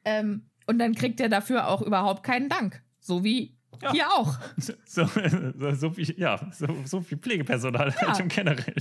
Ähm, 0.06 0.46
und 0.66 0.80
dann 0.80 0.96
kriegt 0.96 1.20
er 1.20 1.28
dafür 1.28 1.68
auch 1.68 1.82
überhaupt 1.82 2.24
keinen 2.24 2.48
Dank. 2.48 2.82
So 3.02 3.26
wie 3.26 3.59
Ja. 3.82 3.92
hier 3.92 4.08
auch. 4.12 4.38
So, 4.58 4.74
so, 4.86 5.72
so 5.74 5.92
viel, 5.92 6.14
ja, 6.18 6.40
so, 6.52 6.68
so 6.86 7.02
viel 7.02 7.18
Pflegepersonal 7.18 7.96
halt 7.96 8.20
im 8.20 8.28
generell. 8.28 8.76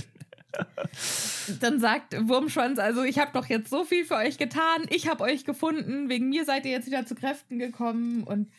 Dann 1.59 1.79
sagt 1.79 2.15
Wurmschwanz, 2.27 2.79
also 2.79 3.03
ich 3.03 3.19
habe 3.19 3.31
doch 3.33 3.45
jetzt 3.45 3.69
so 3.69 3.83
viel 3.83 4.05
für 4.05 4.15
euch 4.15 4.37
getan, 4.37 4.85
ich 4.89 5.07
habe 5.07 5.23
euch 5.23 5.45
gefunden, 5.45 6.09
wegen 6.09 6.29
mir 6.29 6.45
seid 6.45 6.65
ihr 6.65 6.71
jetzt 6.71 6.87
wieder 6.87 7.05
zu 7.05 7.15
Kräften 7.15 7.59
gekommen 7.59 8.23
und 8.23 8.49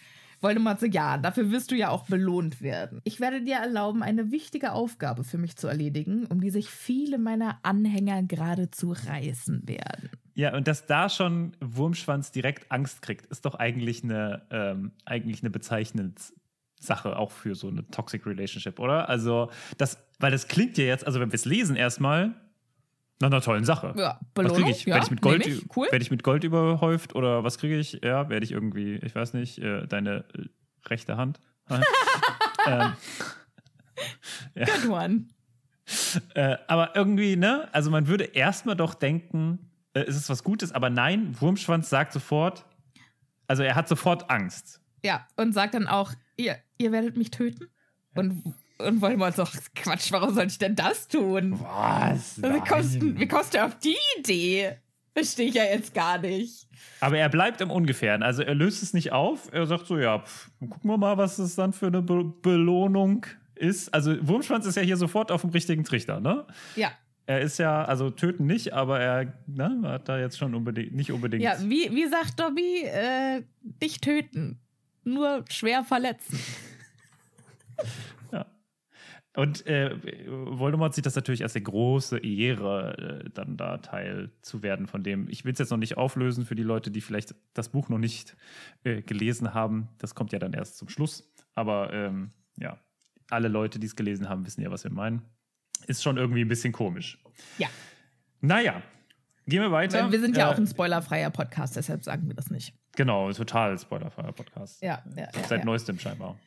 Voldemort 0.41 0.80
so, 0.80 0.86
ja, 0.86 1.18
dafür 1.18 1.51
wirst 1.51 1.70
du 1.70 1.76
ja 1.76 1.91
auch 1.91 2.07
belohnt 2.07 2.62
werden. 2.62 3.01
Ich 3.05 3.20
werde 3.20 3.43
dir 3.43 3.57
erlauben, 3.57 4.03
eine 4.03 4.30
wichtige 4.30 4.72
Aufgabe 4.72 5.22
für 5.22 5.36
mich 5.36 5.57
zu 5.57 5.68
erledigen, 5.68 6.26
um 6.26 6.41
die 6.41 6.51
sich 6.51 6.70
viele 6.70 7.18
meiner 7.18 7.59
Anhänger 7.62 8.22
geradezu 8.22 8.93
reißen 8.93 9.68
werden. 9.68 10.11
Ja, 10.41 10.55
und 10.55 10.66
dass 10.66 10.86
da 10.86 11.11
schon 11.11 11.53
Wurmschwanz 11.61 12.32
direkt 12.32 12.72
Angst 12.72 13.03
kriegt, 13.03 13.26
ist 13.26 13.45
doch 13.45 13.57
eigentlich 13.57 14.03
eine, 14.03 14.41
ähm, 14.51 14.93
eigentlich 15.05 15.43
eine 15.43 15.51
bezeichnende 15.51 16.14
Sache 16.80 17.18
auch 17.18 17.30
für 17.30 17.55
so 17.55 17.68
eine 17.68 17.86
Toxic 17.91 18.24
Relationship, 18.24 18.78
oder? 18.78 19.11
Also, 19.11 19.51
das, 19.76 20.03
weil 20.18 20.30
das 20.30 20.49
klingt 20.49 20.78
ja 20.78 20.84
jetzt, 20.84 21.07
also 21.07 21.20
wenn 21.20 21.30
wir 21.30 21.34
es 21.34 21.45
lesen 21.45 21.76
erstmal, 21.76 22.34
nach 23.20 23.26
einer 23.26 23.43
tollen 23.43 23.66
Sache. 23.66 23.93
Ja, 23.99 24.18
Was 24.18 24.32
Belohnung, 24.32 24.57
kriege 24.57 24.70
ich? 24.70 24.86
ja, 24.86 24.95
werde 24.95 25.05
ich 25.05 25.11
mit 25.11 25.20
Gold, 25.20 25.47
ich, 25.47 25.76
cool. 25.76 25.88
werde 25.91 26.03
ich 26.03 26.11
mit 26.11 26.22
Gold 26.22 26.43
überhäuft 26.43 27.14
oder 27.14 27.45
was 27.45 27.59
kriege 27.59 27.76
ich? 27.78 28.01
Ja, 28.03 28.30
werde 28.30 28.45
ich 28.45 28.53
irgendwie, 28.53 28.95
ich 28.95 29.14
weiß 29.14 29.34
nicht, 29.34 29.59
äh, 29.59 29.86
deine 29.88 30.24
äh, 30.32 30.47
rechte 30.88 31.18
Hand. 31.18 31.38
ähm, 32.66 32.93
Good 34.55 34.88
one. 34.88 35.26
äh, 36.34 36.57
aber 36.66 36.97
irgendwie, 36.97 37.36
ne? 37.36 37.68
Also 37.72 37.91
man 37.91 38.07
würde 38.07 38.24
erstmal 38.24 38.74
doch 38.74 38.95
denken, 38.95 39.70
äh, 39.95 40.05
ist 40.05 40.16
es 40.16 40.28
was 40.28 40.45
Gutes, 40.45 40.72
aber 40.72 40.91
nein, 40.91 41.36
Wurmschwanz 41.41 41.91
sagt 41.91 42.12
sofort, 42.12 42.64
also 43.47 43.62
er 43.62 43.74
hat 43.74 43.88
sofort 43.88 44.30
Angst. 44.30 44.80
Ja, 45.05 45.26
und 45.36 45.53
sagt 45.53 45.74
dann 45.74 45.86
auch, 45.86 46.12
ihr, 46.36 46.57
ihr 46.78 46.93
werdet 46.93 47.16
mich 47.16 47.30
töten? 47.30 47.68
Und, 48.14 48.55
und 48.78 49.01
Voldemort 49.01 49.36
so, 49.36 49.45
Quatsch, 49.74 50.12
warum 50.12 50.34
soll 50.34 50.47
ich 50.47 50.59
denn 50.59 50.76
das 50.76 51.09
tun? 51.09 51.59
Was? 51.61 52.43
Also, 52.43 52.55
wie, 52.55 52.61
kommst, 52.61 53.01
wie 53.01 53.28
kommst 53.28 53.55
du 53.55 53.64
auf 53.64 53.78
die 53.78 53.97
Idee? 54.18 54.76
Verstehe 55.12 55.49
ich 55.49 55.55
ja 55.55 55.64
jetzt 55.64 55.93
gar 55.93 56.18
nicht. 56.18 56.68
Aber 57.01 57.18
er 57.18 57.28
bleibt 57.28 57.61
im 57.61 57.70
Ungefähren. 57.70 58.22
Also 58.22 58.43
er 58.43 58.55
löst 58.55 58.82
es 58.82 58.95
nicht 58.95 59.11
auf. 59.12 59.53
Er 59.53 59.66
sagt 59.66 59.86
so, 59.86 59.99
ja, 59.99 60.20
pf, 60.20 60.51
gucken 60.61 60.88
wir 60.88 60.99
mal, 60.99 61.18
was 61.18 61.38
es 61.38 61.57
dann 61.57 61.72
für 61.72 61.88
eine 61.88 62.01
Be 62.01 62.24
Belohnung 62.24 63.26
ist. 63.57 63.93
Also 63.93 64.16
Wurmschwanz 64.26 64.66
ist 64.66 64.76
ja 64.76 64.82
hier 64.82 64.97
sofort 64.97 65.32
auf 65.32 65.41
dem 65.41 65.51
richtigen 65.51 65.84
Trichter, 65.84 66.20
ne? 66.20 66.47
Ja. 66.76 66.93
Er 67.31 67.41
ist 67.43 67.59
ja, 67.59 67.85
also 67.85 68.11
töten 68.11 68.47
nicht, 68.47 68.72
aber 68.72 68.99
er 68.99 69.33
ne, 69.47 69.83
hat 69.85 70.09
da 70.09 70.18
jetzt 70.18 70.37
schon 70.37 70.53
unbedingt, 70.53 70.93
nicht 70.97 71.12
unbedingt. 71.12 71.45
Ja, 71.45 71.55
wie, 71.61 71.89
wie 71.95 72.09
sagt 72.09 72.41
Dobby, 72.41 72.83
äh, 72.83 73.45
nicht 73.81 74.03
töten, 74.03 74.59
nur 75.05 75.45
schwer 75.49 75.85
verletzen. 75.85 76.41
Ja. 78.33 78.45
Und 79.35 79.64
äh, 79.66 79.97
Voldemort 80.28 80.95
sieht 80.95 81.07
das 81.07 81.14
natürlich 81.14 81.43
als 81.45 81.57
eine 81.57 81.62
große 81.62 82.18
Ehre, 82.18 83.22
äh, 83.24 83.31
dann 83.31 83.57
da 83.57 83.78
Teil 83.78 84.33
zu 84.43 84.62
werden 84.62 84.87
von 84.87 85.03
dem. 85.03 85.31
Ich 85.31 85.47
will 85.47 85.55
es 85.55 85.59
jetzt 85.59 85.70
noch 85.70 85.78
nicht 85.78 85.97
auflösen 85.97 86.45
für 86.45 86.57
die 86.57 86.62
Leute, 86.62 86.91
die 86.91 87.01
vielleicht 87.01 87.35
das 87.55 87.70
Buch 87.70 87.89
noch 87.89 87.97
nicht 87.97 88.37
äh, 88.85 89.01
gelesen 89.01 89.55
haben. 89.55 89.89
Das 89.97 90.14
kommt 90.14 90.33
ja 90.33 90.39
dann 90.39 90.53
erst 90.53 90.76
zum 90.76 90.91
Schluss. 90.91 91.33
Aber 91.55 91.91
ähm, 91.95 92.33
ja, 92.59 92.76
alle 93.31 93.49
Leute, 93.49 93.78
die 93.78 93.87
es 93.87 93.97
gelesen 93.97 94.28
haben, 94.28 94.45
wissen 94.45 94.61
ja, 94.61 94.70
was 94.70 94.85
wir 94.85 94.93
meinen. 94.93 95.22
Ist 95.91 96.05
schon 96.05 96.18
irgendwie 96.18 96.43
ein 96.43 96.49
bisschen 96.49 96.72
komisch. 96.72 97.18
Ja. 97.59 97.66
Naja, 98.41 98.80
gehen 99.47 99.61
wir 99.61 99.72
weiter. 99.72 100.12
Wir 100.12 100.20
sind 100.20 100.36
ja 100.36 100.49
Äh, 100.49 100.55
auch 100.55 100.57
ein 100.57 100.68
spoilerfreier 100.68 101.30
Podcast, 101.30 101.74
deshalb 101.74 102.05
sagen 102.05 102.28
wir 102.28 102.34
das 102.36 102.49
nicht. 102.49 102.72
Genau, 102.95 103.32
total 103.32 103.76
spoilerfreier 103.76 104.30
Podcast. 104.30 104.80
Ja, 104.82 105.03
ja, 105.16 105.22
ja. 105.34 105.49
Seit 105.49 105.59
ja. 105.59 105.64
neuestem 105.64 105.99
scheinbar. 105.99 106.38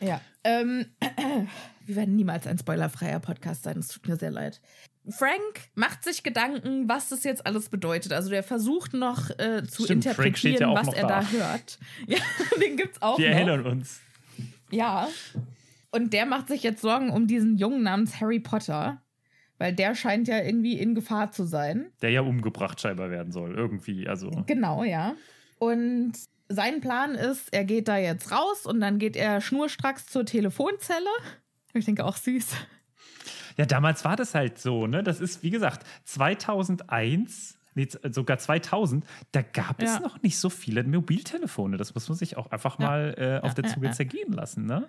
Ja. 0.00 0.22
Ähm, 0.44 0.86
wir 1.84 1.96
werden 1.96 2.16
niemals 2.16 2.46
ein 2.46 2.56
spoilerfreier 2.56 3.20
Podcast 3.20 3.64
sein, 3.64 3.76
es 3.80 3.88
tut 3.88 4.08
mir 4.08 4.16
sehr 4.16 4.30
leid. 4.30 4.62
Frank 5.10 5.68
macht 5.74 6.02
sich 6.02 6.22
Gedanken, 6.22 6.88
was 6.88 7.10
das 7.10 7.22
jetzt 7.24 7.46
alles 7.46 7.68
bedeutet. 7.68 8.14
Also 8.14 8.30
der 8.30 8.42
versucht 8.42 8.94
noch 8.94 9.28
äh, 9.38 9.62
zu 9.64 9.84
Stimmt, 9.84 10.06
interpretieren, 10.06 10.70
ja 10.70 10.74
was 10.74 10.88
er 10.94 11.06
da. 11.06 11.20
da. 11.20 11.30
hört. 11.32 11.78
Ja, 12.06 12.16
den 12.62 12.78
gibt's 12.78 13.02
auch 13.02 13.18
Wir 13.18 13.28
erinnern 13.28 13.66
uns. 13.66 14.00
Ja. 14.70 15.08
Und 15.96 16.12
der 16.12 16.26
macht 16.26 16.48
sich 16.48 16.62
jetzt 16.62 16.82
Sorgen 16.82 17.10
um 17.10 17.26
diesen 17.26 17.56
Jungen 17.56 17.82
namens 17.82 18.20
Harry 18.20 18.38
Potter, 18.40 19.00
weil 19.58 19.72
der 19.72 19.94
scheint 19.94 20.28
ja 20.28 20.38
irgendwie 20.42 20.78
in 20.78 20.94
Gefahr 20.94 21.32
zu 21.32 21.44
sein. 21.44 21.86
Der 22.02 22.10
ja 22.10 22.20
umgebracht 22.20 22.80
scheinbar 22.80 23.10
werden 23.10 23.32
soll. 23.32 23.54
Irgendwie. 23.54 24.06
Also. 24.06 24.30
Genau, 24.46 24.84
ja. 24.84 25.14
Und 25.58 26.12
sein 26.48 26.80
Plan 26.80 27.14
ist, 27.14 27.52
er 27.52 27.64
geht 27.64 27.88
da 27.88 27.96
jetzt 27.96 28.30
raus 28.30 28.66
und 28.66 28.80
dann 28.80 28.98
geht 28.98 29.16
er 29.16 29.40
schnurstracks 29.40 30.06
zur 30.06 30.24
Telefonzelle. 30.26 31.08
Ich 31.72 31.86
denke 31.86 32.04
auch 32.04 32.16
süß. 32.16 32.46
Ja, 33.56 33.64
damals 33.64 34.04
war 34.04 34.16
das 34.16 34.34
halt 34.34 34.58
so, 34.58 34.86
ne? 34.86 35.02
Das 35.02 35.20
ist, 35.20 35.42
wie 35.42 35.50
gesagt, 35.50 35.86
2001, 36.04 37.58
nee, 37.74 37.88
sogar 38.10 38.38
2000, 38.38 39.04
da 39.32 39.42
gab 39.42 39.80
Ja. 39.82 39.94
es 39.94 40.00
noch 40.00 40.22
nicht 40.22 40.38
so 40.38 40.50
viele 40.50 40.84
Mobiltelefone. 40.84 41.76
Das 41.78 41.94
muss 41.94 42.08
man 42.08 42.18
sich 42.18 42.36
auch 42.36 42.50
einfach 42.50 42.78
Ja. 42.78 42.86
mal 42.86 43.14
äh, 43.42 43.46
auf 43.46 43.54
der 43.54 43.64
Ja, 43.64 43.70
Zunge 43.72 43.86
ja, 43.86 43.90
ja. 43.92 43.96
zergehen 43.96 44.32
lassen, 44.32 44.66
ne? 44.66 44.86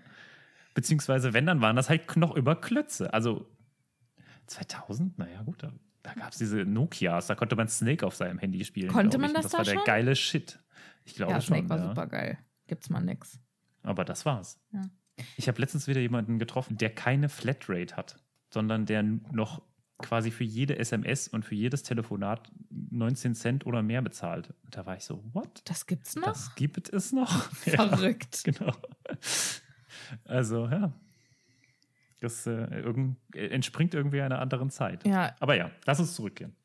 Beziehungsweise, 0.77 1.33
wenn, 1.33 1.47
dann 1.47 1.59
waren 1.59 1.75
das 1.75 1.89
halt 1.89 2.17
noch 2.17 2.35
über 2.35 2.55
Klötze. 2.55 3.11
Also 3.11 3.49
2000, 4.45 5.17
naja, 5.17 5.41
gut, 5.41 5.63
da, 5.63 5.71
da 6.03 6.13
gab 6.13 6.33
es 6.33 6.37
diese 6.37 6.57
Nokias, 6.65 7.25
da 7.25 7.33
konnte 7.33 7.55
man 7.55 7.67
Snake 7.67 8.05
auf 8.05 8.13
seinem 8.13 8.37
Handy 8.37 8.63
spielen. 8.63 8.91
Konnte 8.91 9.17
man 9.17 9.33
das 9.33 9.45
das 9.45 9.53
war 9.53 9.59
da 9.61 9.71
der 9.71 9.77
schon? 9.77 9.85
geile 9.85 10.15
Shit. 10.15 10.59
Ich 11.03 11.15
glaube 11.15 11.31
Ja, 11.31 11.41
schon. 11.41 11.55
Snake 11.55 11.69
war 11.71 11.79
ja. 11.79 11.83
super 11.87 12.05
geil. 12.05 12.37
Gibt's 12.67 12.91
mal 12.91 12.99
nix. 13.01 13.39
Aber 13.81 14.05
das 14.05 14.23
war's. 14.27 14.59
Ja. 14.71 14.83
Ich 15.35 15.47
habe 15.47 15.59
letztens 15.59 15.87
wieder 15.87 15.99
jemanden 15.99 16.37
getroffen, 16.37 16.77
der 16.77 16.91
keine 16.93 17.27
Flatrate 17.27 17.97
hat, 17.97 18.17
sondern 18.51 18.85
der 18.85 19.01
noch 19.01 19.63
quasi 19.97 20.29
für 20.29 20.43
jede 20.43 20.77
SMS 20.77 21.27
und 21.27 21.43
für 21.43 21.55
jedes 21.55 21.81
Telefonat 21.81 22.51
19 22.69 23.33
Cent 23.33 23.65
oder 23.65 23.81
mehr 23.81 24.03
bezahlt. 24.03 24.53
Und 24.63 24.77
da 24.77 24.85
war 24.85 24.95
ich 24.95 25.05
so, 25.05 25.23
what? 25.33 25.63
Das 25.65 25.87
gibt's 25.87 26.15
noch? 26.15 26.25
Das 26.25 26.53
gibt 26.53 26.93
es 26.93 27.13
noch? 27.13 27.49
Ja, 27.65 27.87
Verrückt. 27.87 28.43
genau. 28.43 28.73
Also, 30.25 30.67
ja. 30.67 30.91
Das 32.19 32.47
äh, 32.47 32.65
irgend, 32.79 33.17
äh, 33.35 33.47
entspringt 33.47 33.93
irgendwie 33.93 34.21
einer 34.21 34.39
anderen 34.39 34.69
Zeit. 34.69 35.05
Ja, 35.05 35.35
Aber 35.39 35.55
ja, 35.55 35.69
lass 35.85 35.99
uns 35.99 36.15
zurückgehen. 36.15 36.55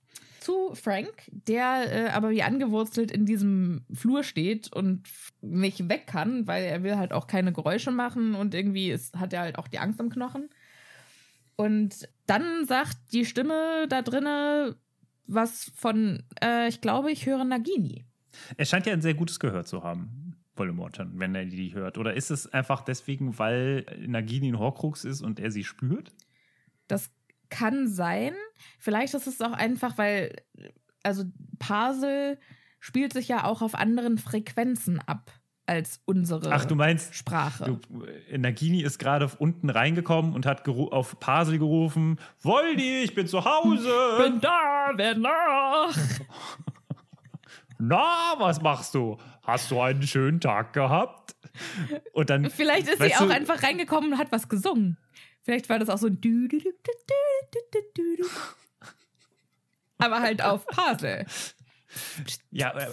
zu 0.41 0.75
Frank, 0.75 1.31
der 1.31 1.93
äh, 1.93 2.09
aber 2.11 2.31
wie 2.31 2.43
angewurzelt 2.43 3.11
in 3.11 3.27
diesem 3.27 3.85
Flur 3.93 4.25
steht 4.25 4.73
und 4.73 5.07
nicht 5.43 5.89
weg 5.89 6.07
kann, 6.07 6.47
weil 6.47 6.65
er 6.65 6.83
will 6.83 6.97
halt 6.97 7.13
auch 7.13 7.27
keine 7.27 7.53
Geräusche 7.53 7.91
machen 7.91 8.35
und 8.35 8.55
irgendwie 8.55 8.91
ist, 8.91 9.19
hat 9.19 9.33
er 9.35 9.41
halt 9.43 9.59
auch 9.59 9.69
die 9.69 9.79
Angst 9.79 10.01
am 10.01 10.09
Knochen. 10.11 10.49
Und 11.57 12.09
dann 12.27 12.65
sagt 12.67 12.97
die 13.13 13.27
Stimme 13.27 13.87
da 13.89 14.01
drinne 14.03 14.77
was 15.27 15.71
von, 15.77 16.23
äh, 16.43 16.69
ich 16.69 16.81
glaube, 16.81 17.13
ich 17.13 17.27
höre 17.27 17.45
Nagini. 17.45 18.05
Er 18.57 18.65
scheint 18.65 18.87
ja 18.87 18.93
ein 18.95 19.03
sehr 19.03 19.15
gutes 19.15 19.39
Gehör 19.39 19.65
zu 19.65 19.83
haben, 19.85 20.32
Voldemort, 20.55 20.99
dann, 20.99 21.19
wenn 21.19 21.35
er 21.35 21.47
die 21.47 21.75
hört. 21.75 21.99
Oder 21.99 22.15
ist 22.15 22.31
es 22.31 22.53
einfach 22.53 22.83
deswegen, 22.83 23.39
weil 23.39 23.87
Nagini 24.07 24.49
ein 24.53 24.59
Horcrux 24.59 25.05
ist 25.05 25.23
und 25.23 25.41
er 25.41 25.51
sie 25.51 25.65
spürt? 25.65 26.13
Das 26.89 27.11
kann 27.49 27.89
sein. 27.89 28.35
Vielleicht 28.79 29.15
ist 29.15 29.27
es 29.27 29.41
auch 29.41 29.53
einfach, 29.53 29.99
weil, 29.99 30.35
also 31.03 31.25
Parsel 31.59 32.39
spielt 32.81 33.13
sich 33.13 33.29
ja 33.29 33.45
auch 33.45 33.63
auf 33.63 33.75
anderen 33.75 34.19
Frequenzen 34.19 34.99
ab 35.01 35.31
als 35.65 36.01
unsere 36.05 36.53
Ach, 36.53 36.65
du 36.65 36.75
meinst, 36.75 37.15
Sprache. 37.15 37.65
du, 37.65 38.07
Nagini 38.37 38.83
ist 38.83 38.99
gerade 38.99 39.31
unten 39.39 39.71
reingekommen 39.71 40.35
und 40.35 40.45
hat 40.45 40.69
auf 40.69 41.21
Parsel 41.21 41.59
gerufen: 41.59 42.19
Voldi, 42.39 43.03
ich 43.03 43.15
bin 43.15 43.27
zu 43.27 43.45
Hause! 43.45 43.93
bin 44.19 44.41
da, 44.41 44.91
wer 44.97 45.17
nach? 45.17 45.97
na, 47.85 48.35
was 48.39 48.61
machst 48.61 48.95
du? 48.95 49.19
Hast 49.43 49.71
du 49.73 49.81
einen 49.81 50.03
schönen 50.03 50.41
Tag 50.41 50.73
gehabt? 50.73 51.35
Und 52.13 52.31
dann. 52.31 52.49
Vielleicht 52.49 52.87
ist 52.89 53.03
sie 53.03 53.15
auch 53.17 53.27
du, 53.27 53.35
einfach 53.35 53.63
reingekommen 53.63 54.13
und 54.13 54.19
hat 54.19 54.31
was 54.31 54.49
gesungen. 54.49 54.99
Vielleicht 55.43 55.69
war 55.69 55.81
das 55.81 55.89
auch 55.89 55.99
so 55.99 56.07
ein 56.07 56.21
Aber 59.99 60.21
halt 60.21 60.43
auf 60.43 60.65
Pate. 60.67 61.27
Ja, 62.51 62.71
aber, 62.71 62.89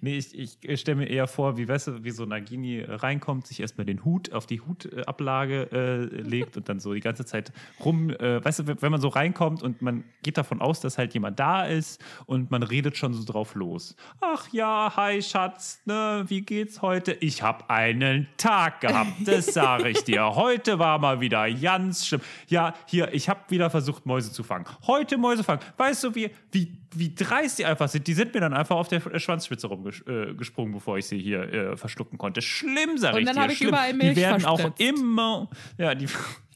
Nee, 0.00 0.18
ich, 0.18 0.58
ich 0.62 0.80
stelle 0.80 0.96
mir 0.96 1.08
eher 1.08 1.26
vor, 1.26 1.56
wie, 1.56 1.68
weißt 1.68 1.88
du, 1.88 2.04
wie 2.04 2.10
so 2.10 2.24
Nagini 2.24 2.82
reinkommt, 2.86 3.46
sich 3.46 3.60
erstmal 3.60 3.84
den 3.84 4.04
Hut 4.04 4.32
auf 4.32 4.46
die 4.46 4.60
Hutablage 4.60 5.70
äh, 5.72 6.20
legt 6.20 6.56
und 6.56 6.68
dann 6.68 6.80
so 6.80 6.94
die 6.94 7.00
ganze 7.00 7.24
Zeit 7.24 7.52
rum, 7.84 8.10
äh, 8.10 8.44
weißt 8.44 8.60
du, 8.60 8.82
wenn 8.82 8.90
man 8.90 9.00
so 9.00 9.08
reinkommt 9.08 9.62
und 9.62 9.82
man 9.82 10.04
geht 10.22 10.38
davon 10.38 10.60
aus, 10.60 10.80
dass 10.80 10.98
halt 10.98 11.14
jemand 11.14 11.38
da 11.38 11.64
ist 11.64 12.02
und 12.26 12.50
man 12.50 12.62
redet 12.62 12.96
schon 12.96 13.14
so 13.14 13.24
drauf 13.24 13.54
los. 13.54 13.96
Ach 14.20 14.48
ja, 14.52 14.92
hi 14.96 15.22
Schatz, 15.22 15.82
ne, 15.84 16.24
wie 16.28 16.42
geht's 16.42 16.82
heute? 16.82 17.12
Ich 17.12 17.42
habe 17.42 17.68
einen 17.70 18.28
Tag 18.36 18.80
gehabt, 18.80 19.12
das 19.24 19.46
sage 19.46 19.88
ich 19.88 20.04
dir. 20.04 20.34
Heute 20.34 20.78
war 20.78 20.98
mal 20.98 21.20
wieder 21.20 21.50
ganz 21.50 22.06
schlimm. 22.06 22.20
Ja, 22.48 22.74
hier, 22.86 23.12
ich 23.12 23.28
habe 23.28 23.40
wieder 23.48 23.70
versucht, 23.70 24.06
Mäuse 24.06 24.32
zu 24.32 24.42
fangen. 24.42 24.66
Heute 24.86 25.18
Mäuse 25.18 25.44
fangen. 25.44 25.60
Weißt 25.76 26.04
du, 26.04 26.14
wie, 26.14 26.30
wie, 26.52 26.79
wie 26.94 27.14
dreist 27.14 27.58
die 27.58 27.64
einfach 27.64 27.88
sind? 27.88 28.06
Die 28.06 28.14
sind 28.14 28.34
mir 28.34 28.40
dann 28.40 28.52
einfach 28.52 28.76
auf 28.76 28.88
der 28.88 29.00
Schwanzspitze 29.18 29.66
rumgesprungen, 29.68 30.72
bevor 30.74 30.98
ich 30.98 31.06
sie 31.06 31.18
hier 31.18 31.42
äh, 31.52 31.76
verschlucken 31.76 32.18
konnte. 32.18 32.42
Schlimm, 32.42 32.96
sag 32.96 33.14
Und 33.14 33.20
ich 33.20 33.26
dann 33.26 33.36
dir. 33.36 33.42
hab 33.42 33.50
ich 33.50 33.58
schlimm. 33.58 33.68
überall 33.68 33.94
Milch 33.94 34.14
Die 34.14 34.20
werden 34.20 34.44
auch 34.44 34.60
verspritzt. 34.60 34.90
immer, 34.98 35.48
ja, 35.78 35.94
die, 35.94 36.08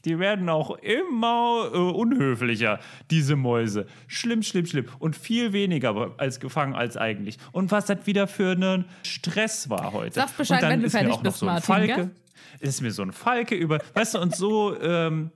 die 0.03 0.19
werden 0.19 0.49
auch 0.49 0.77
immer 0.79 1.69
äh, 1.73 1.77
unhöflicher, 1.77 2.79
diese 3.11 3.35
Mäuse. 3.35 3.87
Schlimm, 4.07 4.43
schlimm, 4.43 4.65
schlimm. 4.65 4.85
Und 4.99 5.15
viel 5.15 5.53
weniger 5.53 6.13
als 6.17 6.39
gefangen 6.39 6.75
als 6.75 6.97
eigentlich. 6.97 7.37
Und 7.51 7.71
was 7.71 7.85
das 7.85 8.05
wieder 8.05 8.27
für 8.27 8.51
ein 8.51 8.85
Stress 9.03 9.69
war 9.69 9.93
heute. 9.93 10.15
Sagst 10.15 10.37
Bescheid, 10.37 10.57
und 10.57 10.63
dann 10.63 10.71
wenn 10.71 10.81
du 10.83 10.89
fertig 10.89 11.13
auch 11.13 11.23
bist, 11.23 11.39
so 11.39 11.45
Martin, 11.45 11.65
Falke? 11.65 12.11
Ist 12.59 12.81
mir 12.81 12.91
so 12.91 13.01
ein 13.03 13.11
Falke 13.11 13.55
über, 13.55 13.79
weißt 13.93 14.15
du, 14.15 14.19
und 14.19 14.35
so 14.35 14.79
ähm, 14.79 15.31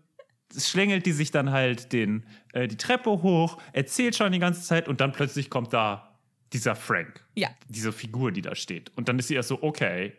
schlängelt 0.58 1.06
die 1.06 1.12
sich 1.12 1.32
dann 1.32 1.52
halt 1.52 1.94
den, 1.94 2.26
äh, 2.54 2.68
die 2.68 2.78
Treppe 2.78 3.10
hoch, 3.10 3.62
erzählt 3.74 4.16
schon 4.16 4.32
die 4.32 4.40
ganze 4.40 4.62
Zeit 4.62 4.88
und 4.88 5.02
dann 5.02 5.12
plötzlich 5.12 5.50
kommt 5.50 5.74
da 5.74 6.18
dieser 6.54 6.76
Frank. 6.76 7.24
Ja. 7.36 7.50
Diese 7.68 7.92
Figur, 7.92 8.32
die 8.32 8.42
da 8.42 8.56
steht. 8.56 8.92
Und 8.96 9.08
dann 9.08 9.20
ist 9.20 9.28
sie 9.28 9.36
erst 9.36 9.50
so, 9.50 9.62
okay, 9.62 10.14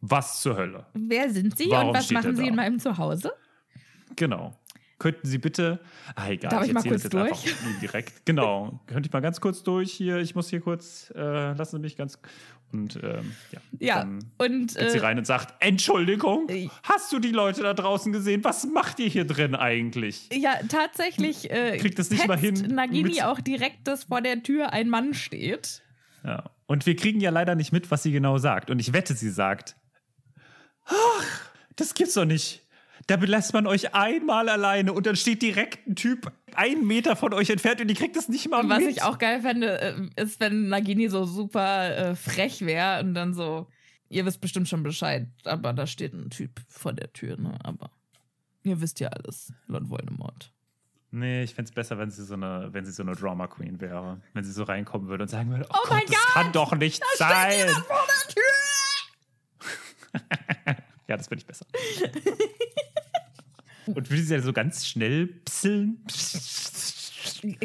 was 0.00 0.40
zur 0.40 0.56
Hölle? 0.56 0.86
Wer 0.94 1.30
sind 1.30 1.56
Sie 1.58 1.70
Warum 1.70 1.88
und 1.88 1.94
was 1.96 2.10
machen 2.10 2.36
Sie 2.36 2.42
da? 2.42 2.48
in 2.48 2.54
meinem 2.54 2.78
Zuhause? 2.78 3.32
Genau. 4.16 4.56
Könnten 5.00 5.26
Sie 5.26 5.38
bitte. 5.38 5.80
Ah, 6.14 6.28
egal, 6.28 6.50
Darf 6.50 6.66
ich 6.66 6.72
mal 6.72 6.78
erzähle 6.78 6.94
das 6.94 7.02
jetzt 7.04 7.12
durch? 7.14 7.30
einfach 7.32 7.80
direkt. 7.80 8.26
Genau. 8.26 8.78
Könnte 8.86 9.08
ich 9.08 9.12
mal 9.12 9.20
ganz 9.20 9.40
kurz 9.40 9.64
durch 9.64 9.90
hier? 9.92 10.18
Ich 10.18 10.36
muss 10.36 10.48
hier 10.48 10.60
kurz, 10.60 11.12
äh, 11.16 11.52
lassen 11.54 11.76
Sie 11.76 11.80
mich 11.80 11.96
ganz. 11.96 12.20
Und 12.72 13.00
ähm, 13.02 13.34
ja. 13.50 13.60
Ja, 13.80 13.98
Dann 14.00 14.18
und 14.38 14.76
geht 14.76 14.90
sie 14.92 14.98
äh, 14.98 15.00
rein 15.00 15.18
und 15.18 15.24
sagt: 15.26 15.54
Entschuldigung, 15.58 16.48
äh, 16.48 16.68
hast 16.84 17.12
du 17.12 17.18
die 17.18 17.32
Leute 17.32 17.62
da 17.62 17.74
draußen 17.74 18.12
gesehen? 18.12 18.44
Was 18.44 18.64
macht 18.66 19.00
ihr 19.00 19.08
hier 19.08 19.24
drin 19.24 19.56
eigentlich? 19.56 20.28
ja, 20.32 20.54
tatsächlich 20.68 21.50
äh, 21.50 21.78
Kriegt 21.78 21.98
das 21.98 22.10
nicht 22.10 22.28
mal 22.28 22.38
hin 22.38 22.54
Nagini 22.54 23.22
auch 23.22 23.40
direkt, 23.40 23.88
dass 23.88 24.04
vor 24.04 24.20
der 24.20 24.44
Tür 24.44 24.72
ein 24.72 24.88
Mann 24.88 25.14
steht. 25.14 25.82
Ja. 26.22 26.44
Und 26.66 26.86
wir 26.86 26.94
kriegen 26.94 27.20
ja 27.20 27.30
leider 27.30 27.56
nicht 27.56 27.72
mit, 27.72 27.90
was 27.90 28.04
sie 28.04 28.12
genau 28.12 28.38
sagt. 28.38 28.70
Und 28.70 28.78
ich 28.78 28.92
wette, 28.92 29.14
sie 29.14 29.30
sagt: 29.30 29.74
Ach, 30.84 31.50
das 31.74 31.94
gibt's 31.94 32.14
doch 32.14 32.24
nicht. 32.24 32.62
Da 33.06 33.16
belässt 33.16 33.52
man 33.52 33.66
euch 33.66 33.94
einmal 33.94 34.48
alleine 34.48 34.92
und 34.92 35.06
dann 35.06 35.16
steht 35.16 35.42
direkt 35.42 35.86
ein 35.86 35.96
Typ 35.96 36.30
einen 36.54 36.86
Meter 36.86 37.16
von 37.16 37.32
euch 37.34 37.50
entfernt 37.50 37.80
und 37.80 37.88
ihr 37.88 37.94
kriegt 37.94 38.16
das 38.16 38.28
nicht 38.28 38.48
mal 38.48 38.68
Was 38.68 38.80
mit. 38.80 38.90
ich 38.90 39.02
auch 39.02 39.18
geil 39.18 39.40
fände, 39.40 39.80
äh, 39.80 40.22
ist, 40.22 40.38
wenn 40.40 40.68
Nagini 40.68 41.08
so 41.08 41.24
super 41.24 41.96
äh, 41.96 42.14
frech 42.14 42.60
wäre 42.64 43.00
und 43.02 43.14
dann 43.14 43.34
so, 43.34 43.66
ihr 44.08 44.26
wisst 44.26 44.40
bestimmt 44.40 44.68
schon 44.68 44.82
Bescheid, 44.82 45.28
aber 45.44 45.72
da 45.72 45.86
steht 45.86 46.12
ein 46.12 46.30
Typ 46.30 46.60
vor 46.68 46.92
der 46.92 47.12
Tür, 47.12 47.36
ne? 47.36 47.58
Aber 47.64 47.90
ihr 48.62 48.80
wisst 48.80 49.00
ja 49.00 49.08
alles, 49.08 49.52
Lord 49.66 49.88
Voldemort. 49.88 50.52
Nee, 51.12 51.42
ich 51.42 51.54
fände 51.54 51.68
es 51.68 51.74
besser, 51.74 51.98
wenn 51.98 52.10
sie 52.12 52.24
so 52.24 52.34
eine, 52.34 52.68
wenn 52.70 52.84
sie 52.84 52.92
so 52.92 53.02
eine 53.02 53.16
Drama 53.16 53.48
Queen 53.48 53.80
wäre. 53.80 54.20
Wenn 54.32 54.44
sie 54.44 54.52
so 54.52 54.62
reinkommen 54.62 55.08
würde 55.08 55.24
und 55.24 55.28
sagen 55.28 55.50
würde, 55.50 55.66
oh, 55.68 55.74
Oh 55.74 55.78
Gott, 55.88 55.90
mein 55.90 56.06
das 56.06 56.14
Gott, 56.14 56.32
kann 56.34 56.52
doch 56.52 56.72
nicht 56.76 57.02
sein. 57.16 57.68
Vor 57.68 58.06
der 58.06 58.34
Tür! 58.34 58.42
ja, 61.08 61.16
das 61.16 61.26
finde 61.26 61.40
ich 61.42 61.46
besser. 61.46 61.66
und 64.00 64.10
würde 64.10 64.22
sie 64.22 64.32
ja 64.32 64.40
so 64.40 64.54
ganz 64.54 64.86
schnell 64.86 65.26
psseln. 65.26 66.02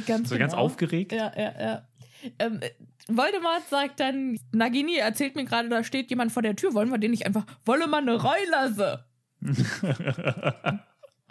Ganz 0.06 0.30
So 0.30 0.38
ganz 0.38 0.52
genau. 0.52 0.58
aufgeregt. 0.58 1.14
Ja, 1.14 1.32
ja, 1.34 1.54
ja. 1.58 1.88
Ähm, 2.40 2.60
äh, 2.62 2.72
Voldemort 3.08 3.70
sagt 3.70 4.02
dann, 4.02 4.38
Nagini 4.52 4.98
erzählt 4.98 5.38
mir 5.38 5.46
gerade, 5.46 5.70
da 5.70 5.86
steht 5.86 6.10
jemand 6.10 6.34
vor 6.34 6.42
der 6.42 6.58
Tür, 6.58 6.74
wollen 6.74 6.90
wir 6.92 6.98
den 6.98 7.12
nicht 7.12 7.26
einfach, 7.26 7.46
wolle 7.64 7.88
man 7.88 8.10
eine 8.10 8.22
Reulasse? 8.22 9.06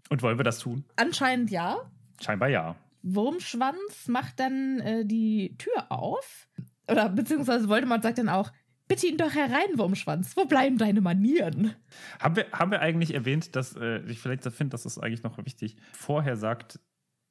und 0.08 0.22
wollen 0.22 0.38
wir 0.38 0.44
das 0.44 0.60
tun? 0.60 0.86
Anscheinend 0.96 1.50
ja. 1.50 1.76
Scheinbar 2.22 2.48
ja. 2.48 2.76
Wurmschwanz 3.02 4.08
macht 4.08 4.40
dann 4.40 4.80
äh, 4.80 5.04
die 5.04 5.54
Tür 5.58 5.92
auf. 5.92 6.48
Oder 6.88 7.10
beziehungsweise 7.10 7.68
Voldemort 7.68 8.02
sagt 8.02 8.16
dann 8.16 8.30
auch, 8.30 8.50
bitte 8.88 9.06
ihn 9.06 9.16
doch 9.16 9.34
herein, 9.34 9.76
Wurmschwanz. 9.76 10.36
Wo 10.36 10.44
bleiben 10.44 10.78
deine 10.78 11.00
Manieren? 11.00 11.74
Haben 12.20 12.36
wir, 12.36 12.46
haben 12.52 12.70
wir 12.70 12.80
eigentlich 12.80 13.14
erwähnt, 13.14 13.54
dass 13.56 13.76
äh, 13.76 13.98
ich 14.06 14.20
vielleicht 14.20 14.44
finde, 14.44 14.70
das 14.70 14.86
ist 14.86 14.98
eigentlich 14.98 15.22
noch 15.22 15.38
wichtig. 15.44 15.76
Vorher 15.92 16.36
sagt 16.36 16.80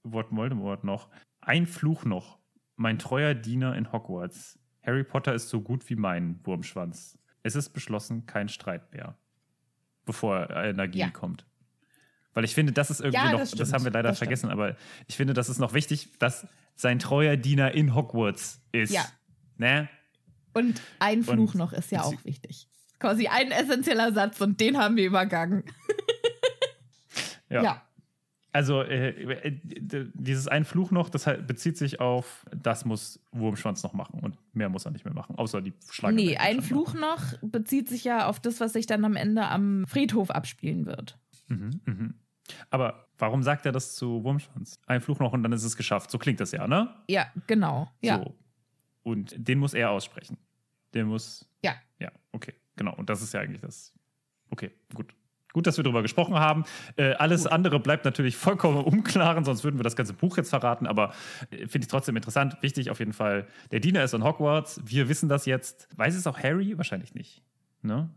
Wort 0.03 0.31
Voldemort 0.31 0.83
noch: 0.83 1.09
Ein 1.41 1.65
Fluch 1.65 2.05
noch, 2.05 2.39
mein 2.75 2.99
treuer 2.99 3.33
Diener 3.33 3.75
in 3.75 3.91
Hogwarts. 3.91 4.59
Harry 4.81 5.03
Potter 5.03 5.33
ist 5.33 5.49
so 5.49 5.61
gut 5.61 5.89
wie 5.89 5.95
mein 5.95 6.39
Wurmschwanz. 6.43 7.17
Es 7.41 7.55
ist 7.55 7.69
beschlossen, 7.69 8.25
kein 8.25 8.49
Streit 8.49 8.91
mehr. 8.93 9.17
Bevor 10.05 10.47
Nagini 10.73 11.05
Ja. 11.05 11.09
kommt. 11.09 11.45
Weil 12.33 12.43
ich 12.45 12.55
finde, 12.55 12.73
das 12.73 12.89
ist 12.89 12.99
irgendwie 12.99 13.25
Ja, 13.25 13.31
noch, 13.31 13.39
das 13.39 13.51
das, 13.51 13.73
haben 13.73 13.85
wir 13.85 13.91
leider 13.91 14.13
vergessen, 14.13 14.49
aber 14.49 14.75
ich 15.07 15.15
finde, 15.15 15.33
das 15.33 15.49
ist 15.49 15.59
noch 15.59 15.73
wichtig, 15.73 16.17
dass 16.19 16.47
sein 16.75 16.99
treuer 16.99 17.37
Diener 17.37 17.71
in 17.73 17.93
Hogwarts 17.95 18.61
ist. 18.71 18.91
Ja. 18.91 19.05
Ne? 19.57 19.87
Und 20.53 20.81
ein 20.99 21.23
Fluch 21.23 21.53
Und 21.53 21.55
noch 21.55 21.73
ist 21.73 21.91
ja 21.91 22.03
auch 22.03 22.25
wichtig. 22.25 22.67
Quasi 22.99 23.27
ein 23.27 23.51
essentieller 23.51 24.13
Satz 24.13 24.39
und 24.39 24.59
den 24.59 24.77
haben 24.77 24.95
wir 24.95 25.05
übergangen. 25.05 25.63
Ja. 27.49 27.63
ja. 27.63 27.81
Also 28.51 28.83
äh, 28.83 29.09
äh, 29.09 29.59
dieses 30.13 30.47
ein 30.47 30.63
Fluch 30.63 30.91
noch, 30.91 31.09
das 31.09 31.25
halt 31.25 31.47
bezieht 31.47 31.75
sich 31.75 31.99
auf, 31.99 32.45
das 32.55 32.85
muss 32.85 33.19
Wurmschwanz 33.31 33.81
noch 33.81 33.93
machen 33.93 34.19
und 34.19 34.37
mehr 34.53 34.69
muss 34.69 34.85
er 34.85 34.91
nicht 34.91 35.05
mehr 35.05 35.13
machen, 35.13 35.35
außer 35.37 35.59
die 35.59 35.73
Schlange. 35.89 36.15
Nee, 36.15 36.37
ein. 36.37 36.61
Fluch 36.61 36.93
noch 36.93 37.33
bezieht 37.41 37.89
sich 37.89 38.03
ja 38.03 38.27
auf 38.27 38.39
das, 38.39 38.59
was 38.59 38.73
sich 38.73 38.85
dann 38.85 39.05
am 39.05 39.15
Ende 39.15 39.47
am 39.47 39.85
Friedhof 39.87 40.29
abspielen 40.29 40.85
wird. 40.85 41.17
Mhm, 41.47 41.81
mhm. 41.85 42.13
Aber 42.69 43.07
warum 43.17 43.41
sagt 43.41 43.65
er 43.65 43.71
das 43.71 43.95
zu 43.95 44.23
Wurmschwanz? 44.23 44.75
Ein 44.85 45.01
Fluch 45.01 45.17
noch 45.17 45.33
und 45.33 45.41
dann 45.41 45.51
ist 45.51 45.63
es 45.63 45.75
geschafft. 45.75 46.11
So 46.11 46.19
klingt 46.19 46.39
das 46.39 46.51
ja, 46.51 46.67
ne? 46.67 46.93
Ja, 47.07 47.25
genau. 47.47 47.89
Ja. 48.01 48.19
So. 48.19 48.35
Und 49.03 49.35
den 49.37 49.59
muss 49.59 49.73
er 49.73 49.91
aussprechen. 49.91 50.37
Der 50.93 51.05
muss. 51.05 51.45
Ja. 51.63 51.75
Ja, 51.99 52.11
okay. 52.31 52.53
Genau. 52.75 52.95
Und 52.95 53.09
das 53.09 53.21
ist 53.21 53.33
ja 53.33 53.41
eigentlich 53.41 53.61
das. 53.61 53.93
Okay, 54.49 54.71
gut. 54.93 55.13
Gut, 55.51 55.67
dass 55.67 55.77
wir 55.77 55.83
darüber 55.83 56.01
gesprochen 56.01 56.33
haben. 56.33 56.63
Äh, 56.95 57.13
alles 57.13 57.45
andere 57.45 57.79
bleibt 57.79 58.05
natürlich 58.05 58.35
vollkommen 58.35 58.83
Unklaren, 58.83 59.45
sonst 59.45 59.63
würden 59.63 59.77
wir 59.77 59.83
das 59.83 59.95
ganze 59.95 60.13
Buch 60.13 60.35
jetzt 60.37 60.49
verraten. 60.49 60.87
Aber 60.87 61.13
äh, 61.51 61.67
finde 61.67 61.79
ich 61.85 61.87
trotzdem 61.89 62.15
interessant. 62.15 62.57
Wichtig 62.61 62.89
auf 62.89 62.97
jeden 62.97 63.13
Fall. 63.13 63.45
Der 63.71 63.79
Diener 63.79 64.03
ist 64.03 64.13
in 64.15 64.23
Hogwarts. 64.23 64.81
Wir 64.83 65.09
wissen 65.09 65.29
das 65.29 65.45
jetzt. 65.45 65.87
Weiß 65.95 66.15
es 66.15 66.25
auch 66.25 66.39
Harry? 66.39 66.75
Wahrscheinlich 66.77 67.13
nicht. 67.13 67.43
Ne? 67.83 68.09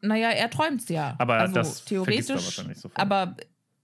Naja, 0.00 0.30
er 0.30 0.50
träumt's 0.50 0.88
ja. 0.88 1.14
Aber 1.18 1.34
also 1.34 1.54
das 1.54 1.80
vergisst 1.80 1.90
er 1.92 2.36
theoretisch. 2.36 2.46
wahrscheinlich 2.46 2.78
sofort. 2.78 2.98
Aber 2.98 3.36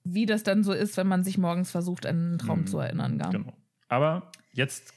wie 0.02 0.26
das 0.26 0.42
dann 0.42 0.64
so 0.64 0.72
ist, 0.72 0.96
wenn 0.96 1.06
man 1.06 1.22
sich 1.22 1.38
morgens 1.38 1.70
versucht, 1.70 2.04
an 2.06 2.16
einen 2.16 2.38
Traum 2.38 2.60
Mhm. 2.60 2.66
zu 2.66 2.78
erinnern, 2.78 3.18
gar. 3.18 3.30
Genau. 3.30 3.52
Aber 3.88 4.32
jetzt 4.52 4.92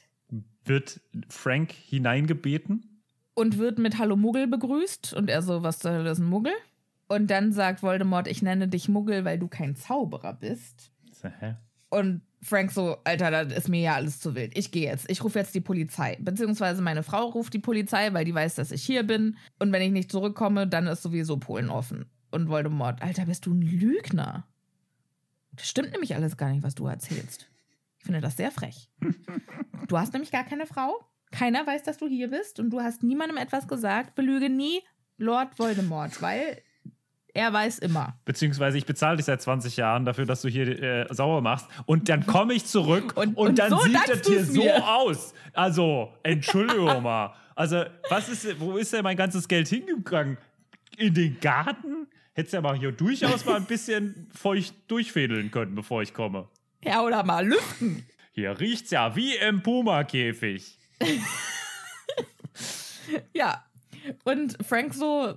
wird 0.64 1.00
Frank 1.28 1.72
hineingebeten. 1.72 3.02
Und 3.34 3.58
wird 3.58 3.78
mit 3.78 3.98
Hallo 3.98 4.16
Muggel 4.16 4.46
begrüßt. 4.46 5.14
Und 5.14 5.30
er 5.30 5.42
so, 5.42 5.62
was 5.62 5.78
zur 5.78 5.92
Hölle 5.92 6.10
ist 6.10 6.18
ein 6.18 6.26
Muggel? 6.26 6.52
Und 7.08 7.28
dann 7.28 7.52
sagt 7.52 7.82
Voldemort, 7.82 8.28
ich 8.28 8.42
nenne 8.42 8.68
dich 8.68 8.88
Muggel, 8.88 9.24
weil 9.24 9.38
du 9.38 9.48
kein 9.48 9.76
Zauberer 9.76 10.34
bist. 10.34 10.92
Hä? 11.22 11.56
Und 11.88 12.22
Frank 12.42 12.70
so, 12.70 12.98
Alter, 13.04 13.30
das 13.30 13.52
ist 13.52 13.68
mir 13.68 13.80
ja 13.80 13.94
alles 13.94 14.20
zu 14.20 14.34
wild. 14.34 14.56
Ich 14.56 14.70
gehe 14.70 14.88
jetzt. 14.88 15.10
Ich 15.10 15.22
rufe 15.22 15.38
jetzt 15.38 15.54
die 15.54 15.60
Polizei. 15.60 16.16
Beziehungsweise 16.20 16.80
meine 16.82 17.02
Frau 17.02 17.26
ruft 17.26 17.52
die 17.52 17.58
Polizei, 17.58 18.12
weil 18.14 18.24
die 18.24 18.34
weiß, 18.34 18.54
dass 18.54 18.70
ich 18.70 18.82
hier 18.82 19.02
bin. 19.02 19.36
Und 19.58 19.72
wenn 19.72 19.82
ich 19.82 19.90
nicht 19.90 20.10
zurückkomme, 20.10 20.66
dann 20.66 20.86
ist 20.86 21.02
sowieso 21.02 21.36
Polen 21.36 21.68
offen. 21.68 22.06
Und 22.30 22.48
Voldemort, 22.48 23.02
Alter, 23.02 23.26
bist 23.26 23.44
du 23.46 23.52
ein 23.52 23.62
Lügner? 23.62 24.46
Das 25.52 25.68
stimmt 25.68 25.92
nämlich 25.92 26.14
alles 26.14 26.36
gar 26.36 26.50
nicht, 26.50 26.62
was 26.62 26.74
du 26.76 26.86
erzählst. 26.86 27.49
Ich 28.00 28.06
finde 28.06 28.20
das 28.20 28.36
sehr 28.36 28.50
frech. 28.50 28.88
Du 29.88 29.98
hast 29.98 30.12
nämlich 30.12 30.30
gar 30.30 30.44
keine 30.44 30.66
Frau. 30.66 31.04
Keiner 31.32 31.66
weiß, 31.66 31.82
dass 31.82 31.98
du 31.98 32.06
hier 32.06 32.28
bist. 32.30 32.60
Und 32.60 32.70
du 32.70 32.80
hast 32.80 33.02
niemandem 33.02 33.36
etwas 33.38 33.66
gesagt. 33.66 34.14
Belüge 34.14 34.48
nie 34.48 34.80
Lord 35.16 35.58
Voldemort, 35.58 36.22
weil 36.22 36.62
er 37.34 37.52
weiß 37.52 37.80
immer. 37.80 38.16
Beziehungsweise 38.24 38.78
ich 38.78 38.86
bezahle 38.86 39.16
dich 39.16 39.26
seit 39.26 39.42
20 39.42 39.76
Jahren 39.76 40.04
dafür, 40.04 40.26
dass 40.26 40.42
du 40.42 40.48
hier 40.48 40.80
äh, 40.80 41.06
sauer 41.12 41.40
machst. 41.40 41.66
Und 41.86 42.08
dann 42.08 42.24
komme 42.26 42.54
ich 42.54 42.66
zurück 42.66 43.16
und, 43.16 43.36
Und- 43.36 43.48
und 43.48 43.58
dann 43.58 43.70
so 43.70 43.78
sieht 43.80 43.96
das 44.08 44.24
hier 44.26 44.44
so 44.44 44.62
aus. 44.70 45.34
Also, 45.54 46.12
Entschuldigung 46.22 47.02
mal. 47.02 47.34
Also, 47.56 47.82
was 48.08 48.28
ist, 48.28 48.60
wo 48.60 48.76
ist 48.76 48.92
denn 48.92 49.02
mein 49.02 49.16
ganzes 49.16 49.48
Geld 49.48 49.66
hingegangen? 49.66 50.38
In 50.98 51.14
den 51.14 51.40
Garten? 51.40 52.06
Hättest 52.34 52.54
ja 52.54 52.60
mal 52.60 52.76
hier 52.78 52.92
durchaus 52.92 53.44
mal 53.44 53.56
ein 53.56 53.64
bisschen 53.66 54.28
feucht 54.32 54.74
durchfädeln 54.88 55.50
können, 55.50 55.74
bevor 55.74 56.00
ich 56.02 56.14
komme. 56.14 56.48
Ja, 56.84 57.02
oder 57.02 57.22
mal 57.24 57.46
lüften. 57.46 58.06
Hier 58.32 58.58
riecht's 58.58 58.90
ja 58.90 59.14
wie 59.16 59.34
im 59.36 59.62
Puma-Käfig. 59.62 60.78
Ja. 63.34 63.64
Und 64.24 64.56
Frank 64.64 64.94
so, 64.94 65.34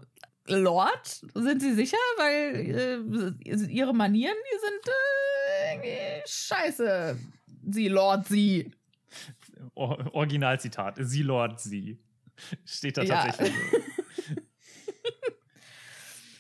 Lord, 0.48 1.22
sind 1.34 1.62
Sie 1.62 1.74
sicher? 1.74 1.98
Weil 2.18 3.40
äh, 3.46 3.66
Ihre 3.72 3.94
Manieren, 3.94 4.36
die 4.54 4.60
sind 4.60 5.84
äh, 5.84 6.22
scheiße. 6.28 7.18
Sie, 7.70 7.88
Lord, 7.88 8.28
Sie. 8.28 8.72
Or 9.74 10.14
Originalzitat. 10.14 10.98
Sie, 11.00 11.24
Lord, 11.24 11.60
sie. 11.60 11.98
Steht 12.66 12.98
da 12.98 13.04
Ja. 13.04 13.24
tatsächlich 13.26 13.54
so. 13.72 13.78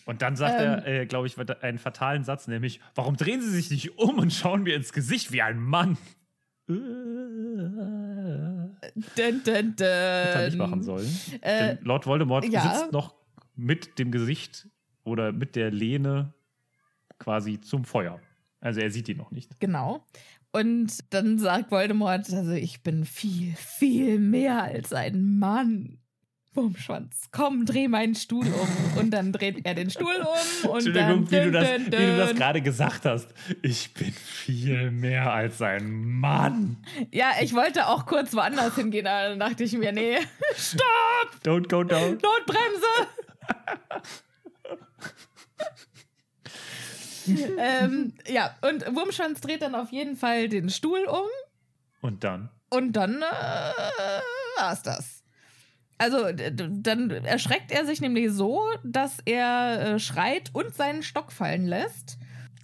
Und 0.05 0.21
dann 0.21 0.35
sagt 0.35 0.59
Ähm. 0.59 0.83
er, 0.83 0.87
äh, 0.87 1.05
glaube 1.05 1.27
ich, 1.27 1.37
einen 1.37 1.79
fatalen 1.79 2.23
Satz, 2.23 2.47
nämlich: 2.47 2.79
Warum 2.95 3.15
drehen 3.17 3.41
Sie 3.41 3.49
sich 3.49 3.69
nicht 3.71 3.97
um 3.97 4.19
und 4.19 4.33
schauen 4.33 4.63
mir 4.63 4.75
ins 4.75 4.93
Gesicht 4.93 5.31
wie 5.31 5.41
ein 5.41 5.59
Mann? 5.59 5.97
Dun, 6.67 6.81
dun, 9.15 9.43
dun. 9.43 9.63
Hätte 9.75 9.85
er 9.85 10.45
nicht 10.45 10.57
machen 10.57 10.83
sollen. 10.83 11.09
Äh, 11.41 11.75
Denn 11.75 11.85
Lord 11.85 12.05
Voldemort 12.05 12.45
ja. 12.45 12.61
sitzt 12.61 12.91
noch 12.91 13.15
mit 13.55 13.99
dem 13.99 14.11
Gesicht 14.11 14.67
oder 15.03 15.31
mit 15.31 15.55
der 15.55 15.71
Lehne 15.71 16.33
quasi 17.19 17.59
zum 17.61 17.85
Feuer. 17.85 18.19
Also 18.59 18.79
er 18.79 18.91
sieht 18.91 19.09
ihn 19.09 19.17
noch 19.17 19.31
nicht. 19.31 19.59
Genau. 19.59 20.05
Und 20.51 21.13
dann 21.13 21.39
sagt 21.39 21.71
Voldemort, 21.71 22.31
also 22.31 22.51
ich 22.51 22.83
bin 22.83 23.05
viel, 23.05 23.53
viel 23.55 24.19
mehr 24.19 24.63
als 24.63 24.93
ein 24.93 25.39
Mann. 25.39 25.97
Wurmschwanz, 26.55 27.29
komm, 27.31 27.65
dreh 27.65 27.87
meinen 27.87 28.15
Stuhl 28.15 28.45
um. 28.47 28.97
Und 28.99 29.11
dann 29.11 29.31
dreht 29.31 29.65
er 29.65 29.73
den 29.73 29.89
Stuhl 29.89 30.15
um 30.15 30.69
und 30.69 30.85
Entschuldigung, 30.85 31.27
dann. 31.27 31.31
wie, 31.31 31.45
du 31.45 31.51
das, 31.51 31.67
dun, 31.69 31.85
wie 31.87 32.05
du 32.05 32.17
das 32.17 32.35
gerade 32.35 32.61
gesagt 32.61 33.05
hast. 33.05 33.27
Ich 33.61 33.93
bin 33.93 34.11
viel 34.13 34.91
mehr 34.91 35.31
als 35.33 35.61
ein 35.61 35.91
Mann. 36.19 36.77
Ja, 37.11 37.31
ich 37.41 37.53
wollte 37.53 37.87
auch 37.87 38.05
kurz 38.05 38.33
woanders 38.35 38.75
hingehen, 38.75 39.07
aber 39.07 39.29
dann 39.29 39.39
dachte 39.39 39.63
ich 39.63 39.73
mir, 39.73 39.91
nee, 39.91 40.17
stopp, 40.55 40.83
Don't 41.43 41.67
go 41.69 41.83
down. 41.83 42.19
Notbremse. 42.21 42.85
ähm, 47.57 48.13
ja, 48.27 48.55
und 48.61 48.85
Wurmschwanz 48.95 49.41
dreht 49.41 49.61
dann 49.61 49.75
auf 49.75 49.91
jeden 49.91 50.17
Fall 50.17 50.49
den 50.49 50.69
Stuhl 50.69 51.05
um 51.05 51.25
Und 52.01 52.23
dann? 52.23 52.49
und 52.69 52.93
dann 52.93 53.21
äh, 53.21 54.21
war's 54.59 54.81
das. 54.83 55.22
Also 56.03 56.31
dann 56.33 57.09
erschreckt 57.11 57.71
er 57.71 57.85
sich 57.85 58.01
nämlich 58.01 58.31
so, 58.31 58.61
dass 58.83 59.19
er 59.25 59.93
äh, 59.95 59.99
schreit 59.99 60.49
und 60.53 60.75
seinen 60.75 61.01
Stock 61.01 61.31
fallen 61.31 61.65
lässt. 61.65 62.17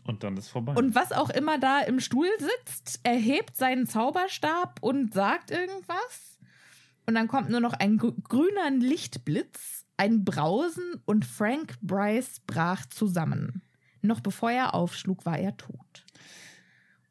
Und 0.03 0.23
dann 0.23 0.35
ist 0.35 0.49
vorbei. 0.49 0.73
Und 0.73 0.93
was 0.93 1.11
auch 1.13 1.29
immer 1.29 1.57
da 1.57 1.79
im 1.79 1.99
Stuhl 2.01 2.27
sitzt, 2.37 2.99
erhebt 3.03 3.55
seinen 3.55 3.87
Zauberstab 3.87 4.79
und 4.81 5.13
sagt 5.13 5.51
irgendwas. 5.51 6.37
Und 7.05 7.15
dann 7.15 7.27
kommt 7.29 7.49
nur 7.49 7.61
noch 7.61 7.73
ein 7.73 7.97
gr- 7.97 8.11
grüner 8.27 8.71
Lichtblitz, 8.71 9.85
ein 9.95 10.25
Brausen 10.25 11.01
und 11.05 11.25
Frank 11.25 11.75
Bryce 11.81 12.41
brach 12.45 12.85
zusammen. 12.87 13.61
Noch 14.01 14.19
bevor 14.19 14.51
er 14.51 14.73
aufschlug, 14.73 15.25
war 15.25 15.37
er 15.37 15.55
tot. 15.55 16.05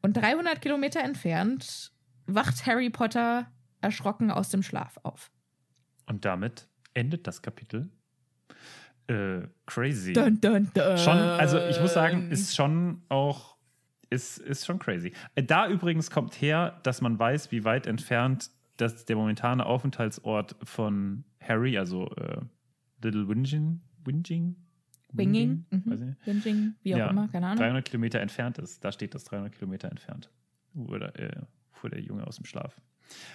Und 0.01 0.13
300 0.15 0.61
Kilometer 0.61 1.01
entfernt 1.01 1.91
wacht 2.27 2.65
Harry 2.67 2.89
Potter 2.91 3.47
erschrocken 3.81 4.29
aus 4.29 4.49
dem 4.49 4.61
Schlaf 4.61 4.97
auf. 5.03 5.31
Und 6.09 6.25
damit 6.25 6.67
endet 6.93 7.27
das 7.27 7.41
Kapitel. 7.41 7.89
Äh, 9.07 9.47
crazy. 9.65 10.13
Dun, 10.13 10.41
dun, 10.41 10.69
dun. 10.73 10.97
Schon, 10.97 11.17
also 11.17 11.59
ich 11.67 11.79
muss 11.79 11.93
sagen, 11.93 12.29
ist 12.31 12.55
schon 12.55 13.01
auch, 13.09 13.57
ist, 14.09 14.39
ist 14.39 14.65
schon 14.65 14.79
crazy. 14.79 15.13
Äh, 15.35 15.43
Da 15.43 15.67
übrigens 15.69 16.11
kommt 16.11 16.41
her, 16.41 16.79
dass 16.83 17.01
man 17.01 17.17
weiß, 17.17 17.51
wie 17.51 17.63
weit 17.63 17.87
entfernt 17.87 18.51
das 18.77 19.05
der 19.05 19.15
momentane 19.15 19.65
Aufenthaltsort 19.65 20.55
von 20.63 21.25
Harry, 21.41 21.77
also 21.77 22.07
äh, 22.15 22.41
Little 23.03 23.27
Winging, 23.27 23.81
Winging? 24.03 24.55
Winging, 25.11 25.65
mhm. 25.69 26.15
Winging, 26.25 26.75
wie 26.83 26.93
auch 26.93 26.99
Ja, 26.99 27.09
immer, 27.09 27.27
keine 27.29 27.47
Ahnung. 27.47 27.59
300 27.59 27.85
Kilometer 27.85 28.19
entfernt 28.19 28.57
ist. 28.59 28.83
Da 28.83 28.91
steht 28.91 29.15
das 29.15 29.23
300 29.25 29.53
Kilometer 29.53 29.89
entfernt. 29.89 30.29
Oder 30.75 31.17
äh, 31.19 31.41
fuhr 31.71 31.89
der 31.89 31.99
Junge 32.01 32.25
aus 32.27 32.35
dem 32.35 32.45
Schlaf. 32.45 32.79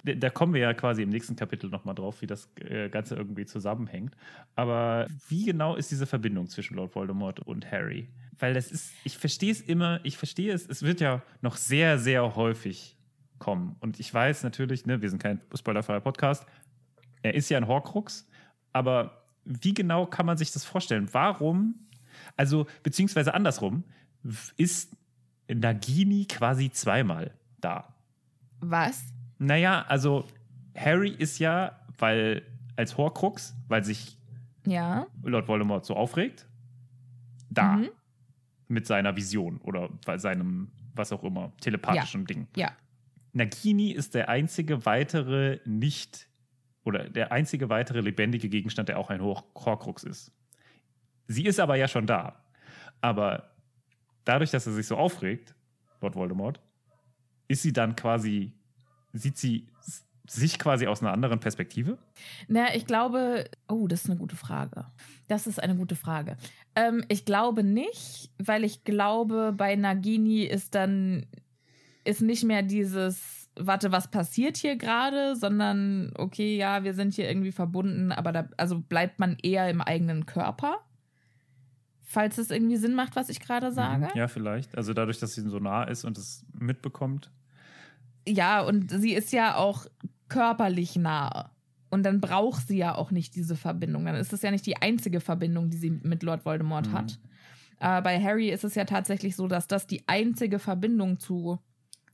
Da, 0.03 0.29
kommen 0.29 0.53
wir 0.53 0.61
ja 0.61 0.73
quasi 0.73 1.03
im 1.03 1.09
nächsten 1.09 1.35
Kapitel 1.35 1.69
nochmal 1.69 1.95
drauf, 1.95 2.21
wie 2.21 2.27
das 2.27 2.49
äh, 2.59 2.89
Ganze 2.89 3.15
irgendwie 3.15 3.45
zusammenhängt. 3.45 4.15
Aber 4.55 5.07
wie 5.29 5.45
genau 5.45 5.75
ist 5.75 5.91
diese 5.91 6.05
Verbindung 6.05 6.47
zwischen 6.47 6.75
Lord 6.75 6.95
Voldemort 6.95 7.39
und 7.41 7.69
Harry? 7.71 8.07
Weil 8.39 8.53
das 8.53 8.71
ist, 8.71 8.93
ich 9.03 9.17
verstehe 9.17 9.51
es 9.51 9.61
immer, 9.61 9.99
ich 10.03 10.17
verstehe 10.17 10.53
es, 10.53 10.67
es 10.67 10.83
wird 10.83 11.01
ja 11.01 11.21
noch 11.41 11.57
sehr, 11.57 11.97
sehr 11.97 12.35
häufig 12.35 12.97
kommen. 13.39 13.75
Und 13.79 13.99
ich 13.99 14.13
weiß 14.13 14.43
natürlich, 14.43 14.85
ne, 14.85 15.01
wir 15.01 15.09
sind 15.09 15.21
kein 15.21 15.41
spoilerfreier 15.53 16.01
Podcast, 16.01 16.45
er 17.21 17.33
ist 17.33 17.49
ja 17.49 17.57
ein 17.57 17.67
Horcrux, 17.67 18.27
aber 18.73 19.25
wie 19.45 19.73
genau 19.73 20.05
kann 20.05 20.25
man 20.25 20.37
sich 20.37 20.51
das 20.51 20.65
vorstellen? 20.65 21.09
Warum, 21.11 21.75
also 22.35 22.67
beziehungsweise 22.83 23.33
andersrum, 23.33 23.83
ist 24.57 24.95
Nagini 25.47 26.25
quasi 26.25 26.71
zweimal 26.71 27.31
da? 27.59 27.95
Was? 28.59 29.03
Naja, 29.37 29.83
also 29.87 30.25
Harry 30.75 31.09
ist 31.09 31.39
ja, 31.39 31.79
weil 31.97 32.43
als 32.75 32.97
Horcrux, 32.97 33.55
weil 33.67 33.83
sich 33.83 34.17
Ja. 34.65 35.07
Lord 35.23 35.47
Voldemort 35.47 35.85
so 35.85 35.95
aufregt, 35.95 36.47
da 37.49 37.77
Mhm. 37.77 37.89
mit 38.67 38.87
seiner 38.87 39.15
Vision 39.15 39.57
oder 39.61 39.89
bei 40.05 40.17
seinem, 40.17 40.71
was 40.93 41.11
auch 41.11 41.23
immer, 41.23 41.51
telepathischen 41.61 42.25
Ding. 42.25 42.47
Ja. 42.55 42.71
Nagini 43.33 43.91
ist 43.91 44.15
der 44.15 44.29
einzige 44.29 44.85
weitere 44.85 45.59
nicht 45.65 46.27
oder 46.83 47.09
der 47.09 47.31
einzige 47.31 47.69
weitere 47.69 47.99
lebendige 48.01 48.49
Gegenstand, 48.49 48.89
der 48.89 48.97
auch 48.99 49.09
ein 49.09 49.21
Hor- 49.21 49.43
Horcrux 49.55 50.03
ist. 50.03 50.31
Sie 51.27 51.45
ist 51.45 51.59
aber 51.59 51.75
ja 51.75 51.87
schon 51.87 52.07
da. 52.07 52.41
Aber 53.01 53.51
dadurch, 54.23 54.51
dass 54.51 54.65
er 54.67 54.73
sich 54.73 54.87
so 54.87 54.95
aufregt, 54.97 55.53
Lord 56.01 56.15
Voldemort, 56.15 56.59
ist 57.47 57.61
sie 57.61 57.73
dann 57.73 57.95
quasi, 57.95 58.53
sieht 59.15 59.37
sie 59.37 59.67
sich 60.27 60.59
quasi 60.59 60.87
aus 60.87 61.01
einer 61.01 61.13
anderen 61.13 61.39
Perspektive? 61.39 61.97
Na, 62.47 62.73
ich 62.75 62.85
glaube, 62.85 63.45
oh, 63.67 63.87
das 63.87 64.03
ist 64.03 64.09
eine 64.09 64.19
gute 64.19 64.35
Frage. 64.35 64.85
Das 65.27 65.47
ist 65.47 65.61
eine 65.61 65.75
gute 65.75 65.95
Frage. 65.95 66.37
Ähm, 66.75 67.03
ich 67.09 67.25
glaube 67.25 67.63
nicht, 67.63 68.31
weil 68.37 68.63
ich 68.63 68.83
glaube, 68.83 69.53
bei 69.55 69.75
Nagini 69.75 70.43
ist 70.43 70.75
dann 70.75 71.27
ist 72.03 72.21
nicht 72.21 72.43
mehr 72.43 72.61
dieses, 72.61 73.49
warte, 73.55 73.91
was 73.91 74.09
passiert 74.11 74.57
hier 74.57 74.75
gerade, 74.75 75.35
sondern 75.35 76.11
okay, 76.15 76.55
ja, 76.55 76.83
wir 76.83 76.93
sind 76.93 77.15
hier 77.15 77.27
irgendwie 77.27 77.51
verbunden, 77.51 78.11
aber 78.11 78.31
da, 78.31 78.47
also 78.57 78.79
bleibt 78.79 79.19
man 79.19 79.37
eher 79.41 79.69
im 79.69 79.81
eigenen 79.81 80.25
Körper. 80.25 80.77
Falls 82.03 82.37
es 82.37 82.51
irgendwie 82.51 82.77
Sinn 82.77 82.93
macht, 82.93 83.15
was 83.15 83.29
ich 83.29 83.39
gerade 83.39 83.71
sage. 83.71 84.05
Mhm. 84.05 84.11
Ja, 84.13 84.27
vielleicht. 84.27 84.77
Also 84.77 84.93
dadurch, 84.93 85.19
dass 85.19 85.33
sie 85.33 85.41
so 85.41 85.59
nah 85.59 85.83
ist 85.83 86.05
und 86.05 86.17
es 86.17 86.45
mitbekommt. 86.53 87.31
Ja, 88.27 88.61
und 88.61 88.89
sie 88.91 89.13
ist 89.13 89.31
ja 89.31 89.55
auch 89.55 89.85
körperlich 90.29 90.95
nahe. 90.95 91.49
Und 91.89 92.03
dann 92.03 92.19
braucht 92.19 92.67
sie 92.67 92.77
ja 92.77 92.95
auch 92.95 93.11
nicht 93.11 93.35
diese 93.35 93.55
Verbindung. 93.55 94.05
Dann 94.05 94.15
ist 94.15 94.33
es 94.33 94.41
ja 94.41 94.51
nicht 94.51 94.65
die 94.65 94.77
einzige 94.77 95.21
Verbindung, 95.21 95.69
die 95.69 95.77
sie 95.77 95.91
mit 95.91 96.23
Lord 96.23 96.43
Voldemort 96.45 96.87
Mhm. 96.87 96.93
hat. 96.93 97.19
Aber 97.79 98.01
bei 98.01 98.21
Harry 98.21 98.49
ist 98.49 98.63
es 98.63 98.75
ja 98.75 98.85
tatsächlich 98.85 99.35
so, 99.35 99.47
dass 99.47 99.67
das 99.67 99.85
die 99.87 100.07
einzige 100.07 100.59
Verbindung 100.59 101.19
zu, 101.19 101.59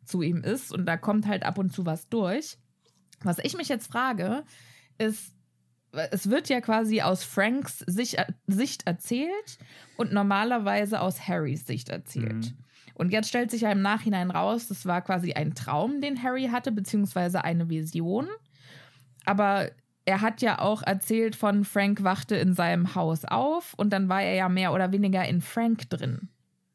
zu 0.04 0.22
ihm 0.22 0.44
ist. 0.44 0.72
Und 0.74 0.86
da 0.86 0.98
kommt 0.98 1.26
halt 1.28 1.44
ab 1.44 1.58
und 1.58 1.72
zu 1.72 1.86
was 1.86 2.10
durch. 2.10 2.58
Was 3.24 3.40
ich 3.40 3.56
mich 3.56 3.70
jetzt 3.70 3.92
frage, 3.92 4.44
ist, 4.98 5.34
es 6.12 6.30
wird 6.30 6.50
ja 6.50 6.62
quasi 6.62 7.02
aus 7.02 7.24
Franks 7.24 7.80
Sicht, 7.88 8.18
Sicht 8.48 8.88
erzählt 8.88 9.58
und 9.98 10.12
normalerweise 10.14 11.02
aus 11.02 11.28
Harrys 11.28 11.66
Sicht 11.66 11.90
erzählt. 11.90 12.34
Mhm. 12.34 12.58
Und 12.96 13.12
jetzt 13.12 13.30
stellt 13.30 13.52
sich 13.52 13.62
ja 13.62 13.72
im 13.72 13.82
Nachhinein 13.82 14.32
raus, 14.32 14.68
das 14.68 14.86
war 14.86 15.02
quasi 15.02 15.34
ein 15.34 15.56
Traum, 15.56 16.02
den 16.02 16.22
Harry 16.22 16.50
hatte, 16.52 16.72
beziehungsweise 16.72 17.44
eine 17.44 17.70
Vision. 17.70 18.28
Aber 19.26 19.70
er 20.06 20.22
hat 20.22 20.42
ja 20.42 20.60
auch 20.60 20.82
erzählt 20.84 21.36
von 21.36 21.64
Frank 21.64 22.04
wachte 22.04 22.36
in 22.36 22.54
seinem 22.54 22.96
Haus 22.96 23.26
auf 23.26 23.74
und 23.76 23.92
dann 23.92 24.10
war 24.10 24.22
er 24.22 24.34
ja 24.36 24.50
mehr 24.50 24.74
oder 24.74 24.92
weniger 24.92 25.26
in 25.28 25.42
Frank 25.42 25.90
drin. 25.90 26.30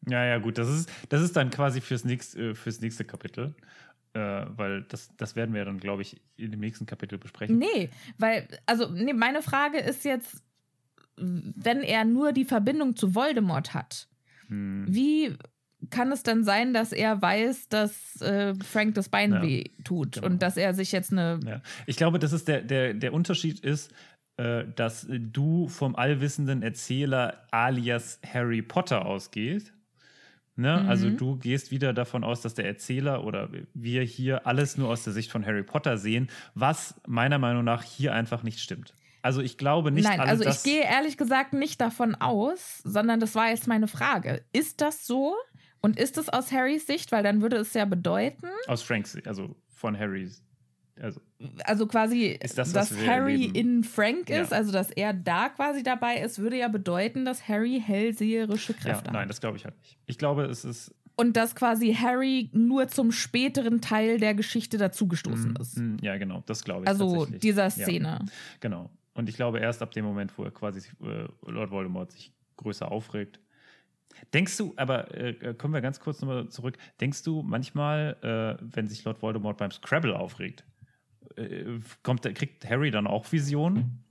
Ja, 0.09 0.25
ja, 0.25 0.39
gut. 0.39 0.59
Das 0.59 0.69
ist, 0.69 0.91
das 1.09 1.23
ist 1.23 1.37
dann 1.37 1.51
quasi 1.51 1.81
fürs 1.81 2.05
nächste, 2.05 2.51
äh, 2.51 2.55
fürs 2.55 2.81
nächste 2.81 3.05
Kapitel. 3.05 3.55
Äh, 4.15 4.47
weil 4.57 4.83
das, 4.85 5.11
das 5.17 5.37
werden 5.37 5.55
wir 5.55 5.65
dann, 5.65 5.79
glaube 5.79 6.03
ich, 6.03 6.23
in 6.37 6.51
dem 6.51 6.61
nächsten 6.61 6.87
Kapitel 6.87 7.19
besprechen. 7.19 7.59
Nee, 7.59 7.91
weil, 8.17 8.49
also, 8.65 8.89
nee, 8.89 9.13
meine 9.13 9.43
Frage 9.43 9.79
ist 9.79 10.05
jetzt, 10.05 10.43
wenn 11.17 11.83
er 11.83 12.05
nur 12.05 12.33
die 12.33 12.45
Verbindung 12.45 12.97
zu 12.97 13.15
Voldemort 13.15 13.75
hat, 13.75 14.09
Hm. 14.49 14.87
wie 14.89 15.37
kann 15.91 16.13
es 16.13 16.23
dann 16.23 16.45
sein, 16.45 16.73
dass 16.75 16.93
er 16.93 17.21
weiß, 17.21 17.69
dass 17.69 18.21
äh, 18.21 18.55
Frank 18.55 18.95
das 18.95 19.09
Bein 19.09 19.33
Ja, 19.33 19.43
weh 19.43 19.65
tut 19.85 20.13
genau. 20.13 20.27
und 20.27 20.43
dass 20.43 20.57
er 20.57 20.75
sich 20.75 20.93
jetzt 20.93 21.13
eine. 21.13 21.41
Ja. 21.47 21.61
Ich 21.87 21.97
glaube, 21.97 22.19
das 22.19 22.33
ist 22.33 22.49
der, 22.49 22.63
der, 22.63 22.95
der 22.95 23.13
Unterschied 23.13 23.61
ist, 23.61 23.93
äh, 24.37 24.65
dass 24.75 25.07
du 25.09 25.69
vom 25.69 25.97
allwissenden 25.97 26.63
Erzähler 26.63 27.47
alias 27.51 28.21
Harry 28.27 28.63
Potter 28.63 29.07
ausgehst. 29.07 29.73
Ne? 30.57 30.81
Mhm. 30.83 30.89
Also 30.89 31.11
du 31.11 31.37
gehst 31.37 31.71
wieder 31.71 31.93
davon 31.93 32.25
aus, 32.25 32.41
dass 32.41 32.55
der 32.55 32.67
Erzähler 32.67 33.25
oder 33.25 33.51
wir 33.75 34.03
hier 34.03 34.47
alles 34.47 34.79
nur 34.79 34.89
aus 34.89 35.05
der 35.05 35.13
Sicht 35.13 35.31
von 35.31 35.45
Harry 35.45 35.63
Potter 35.63 35.99
sehen, 35.99 36.29
was 36.55 36.95
meiner 37.07 37.39
Meinung 37.39 37.65
nach 37.65 37.83
hier 37.83 38.15
einfach 38.15 38.43
nicht 38.43 38.61
stimmt. 38.61 38.95
Also 39.27 39.41
ich 39.41 39.59
glaube 39.59 39.91
nicht 39.91 40.05
Nein, 40.05 40.21
alle 40.21 40.31
also 40.31 40.45
ich 40.45 40.63
gehe 40.63 40.83
ehrlich 40.83 41.17
gesagt 41.17 41.53
nicht 41.53 41.81
davon 41.81 42.15
aus, 42.15 42.81
sondern 42.85 43.21
das 43.21 43.35
war 43.35 43.49
jetzt 43.49 43.67
meine 43.67 43.89
Frage. 43.89 44.45
Ist 44.53 44.81
das 44.81 45.07
so? 45.07 45.35
Und 45.87 45.99
ist 45.99 46.19
es 46.19 46.29
aus 46.29 46.53
Harrys 46.53 46.87
Sicht? 46.87 47.13
Weil 47.13 47.23
dann 47.23 47.41
würde 47.43 47.57
es 47.57 47.73
ja 47.75 47.85
bedeuten, 47.85 48.47
aus 48.67 48.83
Franks, 48.83 49.13
Sicht, 49.13 49.27
also 49.29 49.57
von 49.69 49.99
Harrys. 49.99 50.43
Also 51.01 51.21
also 51.65 51.87
quasi, 51.87 52.39
Ist 52.43 52.57
das, 52.57 52.73
dass 52.73 52.91
Harry 53.07 53.33
erleben? 53.49 53.55
in 53.55 53.85
Frank 53.85 54.31
ist, 54.31 54.51
Ja. 54.51 54.57
also 54.57 54.73
dass 54.73 54.91
er 54.91 55.13
da 55.13 55.51
quasi 55.51 55.83
dabei 55.83 56.17
ist, 56.23 56.39
würde 56.39 56.57
ja 56.57 56.69
bedeuten, 56.69 57.27
dass 57.27 57.47
Harry 57.49 57.83
hellseherische 57.85 58.73
ja, 58.73 58.79
Kräfte 58.79 59.13
nein, 59.13 59.23
hat. 59.25 59.31
das 59.31 59.41
glaube 59.43 59.59
ich 59.59 59.65
halt 59.67 59.77
nicht. 59.79 59.99
Ich 60.07 60.17
glaube, 60.17 60.45
es 60.47 60.65
ist 60.65 60.95
Und 61.17 61.37
dass 61.37 61.55
quasi 61.55 61.93
Harry 61.95 62.49
nur 62.55 62.89
zum 62.89 63.13
späteren 63.13 63.83
Teil 63.83 64.19
der 64.19 64.35
Geschichte 64.35 64.79
dazugestoßen 64.79 65.53
Mm, 65.53 65.61
ist. 65.61 65.77
mm, 65.79 65.97
Ja, 66.01 66.17
genau, 66.17 66.43
das 66.47 66.65
glaube 66.65 66.85
ich. 66.85 66.89
Also 66.89 67.27
dieser 67.27 67.65
Ja. 67.65 67.71
Szene. 67.71 68.25
Genau. 68.61 68.89
Und 69.13 69.29
ich 69.29 69.37
glaube, 69.37 69.59
erst 69.61 69.83
ab 69.83 69.91
dem 69.93 70.05
Moment, 70.07 70.37
wo 70.39 70.45
er 70.45 70.51
quasi 70.51 70.81
äh, 71.03 71.27
Lord 71.51 71.71
Voldemort 71.71 72.11
sich 72.13 72.33
größer 72.57 72.91
aufregt. 72.91 73.39
Denkst 74.35 74.57
du, 74.57 74.75
aber 74.77 75.15
äh, 75.15 75.55
kommen 75.55 75.75
wir 75.75 75.81
ganz 75.81 76.01
kurz 76.01 76.21
nochmal 76.21 76.49
zurück, 76.49 76.77
denkst 77.01 77.23
du 77.23 77.43
manchmal, 77.43 78.17
äh, 78.61 78.63
wenn 78.75 78.89
sich 78.89 79.05
Lord 79.05 79.23
Voldemort 79.23 79.59
beim 79.59 79.71
Scrabble 79.71 80.19
aufregt, 80.19 80.65
äh, 81.37 81.65
kommt, 82.03 82.23
kriegt 82.35 82.69
Harry 82.69 82.91
dann 82.91 83.07
auch 83.07 83.31
Visionen? 83.31 84.03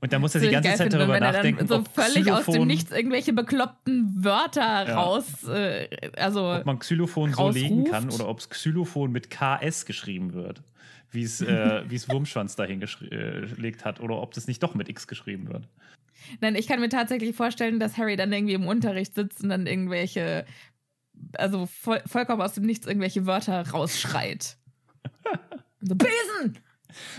Und 0.00 0.12
dann 0.12 0.20
muss 0.20 0.34
er 0.34 0.40
die 0.40 0.50
ganze 0.50 0.74
Zeit 0.74 0.92
darüber 0.92 1.14
wenn 1.14 1.22
er 1.22 1.32
nachdenken, 1.32 1.66
dann 1.66 1.68
so 1.68 1.76
ob 1.76 1.88
völlig 1.88 2.30
aus 2.30 2.44
dem 2.44 2.52
Xylophon- 2.52 2.66
Nichts 2.68 2.92
irgendwelche 2.92 3.32
bekloppten 3.32 4.24
Wörter 4.24 4.88
raus, 4.88 5.42
äh, 5.48 5.88
also 6.16 6.52
ob 6.52 6.66
man 6.66 6.78
Xylophon 6.78 7.32
so 7.32 7.50
legen 7.50 7.80
rausruft. 7.80 7.90
kann 7.90 8.10
oder 8.10 8.28
ob 8.28 8.38
es 8.38 8.48
Xylophon 8.48 9.10
mit 9.10 9.28
KS 9.30 9.86
geschrieben 9.86 10.34
wird, 10.34 10.62
wie 11.10 11.24
es 11.24 11.40
äh, 11.40 11.82
wie 11.88 11.96
es 11.96 12.08
Wurmschwanz 12.08 12.54
dahin 12.54 12.78
gelegt 12.78 13.84
hat 13.84 13.98
oder 13.98 14.22
ob 14.22 14.34
das 14.34 14.46
nicht 14.46 14.62
doch 14.62 14.76
mit 14.76 14.88
X 14.88 15.08
geschrieben 15.08 15.48
wird. 15.48 15.68
Nein, 16.40 16.54
ich 16.54 16.66
kann 16.66 16.80
mir 16.80 16.88
tatsächlich 16.88 17.34
vorstellen, 17.34 17.78
dass 17.80 17.96
Harry 17.96 18.16
dann 18.16 18.32
irgendwie 18.32 18.54
im 18.54 18.66
Unterricht 18.66 19.14
sitzt 19.14 19.42
und 19.42 19.48
dann 19.48 19.66
irgendwelche, 19.66 20.46
also 21.34 21.66
voll, 21.66 22.02
vollkommen 22.06 22.42
aus 22.42 22.54
dem 22.54 22.64
Nichts 22.64 22.86
irgendwelche 22.86 23.26
Wörter 23.26 23.68
rausschreit. 23.68 24.56
so, 25.80 25.94
Besen! 25.94 26.58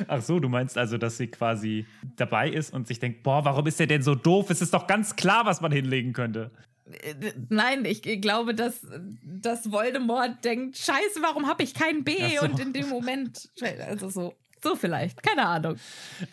Ach 0.08 0.22
so, 0.22 0.40
du 0.40 0.50
meinst 0.50 0.78
also, 0.78 0.98
dass 0.98 1.18
sie 1.18 1.28
quasi 1.28 1.86
dabei 2.16 2.50
ist 2.50 2.74
und 2.74 2.88
sich 2.88 3.00
denkt, 3.00 3.24
boah, 3.24 3.46
warum 3.46 3.68
ist 3.68 3.80
der 3.80 3.88
denn 3.88 4.02
so 4.02 4.16
doof? 4.16 4.50
Es 4.50 4.62
ist 4.62 4.74
doch 4.74 4.88
ganz 4.88 5.16
klar, 5.16 5.46
was 5.46 5.62
man 5.62 5.72
hinlegen 5.72 6.14
könnte. 6.14 6.52
Äh, 6.86 7.34
Nein, 7.50 7.86
ich 7.86 8.02
glaube, 8.22 8.56
dass, 8.56 8.86
dass 9.24 9.72
Voldemort 9.72 10.44
denkt, 10.44 10.78
scheiße, 10.78 11.22
warum 11.22 11.48
habe 11.48 11.64
ich 11.64 11.74
kein 11.74 12.04
B? 12.04 12.18
So. 12.38 12.46
Und 12.46 12.60
in 12.60 12.74
dem 12.74 12.90
Moment, 12.90 13.50
also 13.88 14.10
so, 14.10 14.36
so 14.62 14.76
vielleicht, 14.76 15.22
keine 15.24 15.46
Ahnung. 15.46 15.76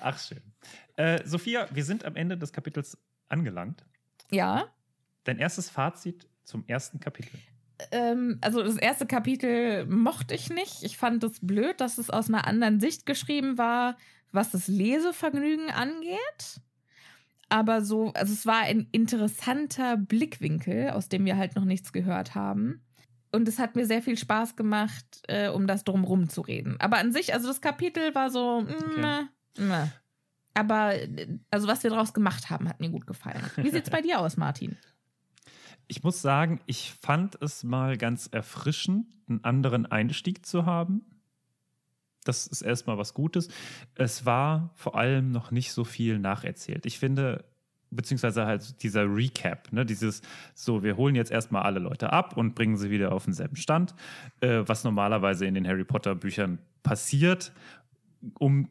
Ach 0.01 0.19
schön. 0.19 0.41
Äh, 0.97 1.21
Sophia, 1.27 1.69
wir 1.73 1.85
sind 1.85 2.05
am 2.05 2.17
Ende 2.17 2.37
des 2.37 2.53
Kapitels 2.53 2.99
angelangt. 3.29 3.85
Ja, 4.31 4.67
Dein 5.25 5.39
erstes 5.39 5.69
Fazit 5.71 6.29
zum 6.45 6.65
ersten 6.69 7.01
Kapitel. 7.01 7.39
ähm, 7.91 8.39
also 8.41 8.63
das 8.63 8.77
erste 8.77 9.07
Kapitel 9.07 9.85
mochte 9.87 10.35
ich 10.35 10.51
nicht. 10.51 10.83
Ich 10.85 10.97
fand 10.97 11.23
es 11.25 11.41
blöd, 11.41 11.81
dass 11.81 11.99
es 11.99 12.11
aus 12.11 12.29
einer 12.29 12.47
anderen 12.47 12.79
Sicht 12.81 13.07
geschrieben 13.07 13.59
war, 13.59 13.97
was 14.31 14.53
das 14.53 14.69
Lesevergnügen 14.69 15.71
angeht. 15.71 16.61
Aber 17.49 17.83
so, 17.83 18.13
also 18.15 18.33
es 18.33 18.47
war 18.47 18.61
ein 18.61 18.89
interessanter 18.93 19.97
Blickwinkel, 19.97 20.91
aus 20.91 21.09
dem 21.09 21.25
wir 21.25 21.37
halt 21.37 21.57
noch 21.57 21.65
nichts 21.65 21.93
gehört 21.93 22.35
haben. 22.35 22.83
Und 23.33 23.49
es 23.49 23.59
hat 23.59 23.75
mir 23.77 23.87
sehr 23.87 24.03
viel 24.03 24.17
Spaß 24.17 24.55
gemacht, 24.57 25.05
äh, 25.29 25.49
um 25.49 25.67
das 25.67 25.83
drumrum 25.85 26.29
zu 26.29 26.41
reden. 26.41 26.77
Aber 26.79 26.99
an 26.99 27.13
sich, 27.13 27.35
also 27.35 27.49
das 27.49 27.61
Kapitel 27.61 28.15
war 28.15 28.31
so, 28.31 28.63
mm, 28.63 29.63
mm. 29.63 29.93
Aber 30.57 30.95
also 31.51 31.69
was 31.69 31.83
wir 31.83 31.91
daraus 31.91 32.15
gemacht 32.15 32.51
haben, 32.51 32.69
hat 32.69 32.81
mir 32.81 32.91
gut 32.91 33.07
gefallen. 33.07 33.43
Wie 33.57 33.71
sieht's 33.71 33.91
bei 33.91 34.01
dir 34.01 34.21
aus, 34.21 34.37
Martin? 34.37 34.77
Ich 35.89 36.03
muss 36.03 36.21
sagen, 36.21 36.61
ich 36.67 36.93
fand 37.01 37.41
es 37.41 37.63
mal 37.63 37.97
ganz 37.97 38.29
erfrischend, 38.33 39.07
einen 39.29 39.45
anderen 39.45 39.87
Einstieg 39.87 40.45
zu 40.45 40.67
haben. 40.67 41.03
Das 42.25 42.47
ist 42.47 42.63
erstmal 42.63 42.99
was 42.99 43.15
Gutes. 43.15 43.49
Es 43.95 44.27
war 44.27 44.71
vor 44.75 44.97
allem 44.97 45.31
noch 45.31 45.51
nicht 45.53 45.73
so 45.73 45.85
viel 45.85 46.19
nacherzählt. 46.19 46.87
Ich 46.87 46.99
finde, 46.99 47.45
beziehungsweise 47.91 48.47
halt 48.47 48.83
dieser 48.83 49.05
Recap, 49.05 49.73
ne, 49.73 49.87
dieses 49.87 50.23
so, 50.55 50.83
wir 50.83 50.97
holen 50.97 51.15
jetzt 51.15 51.31
erstmal 51.31 51.63
alle 51.63 51.79
Leute 51.79 52.13
ab 52.13 52.37
und 52.37 52.55
bringen 52.55 52.77
sie 52.77 52.91
wieder 52.91 53.13
auf 53.13 53.25
denselben 53.25 53.57
Stand, 53.57 53.95
äh, 54.41 54.63
was 54.67 54.83
normalerweise 54.83 55.47
in 55.47 55.55
den 55.55 55.69
Harry 55.69 55.85
Potter 55.85 56.15
Büchern 56.15 56.59
passiert, 56.83 57.53
um 58.39 58.69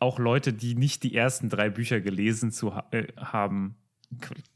auch 0.00 0.18
Leute, 0.18 0.52
die 0.52 0.74
nicht 0.74 1.02
die 1.02 1.14
ersten 1.14 1.48
drei 1.48 1.70
Bücher 1.70 2.00
gelesen 2.00 2.50
zu 2.50 2.74
ha 2.74 2.86
äh, 2.90 3.06
haben, 3.16 3.76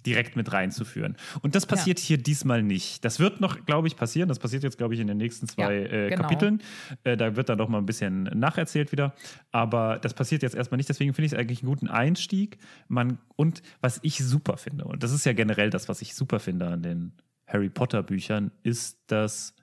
direkt 0.07 0.37
mit 0.37 0.53
reinzuführen. 0.53 1.17
Und 1.43 1.55
das 1.55 1.67
passiert 1.67 1.99
hier 1.99 2.19
diesmal 2.19 2.63
nicht. 2.63 3.05
Das 3.05 3.19
wird 3.19 3.41
noch, 3.41 3.67
glaube 3.67 3.89
ich, 3.89 3.97
passieren. 3.97 4.29
Das 4.29 4.39
passiert 4.39 4.63
jetzt, 4.63 4.79
glaube 4.79 4.95
ich, 4.95 5.01
in 5.01 5.07
den 5.07 5.17
nächsten 5.17 5.49
zwei 5.49 5.75
Ja, 5.75 5.81
äh, 5.81 6.09
genau. 6.11 6.23
Kapiteln. 6.23 6.63
Äh, 7.05 7.17
da 7.17 7.37
wird 7.37 7.49
dann 7.49 7.59
noch 7.59 7.69
mal 7.69 7.79
ein 7.79 7.87
bisschen 7.87 8.25
nacherzählt 8.25 8.93
wieder. 8.93 9.15
Aber 9.51 9.99
das 9.99 10.15
passiert 10.15 10.43
jetzt 10.43 10.55
erstmal 10.55 10.77
nicht. 10.77 10.89
Deswegen 10.89 11.15
finde 11.15 11.27
ich 11.27 11.33
es 11.33 11.39
eigentlich 11.39 11.63
einen 11.63 11.69
guten 11.69 11.89
Einstieg. 11.89 12.59
Man, 12.89 13.19
und 13.37 13.63
was 13.81 13.99
ich 14.03 14.19
super 14.25 14.57
finde, 14.57 14.85
und 14.85 15.03
das 15.03 15.13
ist 15.13 15.27
ja 15.27 15.33
generell 15.33 15.71
das, 15.71 15.89
was 15.89 16.01
ich 16.01 16.15
super 16.15 16.39
finde 16.39 16.69
an 16.69 16.83
den 16.83 17.13
Harry 17.47 17.69
Potter 17.69 18.03
Büchern, 18.03 18.53
ist, 18.63 18.99
dass 19.09 19.55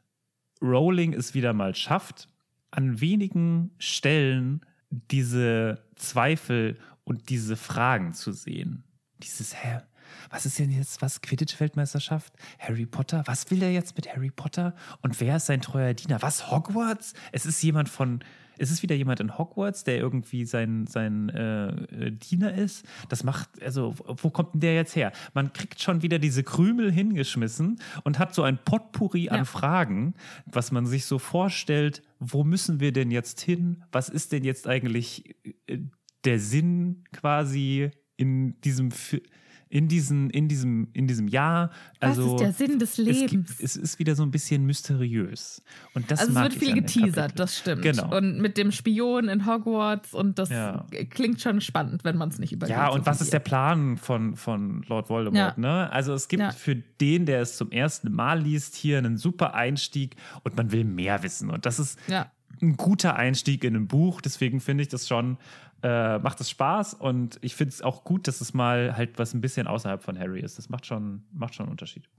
Rowling 0.62 1.14
es 1.14 1.34
wieder 1.34 1.54
mal 1.54 1.74
schafft, 1.76 2.28
an 2.72 3.00
wenigen 3.00 3.72
Stellen 3.78 4.62
diese 4.90 5.84
Zweifel 5.96 6.80
und 7.04 7.30
diese 7.30 7.56
Fragen 7.56 8.14
zu 8.14 8.32
sehen. 8.32 8.84
Dieses, 9.22 9.56
hä, 9.56 9.82
was 10.30 10.46
ist 10.46 10.60
denn 10.60 10.72
jetzt, 10.72 11.02
was 11.02 11.22
Quidditch-Weltmeisterschaft? 11.22 12.34
Harry 12.60 12.86
Potter? 12.86 13.24
Was 13.26 13.50
will 13.52 13.64
er 13.64 13.72
jetzt 13.72 13.96
mit 13.96 14.14
Harry 14.14 14.30
Potter? 14.30 14.76
Und 15.02 15.20
wer 15.20 15.38
ist 15.38 15.48
sein 15.48 15.62
treuer 15.62 15.94
Diener? 15.94 16.22
Was, 16.22 16.52
Hogwarts? 16.52 17.14
Es 17.32 17.46
ist 17.46 17.62
jemand 17.62 17.90
von, 17.90 18.24
es 18.60 18.72
ist 18.72 18.82
wieder 18.84 18.96
jemand 18.96 19.20
in 19.20 19.38
Hogwarts, 19.38 19.84
der 19.84 19.98
irgendwie 19.98 20.46
sein, 20.46 20.88
sein 20.88 21.30
äh, 21.30 21.68
äh, 21.68 22.12
Diener 22.12 22.54
ist. 22.54 22.86
Das 23.10 23.24
macht, 23.24 23.50
also, 23.62 23.96
wo 24.22 24.30
kommt 24.30 24.54
denn 24.54 24.62
der 24.62 24.76
jetzt 24.76 24.96
her? 24.96 25.12
Man 25.34 25.54
kriegt 25.54 25.82
schon 25.82 26.02
wieder 26.02 26.20
diese 26.20 26.44
Krümel 26.44 26.92
hingeschmissen 26.92 27.80
und 28.04 28.20
hat 28.20 28.34
so 28.34 28.44
ein 28.44 28.58
Potpourri 28.64 29.30
an 29.30 29.38
Ja. 29.40 29.46
Fragen, 29.46 30.14
was 30.46 30.72
man 30.72 30.86
sich 30.86 31.06
so 31.06 31.20
vorstellt, 31.20 32.02
wo 32.20 32.44
müssen 32.44 32.80
wir 32.80 32.92
denn 32.92 33.12
jetzt 33.12 33.42
hin? 33.42 33.84
Was 33.92 34.10
ist 34.10 34.32
denn 34.32 34.44
jetzt 34.44 34.68
eigentlich 34.68 35.36
äh, 35.68 35.80
der 36.26 36.40
Sinn 36.40 37.04
quasi 37.14 37.92
in 38.18 38.60
diesem 38.62 38.92
Fi- 38.92 39.24
in 39.70 39.88
diesem, 39.88 40.30
in 40.30 40.48
diesem, 40.48 40.88
in 40.94 41.08
diesem 41.08 41.28
Jahr. 41.28 41.72
Was 42.00 42.12
Also, 42.18 42.36
ist 42.36 42.40
der 42.42 42.54
Sinn 42.54 42.80
des 42.80 42.92
Es, 42.92 42.98
Lebens? 42.98 43.30
gibt, 43.32 43.62
es 43.64 43.76
ist 43.76 44.00
wieder 44.00 44.16
so 44.16 44.24
ein 44.24 44.32
bisschen 44.32 44.66
mysteriös. 44.66 45.62
Und 45.94 46.10
das 46.12 46.20
Also 46.22 46.32
es 46.34 46.40
wird 46.44 46.54
viel 46.54 46.74
geteasert, 46.74 47.40
das 47.40 47.58
stimmt. 47.58 47.82
Genau. 47.82 48.16
Und 48.16 48.40
mit 48.40 48.58
dem 48.58 48.72
Spion 48.72 49.28
in 49.30 49.46
Hogwarts 49.46 50.14
und 50.14 50.40
das 50.40 50.50
Ja. 50.50 50.86
klingt 51.10 51.42
schon 51.42 51.62
spannend, 51.62 52.04
wenn 52.04 52.18
man 52.18 52.30
es 52.30 52.40
nicht 52.40 52.52
überlegt. 52.54 52.78
Ja, 52.78 52.88
so 52.90 52.94
und 52.96 53.06
was 53.06 53.22
ist 53.22 53.34
der. 53.34 53.40
Plan 53.48 53.98
von, 53.98 54.36
von 54.36 54.84
Lord 54.88 55.10
Voldemort? 55.10 55.56
Ja. 55.58 55.62
Ne? 55.62 55.92
Also 55.92 56.14
es 56.14 56.28
gibt 56.28 56.42
Ja. 56.44 56.52
für 56.52 56.76
den, 56.76 57.26
der 57.26 57.42
es 57.42 57.56
zum 57.56 57.72
ersten 57.72 58.12
Mal 58.12 58.42
liest, 58.42 58.76
hier 58.76 58.98
einen 58.98 59.18
super 59.18 59.54
Einstieg 59.54 60.16
und 60.44 60.58
man 60.58 60.72
will 60.72 60.84
mehr 60.84 61.24
wissen. 61.24 61.50
Und 61.50 61.66
das 61.66 61.80
ist 61.80 61.98
Ja. 62.08 62.32
ein 62.62 62.76
guter 62.78 63.16
Einstieg 63.16 63.64
in 63.64 63.76
ein 63.76 63.88
Buch. 63.88 64.20
Deswegen 64.22 64.60
finde 64.60 64.82
ich 64.84 64.90
das 64.90 65.08
schon, 65.08 65.38
äh, 65.84 66.20
macht 66.20 66.42
es 66.42 66.50
Spaß 66.50 66.96
und 66.96 67.38
ich 67.42 67.56
finde 67.56 67.74
es 67.74 67.82
auch 67.82 68.04
gut, 68.04 68.28
dass 68.28 68.42
es 68.42 68.54
mal 68.54 68.98
halt 68.98 69.20
was 69.20 69.34
ein 69.34 69.42
bisschen 69.42 69.68
außerhalb 69.68 70.02
von 70.02 70.18
Harry 70.18 70.42
ist. 70.42 70.58
Das 70.58 70.70
macht 70.70 70.86
schon, 70.86 71.24
macht 71.32 71.56
schon 71.56 71.66
einen 71.66 71.72
Unterschied. 71.72 72.10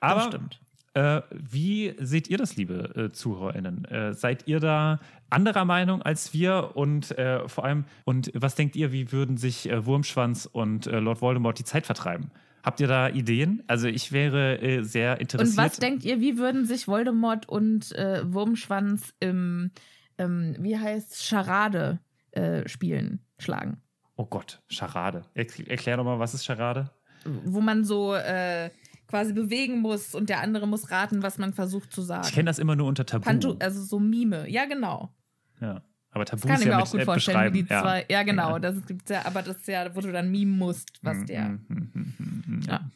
Aber 0.00 0.22
stimmt. 0.22 0.60
Äh, 0.94 1.22
wie 1.30 1.94
seht 1.98 2.28
ihr 2.28 2.36
das, 2.36 2.56
liebe 2.56 2.94
äh, 2.94 3.12
ZuhörerInnen? 3.12 3.86
Äh, 3.86 4.12
seid 4.12 4.46
ihr 4.46 4.60
da 4.60 5.00
anderer 5.30 5.64
Meinung 5.64 6.02
als 6.02 6.34
wir? 6.34 6.72
Und 6.74 7.16
äh, 7.16 7.48
vor 7.48 7.64
allem, 7.64 7.86
und 8.04 8.30
was 8.34 8.56
denkt 8.56 8.76
ihr, 8.76 8.92
wie 8.92 9.10
würden 9.10 9.38
sich 9.38 9.70
äh, 9.70 9.86
Wurmschwanz 9.86 10.44
und 10.44 10.86
äh, 10.86 11.00
Lord 11.00 11.22
Voldemort 11.22 11.58
die 11.58 11.64
Zeit 11.64 11.86
vertreiben? 11.86 12.30
Habt 12.62 12.78
ihr 12.78 12.88
da 12.88 13.08
Ideen? 13.08 13.62
Also 13.68 13.88
ich 13.88 14.12
wäre 14.12 14.84
sehr 14.84 15.18
interessiert. 15.20 15.50
Und 15.50 15.56
was 15.56 15.78
denkt 15.78 16.04
ihr, 16.04 16.20
wie 16.20 16.38
würden 16.38 16.64
sich 16.64 16.86
Voldemort 16.86 17.48
und 17.48 17.90
Wurmschwanz 17.90 19.12
im, 19.18 19.72
ähm, 20.16 20.54
wie 20.60 20.78
heißt 20.78 21.26
Charade 21.26 21.98
äh, 22.32 22.68
spielen, 22.68 23.24
schlagen? 23.38 23.80
oh 24.16 24.26
Gott, 24.26 24.62
Charade. 24.68 25.24
Erkl 25.34 25.66
erklär 25.68 25.96
doch 25.96 26.04
mal, 26.04 26.18
was 26.18 26.34
ist 26.34 26.44
Charade? 26.44 26.90
Wo 27.24 27.60
man 27.60 27.84
so 27.84 28.14
äh, 28.14 28.70
quasi 29.08 29.32
bewegen 29.32 29.80
muss 29.80 30.14
und 30.14 30.28
der 30.28 30.40
andere 30.40 30.66
muss 30.68 30.90
raten, 30.90 31.22
was 31.22 31.38
man 31.38 31.52
versucht 31.54 31.92
zu 31.92 32.02
sagen. 32.02 32.26
Ich 32.28 32.34
kenne 32.34 32.46
das 32.46 32.58
immer 32.58 32.76
nur 32.76 32.86
unter 32.86 33.04
Tabu. 33.06 33.24
Panto, 33.24 33.56
also 33.58 33.82
so 33.82 33.98
Mime. 33.98 34.48
Ja, 34.48 34.66
genau. 34.66 35.12
ja. 35.60 35.82
Aber 36.10 36.24
Tabu 36.26 36.42
Das 36.42 36.46
kann 36.46 36.54
ist 36.56 36.60
ich 36.60 36.66
ja 36.68 36.76
mir 36.76 36.82
auch 36.82 36.90
gut 36.90 37.02
vorstellen, 37.02 37.52
wie 37.52 37.58
die 37.58 37.62
beschreiben. 37.62 37.82
zwei. 37.82 38.06
Ja, 38.10 38.22
genau. 38.22 38.50
Ja. 38.52 38.58
Das 38.58 38.86
gibt's 38.86 39.10
ja, 39.10 39.24
aber 39.24 39.42
das 39.42 39.56
ist 39.56 39.68
ja, 39.68 39.94
wo 39.96 40.00
du 40.00 40.12
dann 40.12 40.30
mimen 40.30 40.56
musst, 40.58 40.98
was 41.02 41.24
der. 41.24 41.48
Mhm, 41.48 41.64
mhm, 41.68 42.14
mhm, 42.18 42.44
mhm, 42.46 42.60
Ja. 42.68 42.90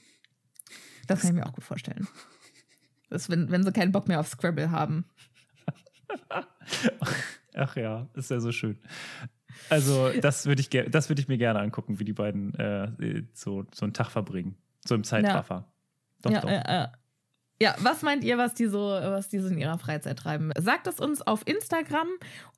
Das 1.07 1.21
kann 1.23 1.31
ich 1.31 1.37
mir 1.37 1.47
auch 1.47 1.53
gut 1.53 1.65
vorstellen. 1.65 2.07
Das, 3.09 3.31
wenn, 3.31 3.51
wenn 3.51 3.63
sie 3.65 3.73
keinen 3.73 3.91
Bock 3.93 4.07
mehr 4.07 4.21
auf 4.21 4.29
Scrabble 4.29 4.71
haben. 4.71 5.05
Ach 7.57 7.77
ja, 7.77 8.09
ist 8.15 8.31
ja 8.31 8.41
so 8.41 8.53
schön. 8.53 8.79
Also, 9.71 10.11
das 10.21 10.47
würde 10.47 10.61
ich, 10.61 10.69
das 10.69 11.09
würde 11.09 11.23
ich 11.23 11.29
mir 11.29 11.39
gerne 11.39 11.61
angucken, 11.61 11.99
wie 11.99 12.05
die 12.05 12.13
beiden 12.13 12.55
äh, 12.55 13.23
so, 13.33 13.65
so 13.73 13.85
einen 13.85 13.95
Tag 13.95 14.11
verbringen. 14.11 14.57
So 14.87 14.95
im 14.95 15.05
Zeitraffer. 15.05 15.67
Doch, 16.23 16.31
ja, 16.31 16.41
doch. 16.41 16.49
äh, 16.49 16.85
äh. 16.85 16.89
ja, 17.61 17.75
was 17.79 18.03
meint 18.03 18.23
ihr, 18.25 18.39
was 18.39 18.55
die, 18.55 18.67
so, 18.67 18.79
was 18.79 19.29
die 19.29 19.39
so 19.39 19.49
in 19.49 19.59
ihrer 19.59 19.79
Freizeit 19.79 20.19
treiben? 20.19 20.53
Sagt 20.59 20.87
es 20.87 21.01
uns 21.01 21.23
auf 21.23 21.47
Instagram 21.47 22.09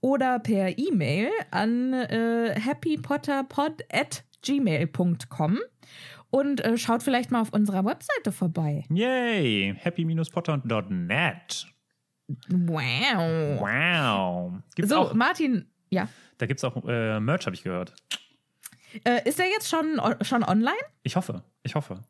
oder 0.00 0.38
per 0.40 0.76
E-Mail 0.76 1.30
an 1.50 1.92
äh, 1.92 2.58
happypotterpod 2.60 3.84
at 3.92 4.24
gmail.com 4.42 5.58
und 6.30 6.64
äh, 6.64 6.76
schaut 6.76 7.02
vielleicht 7.02 7.30
mal 7.30 7.40
auf 7.40 7.52
unserer 7.52 7.84
Webseite 7.84 8.32
vorbei. 8.32 8.84
Yay! 8.90 9.74
Happy-potter.net. 9.78 11.66
Wow. 12.48 13.60
Wow. 13.60 14.52
Gibt's 14.74 14.90
So, 14.90 14.96
auch, 14.98 15.14
Martin, 15.14 15.66
ja. 15.90 16.08
da 16.38 16.46
gibt 16.46 16.58
es 16.58 16.64
auch 16.64 16.76
äh, 16.86 17.20
Merch, 17.20 17.46
habe 17.46 17.56
ich 17.56 17.62
gehört. 17.62 17.94
Äh, 19.04 19.28
ist 19.28 19.38
er 19.38 19.46
jetzt 19.46 19.68
schon, 19.68 20.00
schon 20.22 20.42
online? 20.44 20.76
Ich 21.02 21.16
hoffe, 21.16 21.42
ich 21.62 21.74
hoffe. 21.74 22.02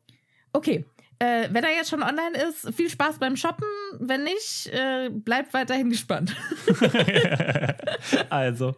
Okay. 0.53 0.85
Äh, 1.19 1.49
wenn 1.51 1.63
er 1.65 1.71
jetzt 1.71 1.89
schon 1.89 2.01
online 2.01 2.37
ist, 2.47 2.73
viel 2.73 2.89
Spaß 2.89 3.19
beim 3.19 3.35
Shoppen. 3.35 3.67
Wenn 3.99 4.23
nicht, 4.23 4.67
äh, 4.67 5.09
bleibt 5.09 5.53
weiterhin 5.53 5.89
gespannt. 5.89 6.33
also, 8.29 8.75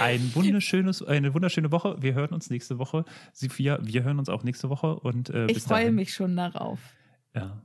ein 0.00 0.32
wunderschönes, 0.34 1.02
eine 1.02 1.34
wunderschöne 1.34 1.72
Woche. 1.72 1.96
Wir 2.00 2.14
hören 2.14 2.32
uns 2.32 2.50
nächste 2.50 2.78
Woche. 2.78 3.04
Sophia, 3.32 3.78
wir 3.82 4.04
hören 4.04 4.18
uns 4.20 4.28
auch 4.28 4.44
nächste 4.44 4.68
Woche. 4.68 4.94
Und, 5.00 5.30
äh, 5.30 5.46
Ich 5.46 5.62
freue 5.62 5.90
mich 5.90 6.14
schon 6.14 6.36
darauf. 6.36 6.78
Ja. 7.34 7.62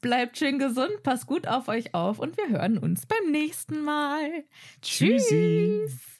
Bleibt 0.00 0.38
schön 0.38 0.58
gesund, 0.58 1.02
passt 1.02 1.26
gut 1.26 1.46
auf 1.46 1.68
euch 1.68 1.94
auf 1.94 2.18
und 2.18 2.36
wir 2.38 2.48
hören 2.48 2.78
uns 2.78 3.04
beim 3.06 3.30
nächsten 3.30 3.82
Mal. 3.82 4.44
Tschüssi. 4.80 5.84
Tschüss. 5.86 6.19